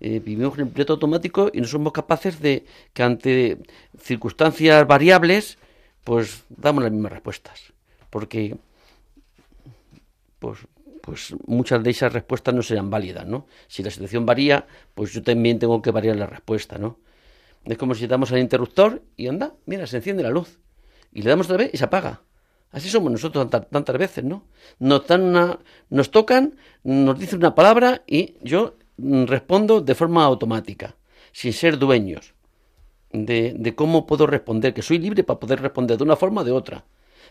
Eh, 0.00 0.20
vivimos 0.20 0.54
en 0.54 0.66
el 0.66 0.72
piloto 0.72 0.94
automático 0.94 1.50
y 1.52 1.60
no 1.60 1.66
somos 1.66 1.92
capaces 1.92 2.40
de 2.40 2.64
que 2.94 3.02
ante 3.02 3.58
circunstancias 3.98 4.86
variables, 4.86 5.58
pues 6.04 6.44
damos 6.48 6.82
las 6.82 6.92
mismas 6.92 7.12
respuestas. 7.12 7.72
Porque 8.10 8.56
pues, 10.38 10.58
pues 11.02 11.34
muchas 11.46 11.82
de 11.82 11.90
esas 11.90 12.12
respuestas 12.12 12.54
no 12.54 12.62
serán 12.62 12.90
válidas, 12.90 13.26
¿no? 13.26 13.46
Si 13.68 13.82
la 13.82 13.90
situación 13.90 14.26
varía, 14.26 14.66
pues 14.94 15.12
yo 15.12 15.22
también 15.22 15.58
tengo 15.58 15.80
que 15.82 15.90
variar 15.90 16.16
la 16.16 16.26
respuesta, 16.26 16.78
¿no? 16.78 16.98
Es 17.64 17.76
como 17.76 17.94
si 17.94 18.06
damos 18.06 18.32
al 18.32 18.38
interruptor 18.38 19.02
y 19.16 19.28
anda, 19.28 19.54
mira, 19.66 19.86
se 19.86 19.98
enciende 19.98 20.22
la 20.22 20.30
luz. 20.30 20.58
Y 21.12 21.22
le 21.22 21.30
damos 21.30 21.46
otra 21.46 21.58
vez 21.58 21.70
y 21.74 21.76
se 21.76 21.84
apaga. 21.84 22.22
Así 22.72 22.88
somos 22.88 23.10
nosotros 23.10 23.50
tantas, 23.50 23.70
tantas 23.70 23.98
veces, 23.98 24.24
¿no? 24.24 24.44
Nos, 24.78 25.06
dan 25.06 25.22
una, 25.22 25.58
nos 25.90 26.10
tocan, 26.10 26.56
nos 26.84 27.18
dicen 27.18 27.40
una 27.40 27.54
palabra 27.54 28.02
y 28.06 28.36
yo 28.42 28.76
mm, 28.96 29.24
respondo 29.24 29.80
de 29.80 29.94
forma 29.94 30.24
automática, 30.24 30.96
sin 31.32 31.52
ser 31.52 31.78
dueños 31.78 32.34
de, 33.12 33.74
cómo 33.74 34.06
puedo 34.06 34.26
responder, 34.26 34.74
que 34.74 34.82
soy 34.82 34.98
libre 34.98 35.24
para 35.24 35.40
poder 35.40 35.60
responder 35.60 35.98
de 35.98 36.04
una 36.04 36.16
forma 36.16 36.42
o 36.42 36.44
de 36.44 36.52
otra. 36.52 36.84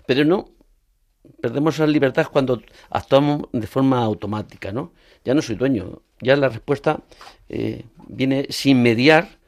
Pero 0.06 0.26
no, 0.26 0.50
perdemos 1.42 1.76
esa 1.76 1.88
libertad 1.88 2.28
cuando 2.32 2.62
actuamos 2.90 3.48
de 3.52 3.68
forma 3.68 4.04
automática, 4.04 4.72
¿no? 4.72 4.94
Ya 5.24 5.34
no 5.34 5.42
soy 5.42 5.56
dueño, 5.56 6.02
ya 6.22 6.36
la 6.36 6.50
respuesta 6.50 7.02
eh, 7.50 7.86
viene 8.08 8.48
sin 8.50 8.82
mediar 8.82 9.40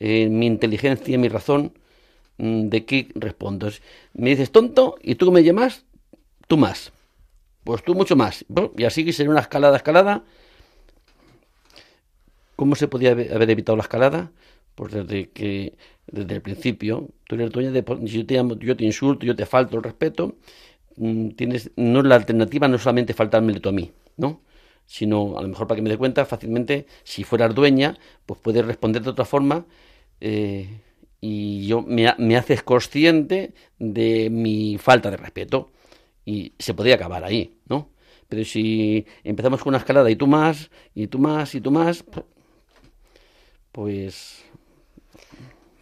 eh, 0.00 0.28
mi 0.28 0.46
inteligencia, 0.46 1.16
mi 1.18 1.28
razón, 1.28 1.78
mm, 2.38 2.68
de 2.68 2.84
qué 2.84 3.08
respondo. 3.14 3.70
Me 4.14 4.30
dices 4.30 4.50
tonto 4.50 4.96
y 5.02 5.14
tú 5.16 5.30
me 5.32 5.42
llamas, 5.44 5.84
tú 6.48 6.56
más. 6.56 6.92
Pues 7.64 7.82
tú 7.84 7.94
mucho 7.94 8.16
más. 8.16 8.44
Y 8.76 8.84
así 8.84 9.04
que 9.04 9.12
sería 9.12 9.30
una 9.30 9.40
escalada, 9.40 9.76
escalada. 9.76 10.24
¿Cómo 12.56 12.74
se 12.74 12.88
podía 12.88 13.12
haber 13.12 13.50
evitado 13.50 13.76
la 13.76 13.82
escalada? 13.82 14.32
Pues 14.74 14.92
desde 14.92 15.30
que, 15.30 15.76
desde 16.06 16.34
el 16.34 16.42
principio, 16.42 17.08
tú 17.26 17.34
eres 17.34 17.50
dueña 17.50 17.70
de, 17.70 17.84
yo 18.02 18.26
te, 18.26 18.34
llamo, 18.34 18.58
yo 18.58 18.76
te 18.76 18.84
insulto, 18.84 19.26
yo 19.26 19.36
te 19.36 19.46
falto 19.46 19.76
el 19.76 19.82
respeto, 19.82 20.36
mm, 20.96 21.30
tienes, 21.30 21.70
no 21.76 22.02
la 22.02 22.16
alternativa 22.16 22.68
no 22.68 22.76
es 22.76 22.82
solamente 22.82 23.14
faltarme 23.14 23.58
tú 23.60 23.68
a 23.68 23.72
mí, 23.72 23.92
¿no? 24.16 24.42
Sino, 24.86 25.38
a 25.38 25.42
lo 25.42 25.48
mejor 25.48 25.66
para 25.66 25.76
que 25.76 25.82
me 25.82 25.90
dé 25.90 25.98
cuenta, 25.98 26.24
fácilmente, 26.24 26.86
si 27.04 27.24
fueras 27.24 27.54
dueña, 27.54 27.98
pues 28.26 28.40
puedes 28.40 28.64
responder 28.64 29.02
de 29.02 29.10
otra 29.10 29.24
forma 29.24 29.66
eh, 30.20 30.80
y 31.20 31.66
yo 31.66 31.82
me, 31.82 32.12
me, 32.18 32.36
haces 32.36 32.62
consciente 32.62 33.54
de 33.78 34.28
mi 34.30 34.78
falta 34.78 35.10
de 35.10 35.16
respeto 35.16 35.70
y 36.24 36.52
se 36.58 36.74
podría 36.74 36.96
acabar 36.96 37.24
ahí, 37.24 37.56
¿no? 37.68 37.90
Pero 38.28 38.44
si 38.44 39.06
empezamos 39.24 39.60
con 39.60 39.70
una 39.70 39.78
escalada 39.78 40.10
y 40.10 40.16
tú 40.16 40.26
más, 40.26 40.70
y 40.94 41.06
tú 41.06 41.18
más, 41.18 41.54
y 41.54 41.60
tú 41.60 41.70
más, 41.70 42.04
pues... 43.72 44.44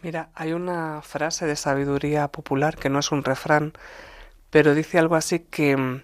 Mira, 0.03 0.29
hay 0.33 0.53
una 0.53 1.01
frase 1.03 1.45
de 1.45 1.55
sabiduría 1.55 2.27
popular 2.29 2.75
que 2.75 2.89
no 2.89 2.99
es 2.99 3.11
un 3.11 3.23
refrán, 3.23 3.73
pero 4.49 4.73
dice 4.73 4.97
algo 4.97 5.15
así 5.15 5.39
que 5.39 5.77
mm, 5.77 6.03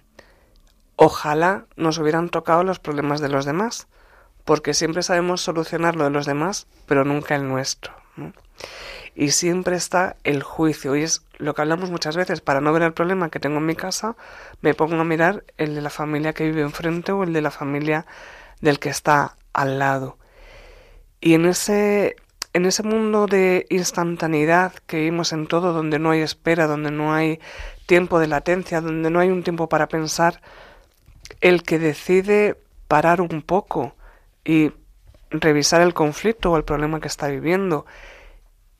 ojalá 0.94 1.66
nos 1.76 1.98
hubieran 1.98 2.28
tocado 2.28 2.62
los 2.62 2.78
problemas 2.78 3.20
de 3.20 3.28
los 3.28 3.44
demás, 3.44 3.88
porque 4.44 4.72
siempre 4.72 5.02
sabemos 5.02 5.40
solucionar 5.40 5.96
lo 5.96 6.04
de 6.04 6.10
los 6.10 6.26
demás, 6.26 6.68
pero 6.86 7.04
nunca 7.04 7.34
el 7.34 7.48
nuestro. 7.48 7.92
Y 9.16 9.32
siempre 9.32 9.74
está 9.76 10.16
el 10.22 10.44
juicio, 10.44 10.94
y 10.94 11.02
es 11.02 11.22
lo 11.38 11.54
que 11.54 11.62
hablamos 11.62 11.90
muchas 11.90 12.16
veces, 12.16 12.40
para 12.40 12.60
no 12.60 12.72
ver 12.72 12.82
el 12.82 12.92
problema 12.92 13.30
que 13.30 13.40
tengo 13.40 13.58
en 13.58 13.66
mi 13.66 13.74
casa, 13.74 14.16
me 14.60 14.74
pongo 14.74 15.00
a 15.00 15.04
mirar 15.04 15.42
el 15.56 15.74
de 15.74 15.82
la 15.82 15.90
familia 15.90 16.34
que 16.34 16.44
vive 16.44 16.62
enfrente 16.62 17.10
o 17.10 17.24
el 17.24 17.32
de 17.32 17.42
la 17.42 17.50
familia 17.50 18.06
del 18.60 18.78
que 18.78 18.90
está 18.90 19.36
al 19.52 19.80
lado. 19.80 20.18
Y 21.20 21.34
en 21.34 21.46
ese, 21.46 22.14
en 22.58 22.66
ese 22.66 22.82
mundo 22.82 23.26
de 23.26 23.66
instantaneidad 23.70 24.72
que 24.86 24.98
vivimos 24.98 25.32
en 25.32 25.46
todo, 25.46 25.72
donde 25.72 25.98
no 25.98 26.10
hay 26.10 26.20
espera, 26.20 26.66
donde 26.66 26.90
no 26.90 27.14
hay 27.14 27.40
tiempo 27.86 28.18
de 28.18 28.26
latencia, 28.26 28.80
donde 28.80 29.10
no 29.10 29.20
hay 29.20 29.30
un 29.30 29.42
tiempo 29.42 29.68
para 29.68 29.88
pensar, 29.88 30.42
el 31.40 31.62
que 31.62 31.78
decide 31.78 32.56
parar 32.88 33.20
un 33.20 33.42
poco 33.42 33.94
y 34.44 34.72
revisar 35.30 35.80
el 35.80 35.94
conflicto 35.94 36.50
o 36.50 36.56
el 36.56 36.64
problema 36.64 37.00
que 37.00 37.08
está 37.08 37.28
viviendo 37.28 37.86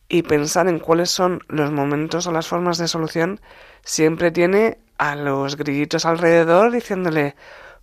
y 0.08 0.22
pensar 0.22 0.68
en 0.68 0.78
cuáles 0.78 1.10
son 1.10 1.42
los 1.48 1.70
momentos 1.70 2.26
o 2.26 2.32
las 2.32 2.48
formas 2.48 2.78
de 2.78 2.88
solución, 2.88 3.40
siempre 3.84 4.30
tiene 4.30 4.78
a 4.96 5.14
los 5.14 5.56
grillitos 5.56 6.04
alrededor 6.04 6.72
diciéndole, 6.72 7.36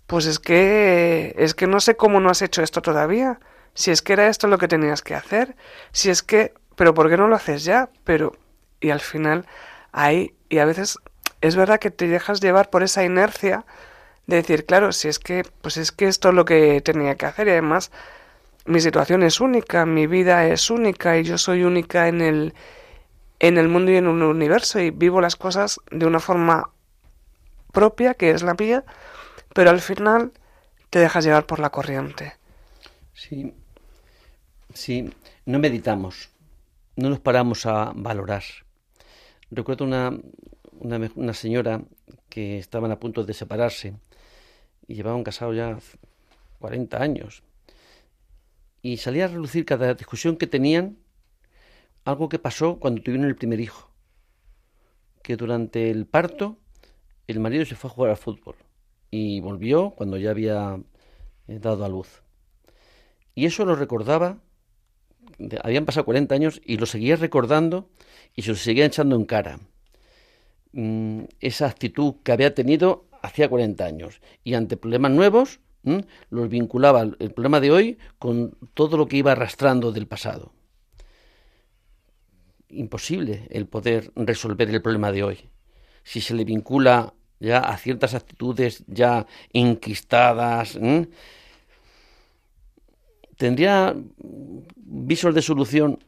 pues 0.07 0.25
es 0.25 0.39
que 0.39 1.35
es 1.37 1.53
que 1.53 1.67
no 1.67 1.79
sé 1.79 1.95
cómo 1.95 2.19
no 2.19 2.29
has 2.29 2.41
hecho 2.41 2.63
esto 2.63 2.81
todavía, 2.81 3.39
si 3.75 3.91
es 3.91 4.01
que 4.01 4.13
era 4.13 4.27
esto 4.27 4.47
lo 4.47 4.57
que 4.57 4.67
tenías 4.67 5.03
que 5.03 5.13
hacer, 5.13 5.55
si 5.91 6.09
es 6.09 6.23
que, 6.23 6.53
pero 6.75 6.93
¿por 6.93 7.09
qué 7.09 7.17
no 7.17 7.27
lo 7.27 7.35
haces 7.35 7.63
ya? 7.63 7.89
Pero 8.03 8.33
y 8.79 8.89
al 8.89 9.01
final 9.01 9.45
ahí 9.91 10.33
y 10.49 10.57
a 10.59 10.65
veces 10.65 10.97
es 11.41 11.55
verdad 11.55 11.79
que 11.79 11.91
te 11.91 12.07
dejas 12.07 12.41
llevar 12.41 12.69
por 12.69 12.81
esa 12.83 13.03
inercia 13.03 13.65
de 14.27 14.37
decir, 14.37 14.65
claro, 14.65 14.91
si 14.91 15.07
es 15.07 15.19
que 15.19 15.43
pues 15.61 15.77
es 15.77 15.91
que 15.91 16.07
esto 16.07 16.29
es 16.29 16.35
lo 16.35 16.45
que 16.45 16.81
tenía 16.81 17.15
que 17.15 17.25
hacer 17.27 17.47
y 17.47 17.51
además 17.51 17.91
mi 18.65 18.79
situación 18.79 19.23
es 19.23 19.41
única, 19.41 19.85
mi 19.85 20.07
vida 20.07 20.47
es 20.47 20.69
única 20.71 21.17
y 21.17 21.23
yo 21.23 21.37
soy 21.37 21.63
única 21.63 22.07
en 22.07 22.21
el, 22.21 22.53
en 23.39 23.57
el 23.57 23.67
mundo 23.67 23.91
y 23.91 23.97
en 23.97 24.07
un 24.07 24.23
universo 24.23 24.79
y 24.79 24.89
vivo 24.89 25.21
las 25.21 25.35
cosas 25.35 25.79
de 25.91 26.05
una 26.05 26.19
forma 26.19 26.71
propia, 27.71 28.13
que 28.15 28.31
es 28.31 28.41
la 28.41 28.55
mía, 28.55 28.83
pero 29.53 29.69
al 29.69 29.81
final 29.81 30.31
te 30.89 30.99
dejas 30.99 31.25
llevar 31.25 31.45
por 31.45 31.59
la 31.59 31.69
corriente. 31.69 32.33
Sí, 33.13 33.53
sí, 34.75 35.09
no 35.45 35.57
meditamos, 35.57 36.29
no 36.95 37.09
nos 37.09 37.19
paramos 37.19 37.65
a 37.65 37.93
valorar. 37.95 38.43
Recuerdo 39.49 39.85
una, 39.85 40.15
una, 40.79 41.11
una 41.15 41.33
señora 41.33 41.81
que 42.29 42.59
estaban 42.59 42.91
a 42.91 42.99
punto 42.99 43.23
de 43.23 43.33
separarse 43.33 43.95
y 44.87 44.95
llevaban 44.95 45.23
casado 45.23 45.53
ya 45.53 45.79
40 46.59 47.01
años 47.01 47.43
y 48.81 48.97
salía 48.97 49.25
a 49.25 49.29
relucir 49.29 49.65
cada 49.65 49.95
discusión 49.95 50.37
que 50.37 50.45
tenían 50.45 50.97
algo 52.03 52.29
que 52.29 52.37
pasó 52.37 52.77
cuando 52.79 53.01
tuvieron 53.01 53.25
el 53.25 53.35
primer 53.35 53.59
hijo. 53.59 53.89
Que 55.23 55.37
durante 55.37 55.89
el 55.89 56.05
parto 56.05 56.59
el 57.25 57.39
marido 57.39 57.65
se 57.65 57.75
fue 57.75 57.89
a 57.89 57.93
jugar 57.93 58.11
al 58.11 58.17
fútbol 58.17 58.55
y 59.09 59.39
volvió 59.39 59.91
cuando 59.91 60.17
ya 60.17 60.29
había 60.29 60.79
eh, 61.47 61.59
dado 61.59 61.83
a 61.83 61.89
luz. 61.89 62.21
Y 63.33 63.45
eso 63.45 63.65
lo 63.65 63.75
recordaba, 63.75 64.37
habían 65.63 65.85
pasado 65.85 66.05
40 66.05 66.33
años 66.35 66.61
y 66.65 66.77
lo 66.77 66.85
seguía 66.85 67.15
recordando 67.15 67.89
y 68.35 68.43
se 68.43 68.49
lo 68.49 68.55
seguía 68.55 68.85
echando 68.85 69.15
en 69.15 69.25
cara. 69.25 69.59
Mm, 70.71 71.23
esa 71.39 71.67
actitud 71.67 72.15
que 72.23 72.31
había 72.31 72.53
tenido 72.53 73.07
hacía 73.21 73.49
40 73.49 73.85
años 73.85 74.21
y 74.43 74.53
ante 74.53 74.77
problemas 74.77 75.11
nuevos. 75.11 75.59
Los 76.31 76.49
vinculaba 76.49 77.01
el 77.01 77.31
problema 77.31 77.59
de 77.59 77.69
hoy 77.69 77.99
con 78.17 78.57
todo 78.73 78.97
lo 78.97 79.07
que 79.07 79.17
iba 79.17 79.33
arrastrando 79.33 79.91
del 79.91 80.07
pasado. 80.07 80.51
Imposible 82.69 83.47
el 83.51 83.67
poder 83.67 84.11
resolver 84.15 84.67
el 84.67 84.81
problema 84.81 85.11
de 85.11 85.21
hoy. 85.21 85.49
Si 86.03 86.21
se 86.21 86.33
le 86.33 86.43
vincula 86.43 87.13
ya 87.39 87.59
a 87.59 87.77
ciertas 87.77 88.15
actitudes 88.15 88.83
ya 88.87 89.27
enquistadas, 89.53 90.75
¿tendría 93.37 93.95
visos 94.75 95.35
de 95.35 95.41
solución 95.41 96.03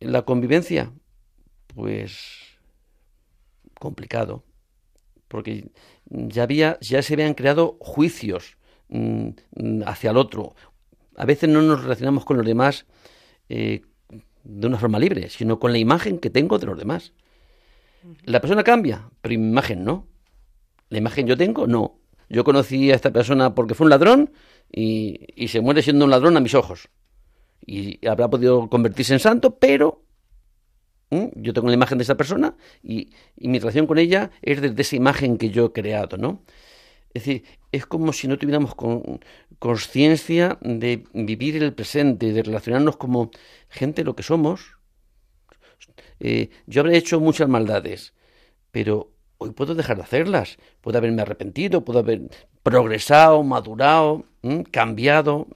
en 0.00 0.12
la 0.12 0.22
convivencia? 0.22 0.92
Pues 1.74 2.18
complicado, 3.78 4.44
porque 5.28 5.70
ya 6.06 6.42
había, 6.42 6.78
ya 6.80 7.02
se 7.02 7.14
habían 7.14 7.34
creado 7.34 7.76
juicios 7.80 8.58
Mm, 8.88 9.82
hacia 9.86 10.10
el 10.10 10.16
otro. 10.16 10.54
A 11.16 11.26
veces 11.26 11.48
no 11.48 11.62
nos 11.62 11.82
relacionamos 11.82 12.24
con 12.24 12.38
los 12.38 12.46
demás 12.46 12.86
eh, 13.48 13.82
de 14.44 14.66
una 14.66 14.78
forma 14.78 14.98
libre, 14.98 15.28
sino 15.28 15.58
con 15.58 15.72
la 15.72 15.78
imagen 15.78 16.18
que 16.18 16.30
tengo 16.30 16.58
de 16.58 16.66
los 16.66 16.78
demás. 16.78 17.12
La 18.24 18.40
persona 18.40 18.64
cambia, 18.64 19.10
pero 19.20 19.38
mi 19.38 19.48
imagen 19.48 19.84
no. 19.84 20.06
La 20.88 20.98
imagen 20.98 21.26
yo 21.26 21.36
tengo, 21.36 21.66
no. 21.66 21.98
Yo 22.30 22.44
conocí 22.44 22.90
a 22.90 22.94
esta 22.94 23.12
persona 23.12 23.54
porque 23.54 23.74
fue 23.74 23.84
un 23.84 23.90
ladrón 23.90 24.32
y, 24.70 25.26
y 25.34 25.48
se 25.48 25.60
muere 25.60 25.82
siendo 25.82 26.04
un 26.04 26.10
ladrón 26.10 26.36
a 26.36 26.40
mis 26.40 26.54
ojos. 26.54 26.88
Y 27.64 28.06
habrá 28.06 28.28
podido 28.28 28.68
convertirse 28.68 29.12
en 29.12 29.20
santo, 29.20 29.58
pero. 29.58 30.02
Yo 31.10 31.54
tengo 31.54 31.68
la 31.68 31.74
imagen 31.74 31.96
de 31.96 32.04
esa 32.04 32.16
persona 32.16 32.54
y, 32.82 33.10
mi 33.36 33.58
relación 33.58 33.86
con 33.86 33.98
ella 33.98 34.30
es 34.42 34.60
desde 34.60 34.82
esa 34.82 34.96
imagen 34.96 35.38
que 35.38 35.48
yo 35.48 35.66
he 35.66 35.72
creado, 35.72 36.18
¿no? 36.18 36.42
Es 37.14 37.24
decir, 37.24 37.44
es 37.72 37.86
como 37.86 38.12
si 38.12 38.28
no 38.28 38.36
tuviéramos 38.36 38.74
con, 38.74 39.20
conciencia 39.58 40.58
de 40.60 41.04
vivir 41.14 41.62
el 41.62 41.72
presente, 41.72 42.32
de 42.32 42.42
relacionarnos 42.42 42.98
como 42.98 43.30
gente 43.70 44.04
lo 44.04 44.14
que 44.14 44.22
somos. 44.22 44.76
Eh, 46.20 46.50
yo 46.66 46.82
habré 46.82 46.98
hecho 46.98 47.20
muchas 47.20 47.48
maldades, 47.48 48.12
pero 48.70 49.10
hoy 49.38 49.50
puedo 49.50 49.74
dejar 49.74 49.96
de 49.96 50.02
hacerlas. 50.02 50.58
Puedo 50.80 50.98
haberme 50.98 51.22
arrepentido, 51.22 51.84
puedo 51.84 52.00
haber 52.00 52.22
progresado, 52.62 53.42
madurado, 53.42 54.24
cambiado. 54.70 55.46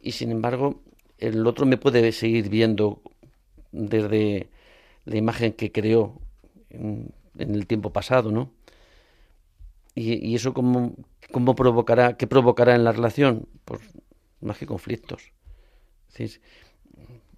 Y 0.00 0.12
sin 0.12 0.30
embargo, 0.30 0.80
el 1.18 1.46
otro 1.46 1.66
me 1.66 1.78
puede 1.78 2.12
seguir 2.12 2.48
viendo 2.48 3.02
desde 3.72 4.48
la 5.04 5.16
imagen 5.16 5.52
que 5.52 5.72
creó 5.72 6.20
en, 6.70 7.12
el 7.38 7.66
tiempo 7.66 7.92
pasado, 7.92 8.30
¿no? 8.30 8.50
Y, 9.94 10.34
eso 10.34 10.52
cómo, 10.52 10.94
cómo, 11.32 11.54
provocará, 11.54 12.18
qué 12.18 12.26
provocará 12.26 12.74
en 12.74 12.84
la 12.84 12.92
relación, 12.92 13.48
pues 13.64 13.80
más 14.42 14.58
que 14.58 14.66
conflictos. 14.66 15.32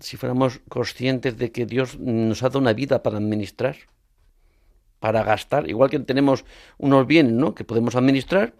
si 0.00 0.16
fuéramos 0.16 0.60
conscientes 0.68 1.36
de 1.38 1.52
que 1.52 1.66
Dios 1.66 1.98
nos 1.98 2.42
ha 2.42 2.48
dado 2.48 2.58
una 2.58 2.72
vida 2.72 3.02
para 3.02 3.18
administrar, 3.18 3.76
para 5.00 5.22
gastar, 5.22 5.68
igual 5.68 5.90
que 5.90 5.98
tenemos 5.98 6.44
unos 6.78 7.06
bienes, 7.06 7.32
¿no? 7.32 7.54
Que 7.54 7.64
podemos 7.64 7.94
administrar, 7.94 8.54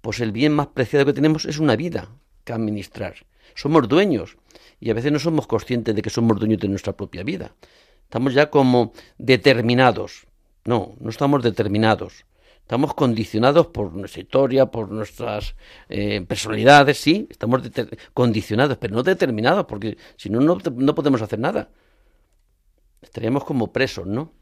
pues 0.00 0.20
el 0.20 0.32
bien 0.32 0.52
más 0.52 0.68
preciado 0.68 1.06
que 1.06 1.12
tenemos 1.12 1.44
es 1.44 1.58
una 1.58 1.76
vida 1.76 2.08
que 2.44 2.52
administrar. 2.52 3.14
Somos 3.54 3.88
dueños 3.88 4.36
y 4.80 4.90
a 4.90 4.94
veces 4.94 5.12
no 5.12 5.18
somos 5.18 5.46
conscientes 5.46 5.94
de 5.94 6.02
que 6.02 6.10
somos 6.10 6.38
dueños 6.38 6.60
de 6.60 6.68
nuestra 6.68 6.92
propia 6.94 7.22
vida. 7.22 7.54
Estamos 8.04 8.34
ya 8.34 8.50
como 8.50 8.92
determinados. 9.18 10.26
No, 10.64 10.94
no 11.00 11.10
estamos 11.10 11.42
determinados. 11.42 12.24
Estamos 12.60 12.94
condicionados 12.94 13.68
por 13.68 13.92
nuestra 13.92 14.22
historia, 14.22 14.66
por 14.66 14.90
nuestras 14.90 15.54
eh, 15.88 16.20
personalidades, 16.26 16.98
sí, 16.98 17.28
estamos 17.30 17.62
condicionados, 18.12 18.76
pero 18.78 18.92
no 18.92 19.04
determinados, 19.04 19.66
porque 19.66 19.96
si 20.16 20.30
no, 20.30 20.40
no 20.40 20.94
podemos 20.94 21.22
hacer 21.22 21.38
nada. 21.38 21.70
Estaríamos 23.00 23.44
como 23.44 23.72
presos, 23.72 24.06
¿no? 24.06 24.32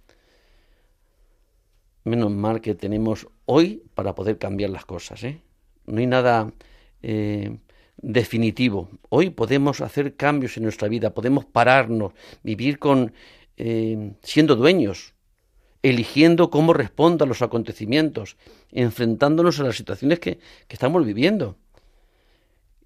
Menos 2.05 2.31
mal 2.31 2.61
que 2.61 2.75
tenemos 2.75 3.29
hoy 3.47 3.83
para 3.95 4.15
poder 4.15 4.37
cambiar 4.37 4.69
las 4.69 4.85
cosas, 4.85 5.25
¿eh? 5.25 5.41
No 5.87 6.01
hay 6.01 6.07
nada 6.07 6.53
eh, 7.03 7.57
definitivo. 7.97 8.91
Hoy 9.09 9.31
podemos 9.31 9.81
hacer 9.81 10.15
cambios 10.15 10.59
en 10.59 10.65
nuestra 10.65 10.89
vida, 10.89 11.15
podemos 11.15 11.47
pararnos, 11.47 12.13
vivir 12.43 12.79
con 12.79 13.15
eh, 13.57 14.13
siendo 14.23 14.55
dueños, 14.55 15.15
eligiendo 15.83 16.51
cómo 16.51 16.75
respondo 16.75 17.25
a 17.25 17.29
los 17.29 17.41
acontecimientos, 17.41 18.37
enfrentándonos 18.71 19.59
a 19.61 19.65
las 19.65 19.77
situaciones 19.77 20.19
que, 20.19 20.39
estamos 20.69 21.07
viviendo. 21.07 21.57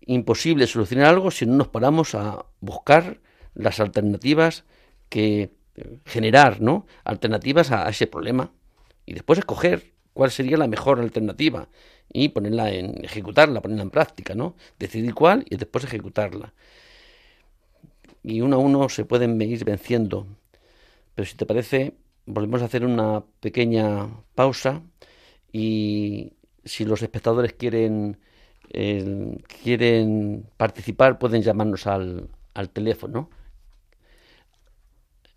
Imposible 0.07 0.69
solucionar 0.69 1.07
algo 1.07 1.33
si 1.33 1.45
no 1.45 1.57
nos 1.57 1.69
paramos 1.69 2.15
a 2.15 2.47
buscar 2.61 3.21
las 3.55 3.81
alternativas 3.81 4.65
que 5.09 5.51
eh, 5.75 5.99
generar, 6.05 6.61
¿no? 6.61 6.87
Alternativas 7.03 7.73
a 7.73 7.89
ese 7.89 8.07
problema 8.07 8.53
y 9.09 9.15
después 9.15 9.39
escoger 9.39 9.95
cuál 10.13 10.31
sería 10.31 10.59
la 10.59 10.67
mejor 10.67 11.01
alternativa 11.01 11.69
y 12.13 12.29
ponerla 12.29 12.71
en 12.71 13.03
ejecutarla, 13.03 13.63
ponerla 13.63 13.85
en 13.85 13.91
práctica, 13.91 14.35
¿no? 14.35 14.55
Decidir 14.79 15.15
cuál 15.15 15.47
y 15.49 15.57
después 15.57 15.85
ejecutarla. 15.85 16.53
Y 18.23 18.43
uno 18.43 18.57
a 18.57 18.59
uno 18.59 18.91
se 18.91 19.07
pueden 19.07 19.41
ir 19.41 19.65
venciendo. 19.65 20.27
Pero 21.15 21.25
si 21.25 21.37
te 21.37 21.47
parece, 21.47 21.95
volvemos 22.27 22.61
a 22.61 22.67
hacer 22.67 22.85
una 22.85 23.25
pequeña 23.41 24.09
pausa 24.35 24.83
y 25.51 26.35
si 26.67 26.85
los 26.85 27.01
espectadores 27.01 27.55
quieren 27.55 28.19
quieren 29.63 30.45
participar 30.59 31.19
pueden 31.19 31.41
llamarnos 31.41 31.87
al, 31.87 32.29
al 32.53 32.69
teléfono 32.69 33.31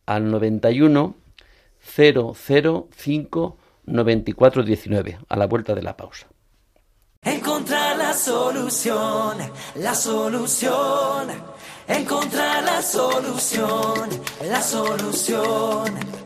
al 0.06 0.30
91 0.30 1.16
005 1.82 3.58
9419 3.86 5.20
a 5.28 5.36
la 5.36 5.48
vuelta 5.48 5.76
de 5.76 5.82
la 5.82 5.98
pausa. 5.98 6.28
Encontrar 7.24 7.98
la 7.98 8.14
solución, 8.14 9.38
la 9.76 9.94
solución. 9.94 11.28
Encontrar 11.88 12.64
la 12.64 12.82
solución, 12.82 14.10
la 14.44 14.62
solución. 14.62 16.21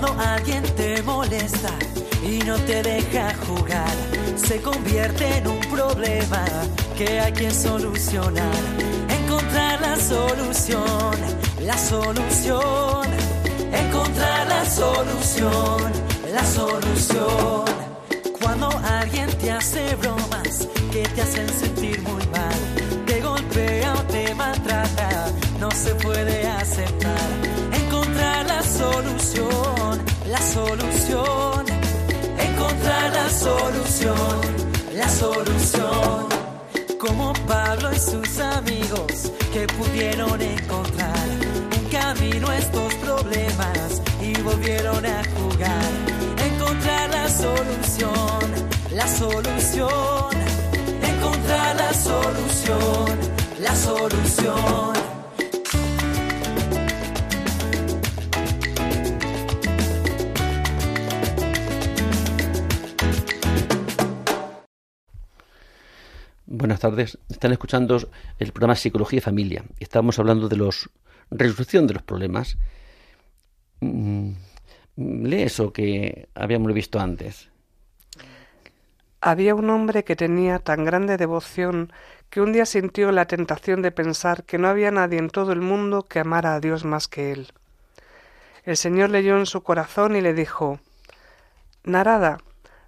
Cuando 0.00 0.22
alguien 0.22 0.62
te 0.76 1.02
molesta 1.02 1.70
y 2.22 2.38
no 2.46 2.56
te 2.58 2.84
deja 2.84 3.34
jugar, 3.48 3.90
se 4.36 4.62
convierte 4.62 5.38
en 5.38 5.48
un 5.48 5.58
problema 5.58 6.44
que 6.96 7.18
hay 7.18 7.32
que 7.32 7.50
solucionar. 7.50 8.62
Encontrar 9.08 9.80
la 9.80 9.96
solución, 9.96 11.14
la 11.62 11.76
solución. 11.76 13.08
Encontrar 13.72 14.46
la 14.46 14.64
solución, 14.66 15.92
la 16.32 16.44
solución. 16.44 17.64
Cuando 18.40 18.68
alguien 19.00 19.28
te 19.38 19.50
hace 19.50 19.96
bromas 19.96 20.68
que 20.92 21.02
te 21.02 21.22
hacen 21.22 21.48
sentir 21.48 22.00
muy 22.02 22.24
mal, 22.28 23.04
te 23.04 23.20
golpea 23.20 23.94
o 23.94 24.02
te 24.04 24.32
maltrata, 24.36 25.32
no 25.58 25.68
se 25.72 25.92
puede 25.96 26.46
aceptar. 26.46 27.18
Encontrar 27.72 28.46
la 28.46 28.62
solución, 28.62 29.77
solución. 30.68 31.64
Encontrar 32.38 33.12
la 33.12 33.30
solución, 33.30 34.40
la 34.94 35.08
solución 35.08 36.28
como 36.98 37.32
Pablo 37.46 37.90
y 37.92 37.98
sus 37.98 38.38
amigos 38.38 39.32
que 39.52 39.66
pudieron 39.78 40.40
encontrar 40.40 41.28
un 41.78 41.84
camino 41.90 42.48
a 42.48 42.58
estos 42.58 42.94
problemas 42.96 44.02
y 44.20 44.38
volvieron 44.42 45.06
a 45.06 45.22
jugar, 45.36 45.90
encontrar 46.44 47.10
la 47.10 47.28
solución, 47.28 48.40
la 48.92 49.08
solución, 49.08 50.30
encontrar 51.02 51.76
la 51.76 51.94
solución, 51.94 53.18
la 53.60 53.74
solución. 53.74 55.07
Buenas 66.78 66.96
tardes. 66.96 67.18
Están 67.28 67.50
escuchando 67.50 67.98
el 68.38 68.52
programa 68.52 68.76
Psicología 68.76 69.16
y 69.16 69.20
Familia. 69.20 69.64
Estamos 69.80 70.16
hablando 70.20 70.48
de 70.48 70.54
los 70.54 70.88
resolución 71.28 71.88
de 71.88 71.94
los 71.94 72.04
problemas. 72.04 72.56
Mm, 73.80 74.30
lee 74.96 75.42
eso 75.42 75.72
que 75.72 76.28
habíamos 76.36 76.72
visto 76.72 77.00
antes. 77.00 77.50
Había 79.20 79.56
un 79.56 79.70
hombre 79.70 80.04
que 80.04 80.14
tenía 80.14 80.60
tan 80.60 80.84
grande 80.84 81.16
devoción 81.16 81.92
que 82.30 82.40
un 82.40 82.52
día 82.52 82.64
sintió 82.64 83.10
la 83.10 83.24
tentación 83.24 83.82
de 83.82 83.90
pensar 83.90 84.44
que 84.44 84.58
no 84.58 84.68
había 84.68 84.92
nadie 84.92 85.18
en 85.18 85.30
todo 85.30 85.50
el 85.50 85.60
mundo 85.60 86.04
que 86.04 86.20
amara 86.20 86.54
a 86.54 86.60
Dios 86.60 86.84
más 86.84 87.08
que 87.08 87.32
él. 87.32 87.48
El 88.62 88.76
Señor 88.76 89.10
leyó 89.10 89.36
en 89.36 89.46
su 89.46 89.64
corazón 89.64 90.14
y 90.14 90.20
le 90.20 90.32
dijo 90.32 90.78
Narada, 91.82 92.38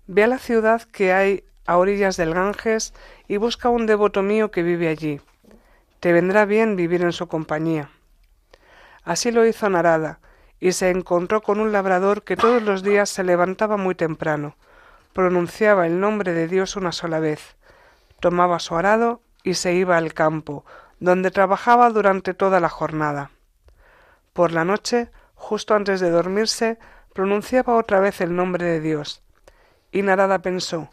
ve 0.07 0.23
a 0.23 0.29
la 0.29 0.39
ciudad 0.39 0.83
que 0.83 1.13
hay 1.13 1.43
a 1.71 1.77
orillas 1.77 2.17
del 2.17 2.35
Ganges 2.35 2.93
y 3.29 3.37
busca 3.37 3.69
un 3.69 3.87
devoto 3.87 4.23
mío 4.23 4.51
que 4.51 4.65
vive 4.65 4.89
allí. 4.89 5.21
Te 6.01 6.13
vendrá 6.13 6.45
bien 6.45 6.75
vivir 6.75 7.03
en 7.03 7.13
su 7.13 7.29
compañía. 7.29 7.91
Así 9.05 9.31
lo 9.31 9.47
hizo 9.47 9.71
Narada, 9.71 10.19
y 10.59 10.73
se 10.73 10.91
encontró 10.91 11.43
con 11.43 11.61
un 11.61 11.71
labrador 11.71 12.25
que 12.25 12.37
todos 12.37 12.61
los 12.61 12.83
días 12.83 13.09
se 13.09 13.23
levantaba 13.23 13.77
muy 13.77 13.95
temprano, 13.95 14.57
pronunciaba 15.13 15.87
el 15.87 16.01
nombre 16.01 16.33
de 16.33 16.49
Dios 16.49 16.75
una 16.75 16.91
sola 16.91 17.21
vez, 17.21 17.55
tomaba 18.19 18.59
su 18.59 18.75
arado 18.75 19.23
y 19.45 19.55
se 19.55 19.73
iba 19.73 19.97
al 19.97 20.13
campo, 20.13 20.65
donde 20.99 21.31
trabajaba 21.31 21.89
durante 21.91 22.35
toda 22.35 22.59
la 22.59 22.69
jornada. 22.69 23.31
Por 24.33 24.51
la 24.51 24.65
noche, 24.65 25.13
justo 25.37 25.77
antes 25.77 26.01
de 26.01 26.11
dormirse, 26.11 26.81
pronunciaba 27.15 27.77
otra 27.77 28.01
vez 28.01 28.21
el 28.21 28.35
nombre 28.35 28.67
de 28.67 28.81
Dios. 28.81 29.23
Y 29.93 30.03
Narada 30.03 30.41
pensó 30.41 30.91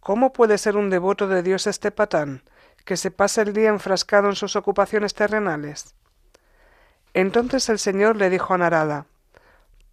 ¿Cómo 0.00 0.32
puede 0.32 0.58
ser 0.58 0.76
un 0.76 0.90
devoto 0.90 1.28
de 1.28 1.42
Dios 1.42 1.66
este 1.66 1.90
patán, 1.90 2.42
que 2.84 2.96
se 2.96 3.10
pasa 3.10 3.42
el 3.42 3.52
día 3.52 3.68
enfrascado 3.68 4.28
en 4.28 4.36
sus 4.36 4.56
ocupaciones 4.56 5.14
terrenales? 5.14 5.94
Entonces 7.14 7.68
el 7.68 7.78
Señor 7.78 8.16
le 8.16 8.30
dijo 8.30 8.54
a 8.54 8.58
Narada, 8.58 9.06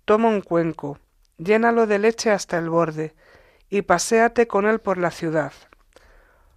Toma 0.06 0.30
un 0.30 0.42
cuenco, 0.42 1.00
llénalo 1.38 1.88
de 1.88 2.00
leche 2.00 2.32
hasta 2.32 2.58
el 2.58 2.70
borde, 2.70 3.16
y 3.70 3.82
paséate 3.82 4.48
con 4.48 4.66
él 4.66 4.80
por 4.80 4.98
la 4.98 5.12
ciudad. 5.12 5.52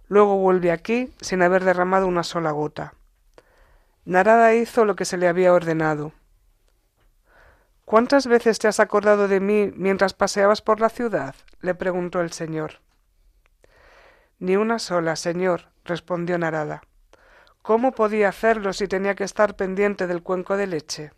Luego 0.07 0.37
vuelve 0.37 0.71
aquí 0.71 1.13
sin 1.21 1.41
haber 1.41 1.63
derramado 1.63 2.07
una 2.07 2.23
sola 2.23 2.51
gota. 2.51 2.93
Narada 4.05 4.53
hizo 4.53 4.85
lo 4.85 4.95
que 4.95 5.05
se 5.05 5.17
le 5.17 5.27
había 5.27 5.53
ordenado. 5.53 6.13
¿Cuántas 7.85 8.27
veces 8.27 8.59
te 8.59 8.67
has 8.67 8.79
acordado 8.79 9.27
de 9.27 9.39
mí 9.39 9.71
mientras 9.75 10.13
paseabas 10.13 10.61
por 10.61 10.79
la 10.79 10.89
ciudad? 10.89 11.35
le 11.61 11.75
preguntó 11.75 12.21
el 12.21 12.31
Señor. 12.31 12.79
Ni 14.39 14.55
una 14.55 14.79
sola, 14.79 15.17
Señor, 15.17 15.67
respondió 15.83 16.37
Narada. 16.37 16.81
¿Cómo 17.61 17.91
podía 17.91 18.29
hacerlo 18.29 18.71
si 18.71 18.87
tenía 18.87 19.13
que 19.13 19.25
estar 19.25 19.57
pendiente 19.57 20.07
del 20.07 20.23
cuenco 20.23 20.55
de 20.55 20.65
leche? 20.65 21.11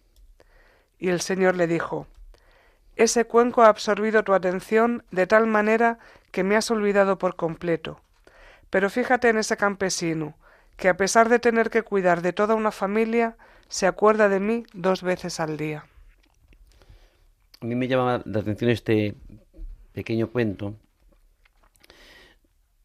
Y 0.97 1.09
el 1.09 1.21
Señor 1.21 1.55
le 1.55 1.67
dijo 1.67 2.07
Ese 2.95 3.25
cuenco 3.25 3.61
ha 3.61 3.67
absorbido 3.67 4.23
tu 4.23 4.33
atención 4.33 5.03
de 5.11 5.27
tal 5.27 5.45
manera 5.45 5.99
que 6.31 6.43
me 6.43 6.55
has 6.55 6.71
olvidado 6.71 7.19
por 7.19 7.35
completo. 7.35 8.01
Pero 8.71 8.89
fíjate 8.89 9.29
en 9.29 9.37
ese 9.37 9.55
campesino, 9.55 10.35
que 10.75 10.89
a 10.89 10.97
pesar 10.97 11.29
de 11.29 11.37
tener 11.37 11.69
que 11.69 11.83
cuidar 11.83 12.23
de 12.23 12.33
toda 12.33 12.55
una 12.55 12.71
familia, 12.71 13.37
se 13.67 13.85
acuerda 13.85 14.29
de 14.29 14.39
mí 14.39 14.63
dos 14.73 15.03
veces 15.03 15.39
al 15.39 15.57
día. 15.57 15.85
A 17.59 17.65
mí 17.65 17.75
me 17.75 17.87
llama 17.87 18.23
la 18.25 18.39
atención 18.39 18.71
este 18.71 19.15
pequeño 19.93 20.31
cuento 20.31 20.75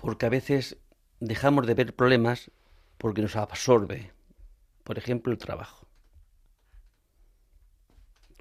porque 0.07 0.25
a 0.25 0.29
veces 0.29 0.77
dejamos 1.19 1.67
de 1.67 1.75
ver 1.75 1.97
problemas 1.97 2.53
porque 2.97 3.23
nos 3.23 3.35
absorbe, 3.35 4.13
por 4.85 4.99
ejemplo, 4.99 5.33
el 5.33 5.39
trabajo. 5.39 5.89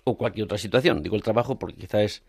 O 0.03 0.15
cualquier 0.15 0.43
otra 0.43 0.59
situación. 0.59 1.01
Digo 1.01 1.15
el 1.15 1.23
trabajo 1.23 1.57
porque 1.57 1.75
quizá 1.75 2.03
es 2.03 2.21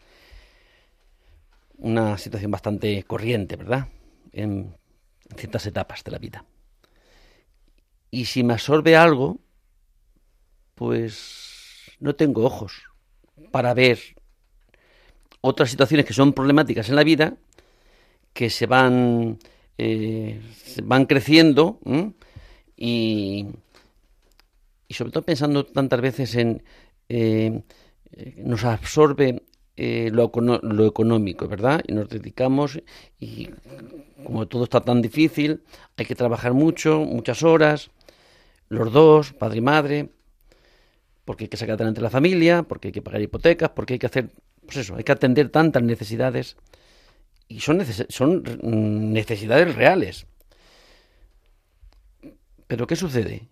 una 1.76 2.16
situación 2.16 2.51
bastante 2.51 3.03
corriente, 3.03 3.57
¿verdad? 3.57 3.89
En 4.32 4.74
ciertas 5.37 5.66
etapas 5.66 6.03
de 6.03 6.12
la 6.12 6.18
vida. 6.18 6.47
Y 8.11 8.24
si 8.24 8.43
me 8.43 8.55
absorbe 8.55 8.97
algo, 8.97 9.39
pues 10.74 11.93
no 12.01 12.14
tengo 12.14 12.43
ojos 12.43 12.84
para 13.51 13.74
ver 13.74 13.99
otras 15.43 15.68
situaciones 15.68 16.07
que 16.07 16.14
son 16.14 16.32
problemáticas 16.32 16.89
en 16.89 16.97
la 16.97 17.05
vida, 17.05 17.37
que 18.37 18.51
se 18.51 18.66
van, 18.66 19.39
eh, 19.78 20.39
van 20.84 21.07
creciendo 21.07 21.80
y, 22.76 23.47
y, 24.87 24.95
sobre 24.95 25.11
todo 25.11 25.24
pensando 25.24 25.64
tantas 25.64 26.01
veces 26.03 26.34
en... 26.37 26.62
Eh, 27.09 27.62
nos 28.37 28.64
absorbe 28.64 29.43
eh, 29.76 30.11
lo, 30.12 30.30
lo, 30.62 30.87
económico, 30.87 31.49
¿verdad? 31.49 31.82
Y 31.87 31.93
nos 31.93 32.09
dedicamos 32.09 32.80
y 33.18 33.51
como 34.24 34.47
todo 34.47 34.64
está 34.64 34.80
tan 34.80 35.03
difícil, 35.03 35.62
hay 35.97 36.07
que 36.07 36.14
trabajar 36.14 36.53
mucho, 36.53 37.01
muchas 37.01 37.43
horas, 37.43 37.91
los 38.68 38.93
dos, 38.93 39.32
padre 39.32 39.59
y 39.59 39.61
madre, 39.61 40.09
porque 41.24 41.45
hay 41.45 41.49
que 41.49 41.57
sacar 41.57 41.74
adelante 41.74 42.01
la 42.01 42.11
familia, 42.11 42.62
porque 42.62 42.89
hay 42.89 42.93
que 42.93 43.03
pagar 43.03 43.20
hipotecas, 43.20 43.70
porque 43.70 43.95
hay 43.95 43.99
que 43.99 44.07
hacer, 44.07 44.30
pues 44.64 44.78
eso, 44.78 44.97
hay 44.97 45.05
que 45.05 45.12
atender 45.12 45.51
tantas 45.51 45.82
necesidades. 45.82 46.57
Y 47.49 47.61
son, 47.61 47.84
son 48.09 48.42
necesidades 49.12 49.74
reales. 49.74 50.26
Pero 52.66 52.86
¿qué 52.86 52.97
sucede? 52.97 53.49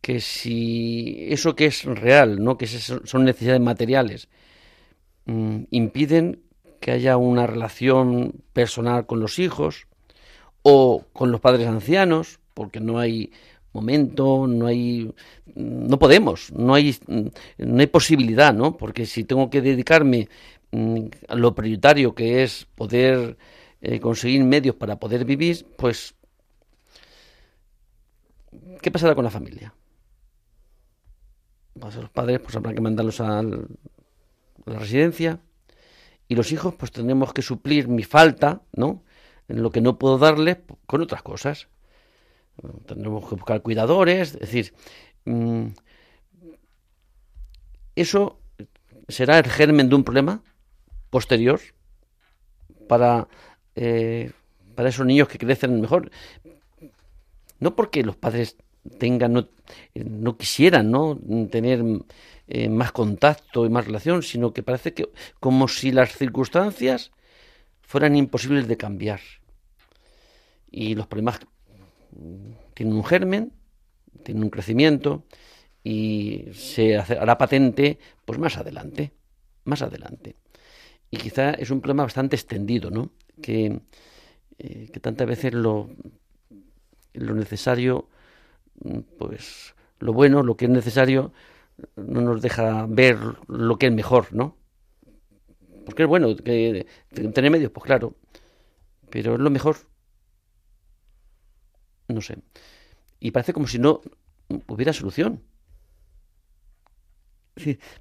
Que 0.00 0.20
si 0.20 1.26
eso 1.28 1.54
que 1.54 1.66
es 1.66 1.84
real, 1.84 2.42
¿no? 2.42 2.58
que 2.58 2.66
son 2.66 3.24
necesidades 3.24 3.60
materiales, 3.60 4.28
mmm, 5.26 5.62
impiden 5.70 6.42
que 6.80 6.90
haya 6.92 7.16
una 7.16 7.46
relación 7.46 8.42
personal 8.52 9.06
con 9.06 9.20
los 9.20 9.38
hijos 9.38 9.86
o 10.62 11.04
con 11.12 11.30
los 11.30 11.40
padres 11.40 11.68
ancianos, 11.68 12.40
porque 12.54 12.80
no 12.80 12.98
hay 12.98 13.30
momento, 13.72 14.46
no 14.46 14.66
hay, 14.66 15.12
no 15.54 15.98
podemos, 15.98 16.52
no 16.52 16.74
hay, 16.74 16.96
no 17.58 17.80
hay 17.80 17.86
posibilidad, 17.86 18.52
¿no? 18.52 18.76
Porque 18.76 19.06
si 19.06 19.24
tengo 19.24 19.48
que 19.50 19.60
dedicarme 19.60 20.28
mm, 20.28 20.59
lo 20.72 21.54
prioritario 21.54 22.14
que 22.14 22.42
es 22.42 22.66
poder 22.74 23.36
eh, 23.80 24.00
conseguir 24.00 24.44
medios 24.44 24.76
para 24.76 24.98
poder 24.98 25.24
vivir, 25.24 25.66
pues, 25.76 26.14
¿qué 28.80 28.90
pasará 28.90 29.14
con 29.14 29.24
la 29.24 29.30
familia? 29.30 29.74
Pues 31.78 31.96
los 31.96 32.10
padres, 32.10 32.40
pues 32.40 32.56
habrá 32.56 32.74
que 32.74 32.80
mandarlos 32.80 33.20
a 33.20 33.42
la 33.42 34.78
residencia 34.78 35.40
y 36.28 36.34
los 36.34 36.52
hijos, 36.52 36.74
pues 36.74 36.92
tendremos 36.92 37.32
que 37.32 37.42
suplir 37.42 37.88
mi 37.88 38.04
falta, 38.04 38.62
¿no? 38.72 39.02
En 39.48 39.62
lo 39.62 39.70
que 39.70 39.80
no 39.80 39.98
puedo 39.98 40.18
darles 40.18 40.58
con 40.86 41.00
otras 41.00 41.22
cosas 41.22 41.68
tendremos 42.86 43.28
que 43.28 43.34
buscar 43.34 43.62
cuidadores, 43.62 44.34
es 44.34 44.40
decir, 44.40 44.74
mm, 45.24 45.66
eso 47.96 48.40
será 49.08 49.38
el 49.38 49.46
germen 49.46 49.88
de 49.88 49.94
un 49.94 50.04
problema 50.04 50.42
posterior 51.10 51.60
para, 52.88 53.28
eh, 53.76 54.32
para 54.74 54.88
esos 54.88 55.06
niños 55.06 55.28
que 55.28 55.38
crecen 55.38 55.80
mejor. 55.80 56.10
No 57.58 57.76
porque 57.76 58.02
los 58.02 58.16
padres 58.16 58.56
tengan, 58.98 59.32
no, 59.32 59.48
no 59.94 60.36
quisieran 60.36 60.90
¿no? 60.90 61.18
tener 61.50 61.84
eh, 62.48 62.68
más 62.68 62.92
contacto 62.92 63.66
y 63.66 63.68
más 63.68 63.86
relación, 63.86 64.22
sino 64.22 64.52
que 64.52 64.62
parece 64.62 64.94
que 64.94 65.08
como 65.38 65.68
si 65.68 65.92
las 65.92 66.16
circunstancias 66.16 67.12
fueran 67.82 68.16
imposibles 68.16 68.66
de 68.66 68.76
cambiar. 68.76 69.20
Y 70.70 70.94
los 70.94 71.06
problemas 71.06 71.40
tiene 72.74 72.94
un 72.94 73.04
germen, 73.04 73.52
tiene 74.22 74.42
un 74.42 74.50
crecimiento 74.50 75.24
y 75.82 76.46
se 76.54 76.96
hará 76.98 77.38
patente 77.38 77.98
pues 78.24 78.38
más 78.38 78.56
adelante, 78.56 79.12
más 79.64 79.82
adelante. 79.82 80.36
Y 81.10 81.16
quizá 81.16 81.50
es 81.52 81.70
un 81.70 81.80
problema 81.80 82.04
bastante 82.04 82.36
extendido, 82.36 82.90
¿no? 82.90 83.10
Que, 83.42 83.80
eh, 84.58 84.88
que 84.92 85.00
tantas 85.00 85.26
veces 85.26 85.54
lo, 85.54 85.90
lo 87.14 87.34
necesario, 87.34 88.08
pues 89.18 89.74
lo 89.98 90.12
bueno, 90.12 90.42
lo 90.42 90.56
que 90.56 90.66
es 90.66 90.70
necesario, 90.70 91.32
no 91.96 92.20
nos 92.20 92.42
deja 92.42 92.86
ver 92.88 93.18
lo 93.48 93.76
que 93.78 93.86
es 93.86 93.92
mejor, 93.92 94.32
¿no? 94.32 94.56
Porque 95.84 96.04
es 96.04 96.08
bueno 96.08 96.36
que 96.36 96.86
tener 97.12 97.50
medios, 97.50 97.72
pues 97.72 97.84
claro, 97.84 98.14
pero 99.10 99.34
es 99.34 99.40
lo 99.40 99.50
mejor 99.50 99.76
no 102.10 102.20
sé. 102.20 102.38
Y 103.18 103.30
parece 103.30 103.52
como 103.52 103.66
si 103.66 103.78
no 103.78 104.00
hubiera 104.66 104.92
solución. 104.92 105.42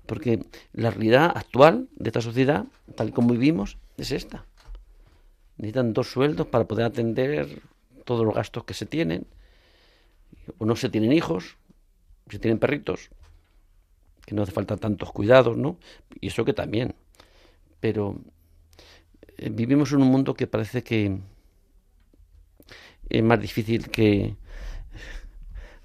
Porque 0.05 0.45
la 0.73 0.91
realidad 0.91 1.31
actual 1.35 1.87
de 1.95 2.09
esta 2.09 2.21
sociedad, 2.21 2.65
tal 2.95 3.11
como 3.11 3.33
vivimos, 3.33 3.77
es 3.97 4.11
esta. 4.11 4.45
Necesitan 5.57 5.93
dos 5.93 6.11
sueldos 6.11 6.47
para 6.47 6.65
poder 6.65 6.85
atender 6.85 7.61
todos 8.05 8.25
los 8.25 8.35
gastos 8.35 8.63
que 8.63 8.73
se 8.73 8.85
tienen. 8.85 9.27
O 10.57 10.65
no 10.65 10.75
se 10.75 10.89
tienen 10.89 11.11
hijos, 11.11 11.57
se 12.29 12.39
tienen 12.39 12.59
perritos, 12.59 13.09
que 14.25 14.35
no 14.35 14.43
hace 14.43 14.51
falta 14.51 14.77
tantos 14.77 15.11
cuidados, 15.11 15.57
¿no? 15.57 15.77
Y 16.19 16.27
eso 16.27 16.45
que 16.45 16.53
también. 16.53 16.95
Pero 17.79 18.19
eh, 19.37 19.49
vivimos 19.49 19.91
en 19.91 20.01
un 20.01 20.07
mundo 20.07 20.33
que 20.33 20.47
parece 20.47 20.83
que, 20.83 21.19
es 23.09 23.23
más 23.23 23.41
difícil 23.41 23.89
que... 23.89 24.35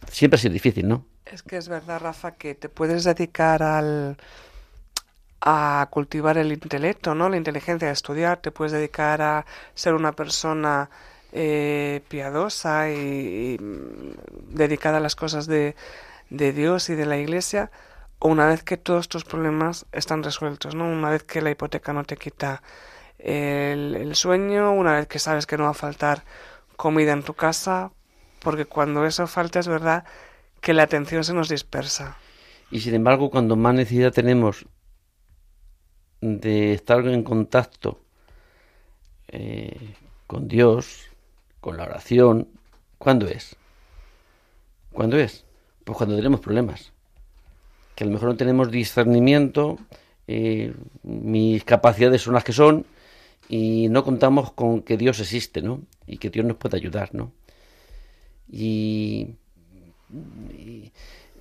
Siempre 0.09 0.37
ha 0.37 0.41
sido 0.41 0.53
difícil, 0.53 0.87
¿no? 0.87 1.07
Es 1.35 1.43
que 1.43 1.57
es 1.57 1.69
verdad, 1.69 2.01
Rafa, 2.01 2.37
que 2.37 2.55
te 2.55 2.69
puedes 2.69 3.03
dedicar 3.03 3.61
al 3.65 4.17
a 5.41 5.89
cultivar 5.91 6.39
el 6.39 6.53
intelecto, 6.53 7.17
¿no? 7.17 7.29
La 7.29 7.37
inteligencia, 7.37 7.89
a 7.89 7.91
estudiar, 7.91 8.39
te 8.39 8.53
puedes 8.53 8.71
dedicar 8.71 9.21
a 9.21 9.45
ser 9.75 9.95
una 9.95 10.13
persona 10.13 10.91
eh, 11.33 12.03
piadosa 12.09 12.89
y, 12.89 12.95
y, 12.95 13.59
dedicada 14.55 14.99
a 14.99 15.01
las 15.01 15.17
cosas 15.17 15.49
de, 15.49 15.75
de 16.31 16.53
Dios 16.53 16.89
y 16.89 16.95
de 16.95 17.05
la 17.05 17.17
Iglesia, 17.17 17.73
o 18.21 18.29
una 18.29 18.47
vez 18.47 18.63
que 18.63 18.77
todos 18.77 19.09
tus 19.09 19.25
problemas 19.25 19.87
están 19.91 20.23
resueltos, 20.23 20.77
¿no? 20.77 20.85
Una 20.85 21.11
vez 21.11 21.25
que 21.25 21.43
la 21.43 21.51
hipoteca 21.51 21.93
no 21.93 22.05
te 22.05 22.17
quita 22.17 22.63
el, 23.19 23.97
el 23.97 24.15
sueño, 24.15 24.73
una 24.73 24.95
vez 24.95 25.09
que 25.09 25.19
sabes 25.19 25.47
que 25.47 25.59
no 25.59 25.65
va 25.65 25.71
a 25.71 25.75
faltar 25.75 26.23
comida 26.77 27.13
en 27.13 27.25
tu 27.25 27.35
casa, 27.35 27.91
porque 28.41 28.67
cuando 28.67 29.05
eso 29.05 29.27
falta 29.27 29.59
es 29.59 29.67
verdad 29.67 30.05
que 30.65 30.73
la 30.73 30.83
atención 30.83 31.23
se 31.25 31.35
nos 31.35 31.51
dispersa. 31.51 32.17
Y 32.71 32.81
sin 32.81 32.95
embargo, 32.95 33.31
cuando 33.31 33.55
más 33.55 33.75
necesidad 33.75 34.13
tenemos 34.13 34.65
de 36.23 36.73
estar 36.73 37.07
en 37.07 37.23
contacto 37.23 38.01
eh, 39.29 39.95
con 40.27 40.49
Dios, 40.49 41.03
con 41.61 41.77
la 41.77 41.85
oración. 41.85 42.49
¿Cuándo 42.97 43.29
es? 43.29 43.57
¿Cuándo 44.91 45.19
es? 45.19 45.45
Pues 45.85 45.99
cuando 45.99 46.17
tenemos 46.17 46.41
problemas. 46.41 46.93
Que 47.95 48.05
a 48.05 48.07
lo 48.07 48.15
mejor 48.15 48.31
no 48.31 48.37
tenemos 48.37 48.71
discernimiento, 48.71 49.79
eh, 50.27 50.75
mis 51.03 51.63
capacidades 51.65 52.23
son 52.23 52.33
las 52.33 52.43
que 52.43 52.55
son 52.55 52.87
y 53.51 53.89
no 53.91 54.03
contamos 54.03 54.51
con 54.53 54.81
que 54.81 54.97
Dios 54.97 55.21
existe, 55.21 55.61
¿no? 55.61 55.83
Y 56.07 56.17
que 56.17 56.31
Dios 56.31 56.47
nos 56.47 56.57
puede 56.57 56.79
ayudar, 56.79 57.15
¿no? 57.15 57.33
Y, 58.51 59.37
y 60.51 60.93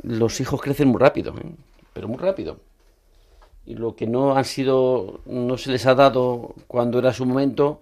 los 0.01 0.39
hijos 0.41 0.61
crecen 0.61 0.87
muy 0.87 0.99
rápido, 0.99 1.35
¿eh? 1.37 1.55
pero 1.93 2.07
muy 2.07 2.17
rápido. 2.17 2.59
Y 3.65 3.75
lo 3.75 3.95
que 3.95 4.07
no 4.07 4.35
han 4.35 4.45
sido, 4.45 5.21
no 5.25 5.57
se 5.57 5.71
les 5.71 5.85
ha 5.85 5.95
dado 5.95 6.53
cuando 6.67 6.99
era 6.99 7.13
su 7.13 7.25
momento, 7.25 7.79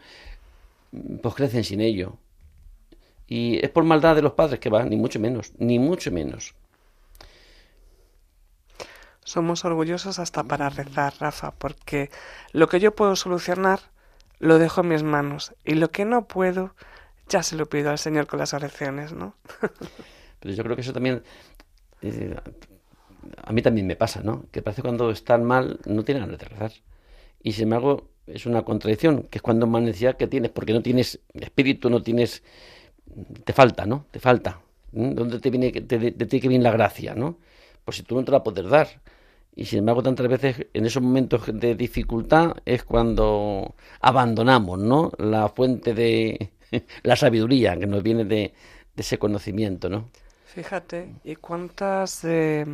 pues 1.21 1.35
crecen 1.35 1.63
sin 1.63 1.81
ello. 1.81 2.13
Y 3.27 3.63
es 3.63 3.71
por 3.71 3.83
maldad 3.83 4.15
de 4.15 4.21
los 4.21 4.33
padres 4.33 4.59
que 4.59 4.69
van, 4.69 4.89
ni 4.89 4.97
mucho 4.97 5.19
menos, 5.19 5.53
ni 5.57 5.79
mucho 5.79 6.11
menos. 6.11 6.53
Somos 9.23 9.63
orgullosos 9.63 10.19
hasta 10.19 10.43
para 10.43 10.69
rezar, 10.69 11.13
Rafa, 11.19 11.51
porque 11.51 12.11
lo 12.51 12.67
que 12.67 12.79
yo 12.79 12.93
puedo 12.93 13.15
solucionar 13.15 13.79
lo 14.39 14.57
dejo 14.59 14.81
en 14.81 14.89
mis 14.89 15.03
manos 15.03 15.53
y 15.63 15.75
lo 15.75 15.91
que 15.91 16.03
no 16.03 16.25
puedo 16.25 16.75
ya 17.29 17.43
se 17.43 17.55
lo 17.55 17.67
pido 17.67 17.91
al 17.91 17.99
Señor 17.99 18.27
con 18.27 18.39
las 18.39 18.53
oraciones, 18.53 19.13
¿no? 19.13 19.35
Pero 20.41 20.53
yo 20.53 20.63
creo 20.63 20.75
que 20.75 20.81
eso 20.81 20.93
también 20.93 21.23
eh, 22.01 22.35
a 23.43 23.53
mí 23.53 23.61
también 23.61 23.87
me 23.87 23.95
pasa, 23.95 24.21
¿no? 24.21 24.45
Que 24.51 24.61
parece 24.61 24.81
cuando 24.81 25.11
están 25.11 25.43
mal 25.43 25.79
no 25.85 26.03
tienen 26.03 26.23
ganas 26.23 26.39
de 26.39 26.45
rezar. 26.45 26.71
Y 27.41 27.53
sin 27.53 27.63
embargo 27.63 28.09
es 28.27 28.45
una 28.45 28.63
contradicción, 28.63 29.23
que 29.23 29.39
es 29.39 29.41
cuando 29.41 29.67
más 29.67 29.81
necesidad 29.81 30.17
que 30.17 30.27
tienes, 30.27 30.51
porque 30.51 30.73
no 30.73 30.81
tienes 30.81 31.19
espíritu, 31.33 31.89
no 31.89 32.01
tienes... 32.01 32.43
Te 33.43 33.53
falta, 33.53 33.85
¿no? 33.85 34.05
Te 34.11 34.19
falta. 34.19 34.61
¿Dónde 34.91 35.39
te 35.39 35.49
viene, 35.49 35.71
te, 35.71 35.81
te, 35.81 36.11
te 36.11 36.25
tiene 36.25 36.41
que 36.41 36.47
venir 36.47 36.63
la 36.63 36.71
gracia, 36.71 37.13
¿no? 37.15 37.39
Pues 37.83 37.97
si 37.97 38.03
tú 38.03 38.15
no 38.15 38.23
te 38.23 38.31
la 38.31 38.43
puedes 38.43 38.67
dar. 38.69 38.87
Y 39.55 39.65
sin 39.65 39.79
embargo, 39.79 40.01
tantas 40.01 40.27
veces 40.27 40.67
en 40.73 40.85
esos 40.85 41.03
momentos 41.03 41.43
de 41.53 41.75
dificultad 41.75 42.55
es 42.65 42.83
cuando 42.83 43.75
abandonamos, 43.99 44.79
¿no? 44.79 45.11
La 45.17 45.49
fuente 45.49 45.93
de 45.93 46.51
la 47.03 47.15
sabiduría 47.15 47.77
que 47.77 47.87
nos 47.87 48.01
viene 48.01 48.23
de, 48.23 48.53
de 48.95 49.01
ese 49.01 49.17
conocimiento, 49.17 49.89
¿no? 49.89 50.09
Fíjate, 50.53 51.13
¿y 51.23 51.37
cuántas 51.37 52.25
eh, 52.25 52.65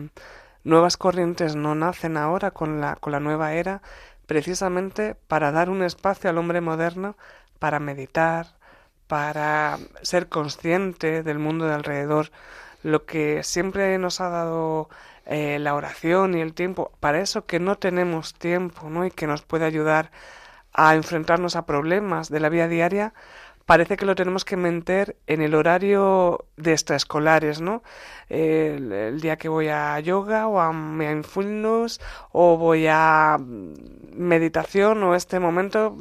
nuevas 0.64 0.98
corrientes 0.98 1.56
no 1.56 1.76
nacen 1.76 2.18
ahora 2.18 2.50
con 2.50 2.82
la, 2.82 2.96
con 2.96 3.12
la 3.12 3.20
nueva 3.20 3.54
era 3.54 3.84
precisamente 4.26 5.14
para 5.14 5.52
dar 5.52 5.70
un 5.70 5.84
espacio 5.84 6.28
al 6.28 6.40
hombre 6.40 6.60
moderno 6.60 7.18
para 7.60 7.80
meditar, 7.80 8.48
para 9.08 9.78
ser 10.02 10.28
consciente 10.28 11.22
del 11.22 11.38
mundo 11.38 11.68
de 11.68 11.76
alrededor, 11.76 12.32
lo 12.82 13.06
que 13.06 13.44
siempre 13.44 13.96
nos 14.00 14.22
ha 14.22 14.30
dado 14.30 14.90
eh, 15.28 15.60
la 15.60 15.76
oración 15.76 16.36
y 16.36 16.42
el 16.42 16.56
tiempo, 16.56 16.92
para 17.00 17.20
eso 17.22 17.46
que 17.46 17.60
no 17.60 17.78
tenemos 17.78 18.34
tiempo, 18.34 18.90
¿no? 18.90 19.06
Y 19.06 19.12
que 19.12 19.28
nos 19.28 19.44
puede 19.44 19.66
ayudar 19.66 20.10
a 20.74 20.96
enfrentarnos 20.96 21.56
a 21.56 21.66
problemas 21.68 22.30
de 22.30 22.40
la 22.40 22.50
vida 22.50 22.68
diaria, 22.68 23.14
parece 23.68 23.98
que 23.98 24.06
lo 24.06 24.16
tenemos 24.16 24.46
que 24.46 24.56
meter 24.56 25.18
en 25.28 25.42
el 25.42 25.54
horario 25.54 26.46
de 26.56 26.72
extraescolares, 26.72 27.60
¿no? 27.60 27.84
El, 28.30 29.20
día 29.20 29.36
que 29.36 29.50
voy 29.50 29.68
a 29.68 30.00
yoga 30.00 30.48
o 30.48 30.62
a 30.62 30.72
mindfulness 30.72 32.00
o 32.32 32.58
voy 32.58 32.86
a 32.90 33.38
meditación 34.16 35.04
o 35.04 35.16
este 35.16 35.42
momento 35.42 35.98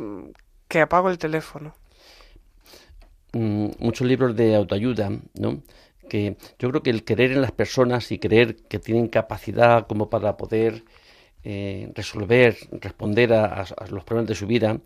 que 0.69 0.81
apago 0.81 1.11
el 1.11 1.19
teléfono. 1.19 1.75
Mm, 3.33 3.71
muchos 3.81 4.07
libros 4.07 4.37
de 4.37 4.55
autoayuda, 4.55 5.11
¿no? 5.35 5.61
Que 6.09 6.37
yo 6.61 6.71
creo 6.71 6.85
que 6.85 6.91
el 6.91 7.05
creer 7.05 7.33
en 7.33 7.43
las 7.43 7.51
personas 7.51 8.13
y 8.13 8.21
creer 8.21 8.55
que 8.69 8.79
tienen 8.79 9.09
capacidad 9.09 9.89
como 9.89 10.09
para 10.09 10.37
poder 10.37 10.85
eh, 11.43 11.91
resolver, 11.97 12.57
responder 12.71 13.33
a 13.33 13.65
los 13.91 14.05
problemas 14.05 14.29
de 14.29 14.37
su 14.37 14.47
vida, 14.47 14.79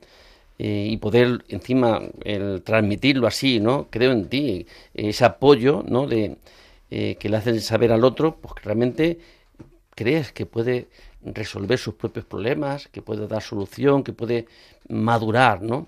eh, 0.62 0.88
y 0.90 0.98
poder 0.98 1.42
encima 1.48 2.02
el 2.22 2.62
transmitirlo 2.62 3.26
así, 3.26 3.61
¿no? 3.61 3.88
Creo 3.88 4.12
en 4.12 4.28
ti, 4.28 4.66
ese 4.92 5.24
apoyo, 5.24 5.82
¿no? 5.88 6.06
De, 6.06 6.36
eh, 6.90 7.16
que 7.18 7.30
le 7.30 7.38
hacen 7.38 7.62
saber 7.62 7.92
al 7.92 8.04
otro, 8.04 8.36
pues 8.36 8.52
que 8.52 8.64
realmente 8.64 9.18
crees 9.94 10.32
que 10.32 10.44
puede 10.44 10.88
resolver 11.22 11.78
sus 11.78 11.94
propios 11.94 12.26
problemas, 12.26 12.88
que 12.88 13.00
puede 13.00 13.26
dar 13.26 13.40
solución, 13.40 14.04
que 14.04 14.12
puede 14.12 14.48
madurar, 14.86 15.62
¿no? 15.62 15.86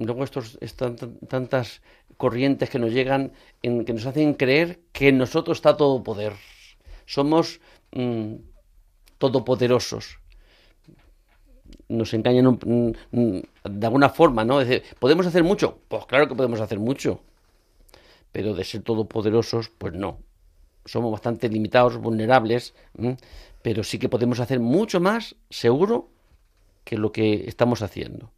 Luego 0.00 0.24
estos, 0.24 0.58
estas 0.60 0.96
tantas 1.28 1.82
corrientes 2.16 2.68
que 2.68 2.80
nos 2.80 2.90
llegan, 2.90 3.30
en, 3.62 3.84
que 3.84 3.92
nos 3.92 4.06
hacen 4.06 4.34
creer 4.34 4.80
que 4.90 5.10
en 5.10 5.18
nosotros 5.18 5.58
está 5.58 5.76
todo 5.76 6.02
poder. 6.02 6.32
Somos 7.06 7.60
mmm, 7.92 8.34
todopoderosos 9.18 10.19
nos 11.90 12.14
engañan 12.14 12.58
de 13.10 13.86
alguna 13.86 14.08
forma, 14.08 14.44
¿no? 14.44 14.58
Decir, 14.58 14.82
¿podemos 14.98 15.26
hacer 15.26 15.44
mucho? 15.44 15.78
Pues 15.88 16.06
claro 16.06 16.28
que 16.28 16.34
podemos 16.34 16.60
hacer 16.60 16.78
mucho, 16.78 17.20
pero 18.32 18.54
de 18.54 18.64
ser 18.64 18.82
todopoderosos, 18.82 19.70
pues 19.76 19.92
no. 19.92 20.18
Somos 20.84 21.12
bastante 21.12 21.48
limitados, 21.48 21.98
vulnerables, 21.98 22.74
pero 23.62 23.84
sí 23.84 23.98
que 23.98 24.08
podemos 24.08 24.40
hacer 24.40 24.60
mucho 24.60 25.00
más, 25.00 25.36
seguro, 25.50 26.08
que 26.84 26.96
lo 26.96 27.12
que 27.12 27.44
estamos 27.46 27.82
haciendo. 27.82 28.30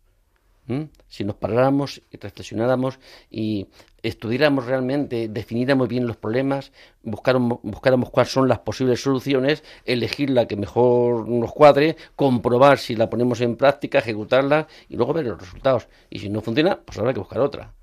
Si 1.08 1.24
nos 1.24 1.36
paráramos 1.36 2.02
y 2.10 2.16
reflexionáramos 2.16 2.98
y 3.30 3.66
estudiáramos 4.02 4.66
realmente, 4.66 5.28
definiéramos 5.28 5.88
bien 5.88 6.06
los 6.06 6.16
problemas, 6.16 6.72
buscáramos, 7.02 7.58
buscáramos 7.62 8.10
cuáles 8.10 8.32
son 8.32 8.48
las 8.48 8.60
posibles 8.60 9.02
soluciones, 9.02 9.64
elegir 9.84 10.30
la 10.30 10.46
que 10.46 10.56
mejor 10.56 11.28
nos 11.28 11.52
cuadre, 11.52 11.96
comprobar 12.16 12.78
si 12.78 12.94
la 12.94 13.10
ponemos 13.10 13.40
en 13.40 13.56
práctica, 13.56 13.98
ejecutarla 13.98 14.68
y 14.88 14.96
luego 14.96 15.12
ver 15.12 15.26
los 15.26 15.40
resultados. 15.40 15.88
Y 16.08 16.20
si 16.20 16.28
no 16.30 16.40
funciona, 16.40 16.80
pues 16.80 16.98
habrá 16.98 17.12
que 17.12 17.20
buscar 17.20 17.40
otra. 17.40 17.74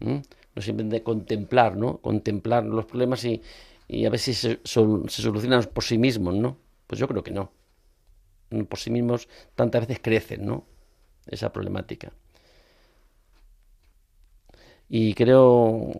¿Mm? 0.00 0.18
No 0.54 0.62
simplemente 0.62 1.02
contemplar, 1.02 1.76
¿no? 1.76 1.98
Contemplar 1.98 2.64
los 2.64 2.84
problemas 2.84 3.24
y, 3.24 3.42
a 4.04 4.10
ver 4.10 4.20
si 4.20 4.34
se, 4.34 4.60
se 4.62 5.22
solucionan 5.22 5.64
por 5.64 5.84
sí 5.84 5.98
mismos, 5.98 6.34
¿no? 6.34 6.58
Pues 6.86 6.98
yo 6.98 7.08
creo 7.08 7.22
que 7.22 7.32
no. 7.32 7.50
Por 8.68 8.78
sí 8.78 8.90
mismos 8.90 9.28
tantas 9.54 9.82
veces 9.82 10.00
crecen, 10.02 10.46
¿no? 10.46 10.64
Esa 11.26 11.52
problemática. 11.52 12.12
Y 14.88 15.14
creo, 15.14 15.92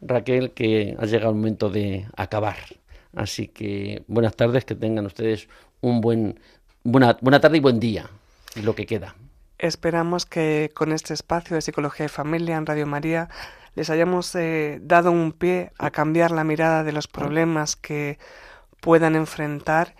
Raquel, 0.00 0.52
que 0.52 0.96
ha 0.98 1.06
llegado 1.06 1.30
el 1.30 1.36
momento 1.36 1.70
de 1.70 2.06
acabar. 2.16 2.56
Así 3.14 3.48
que 3.48 4.02
buenas 4.06 4.36
tardes, 4.36 4.64
que 4.64 4.74
tengan 4.74 5.06
ustedes 5.06 5.48
un 5.80 6.00
buen 6.00 6.40
buena, 6.84 7.16
buena 7.20 7.40
tarde 7.40 7.58
y 7.58 7.60
buen 7.60 7.80
día, 7.80 8.08
lo 8.62 8.74
que 8.74 8.86
queda. 8.86 9.14
Esperamos 9.58 10.26
que 10.26 10.70
con 10.74 10.92
este 10.92 11.14
espacio 11.14 11.54
de 11.54 11.62
Psicología 11.62 12.06
y 12.06 12.08
Familia 12.08 12.56
en 12.56 12.66
Radio 12.66 12.86
María 12.86 13.28
les 13.74 13.90
hayamos 13.90 14.34
eh, 14.34 14.80
dado 14.82 15.12
un 15.12 15.32
pie 15.32 15.72
a 15.78 15.90
cambiar 15.90 16.30
la 16.30 16.44
mirada 16.44 16.84
de 16.84 16.92
los 16.92 17.06
problemas 17.06 17.76
que 17.76 18.18
puedan 18.80 19.14
enfrentar 19.14 19.94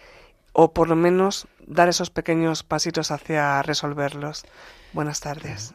o 0.52 0.72
por 0.72 0.88
lo 0.88 0.96
menos 0.96 1.46
dar 1.66 1.88
esos 1.88 2.10
pequeños 2.10 2.62
pasitos 2.64 3.10
hacia 3.10 3.62
resolverlos. 3.62 4.44
Buenas 4.92 5.20
tardes. 5.20 5.74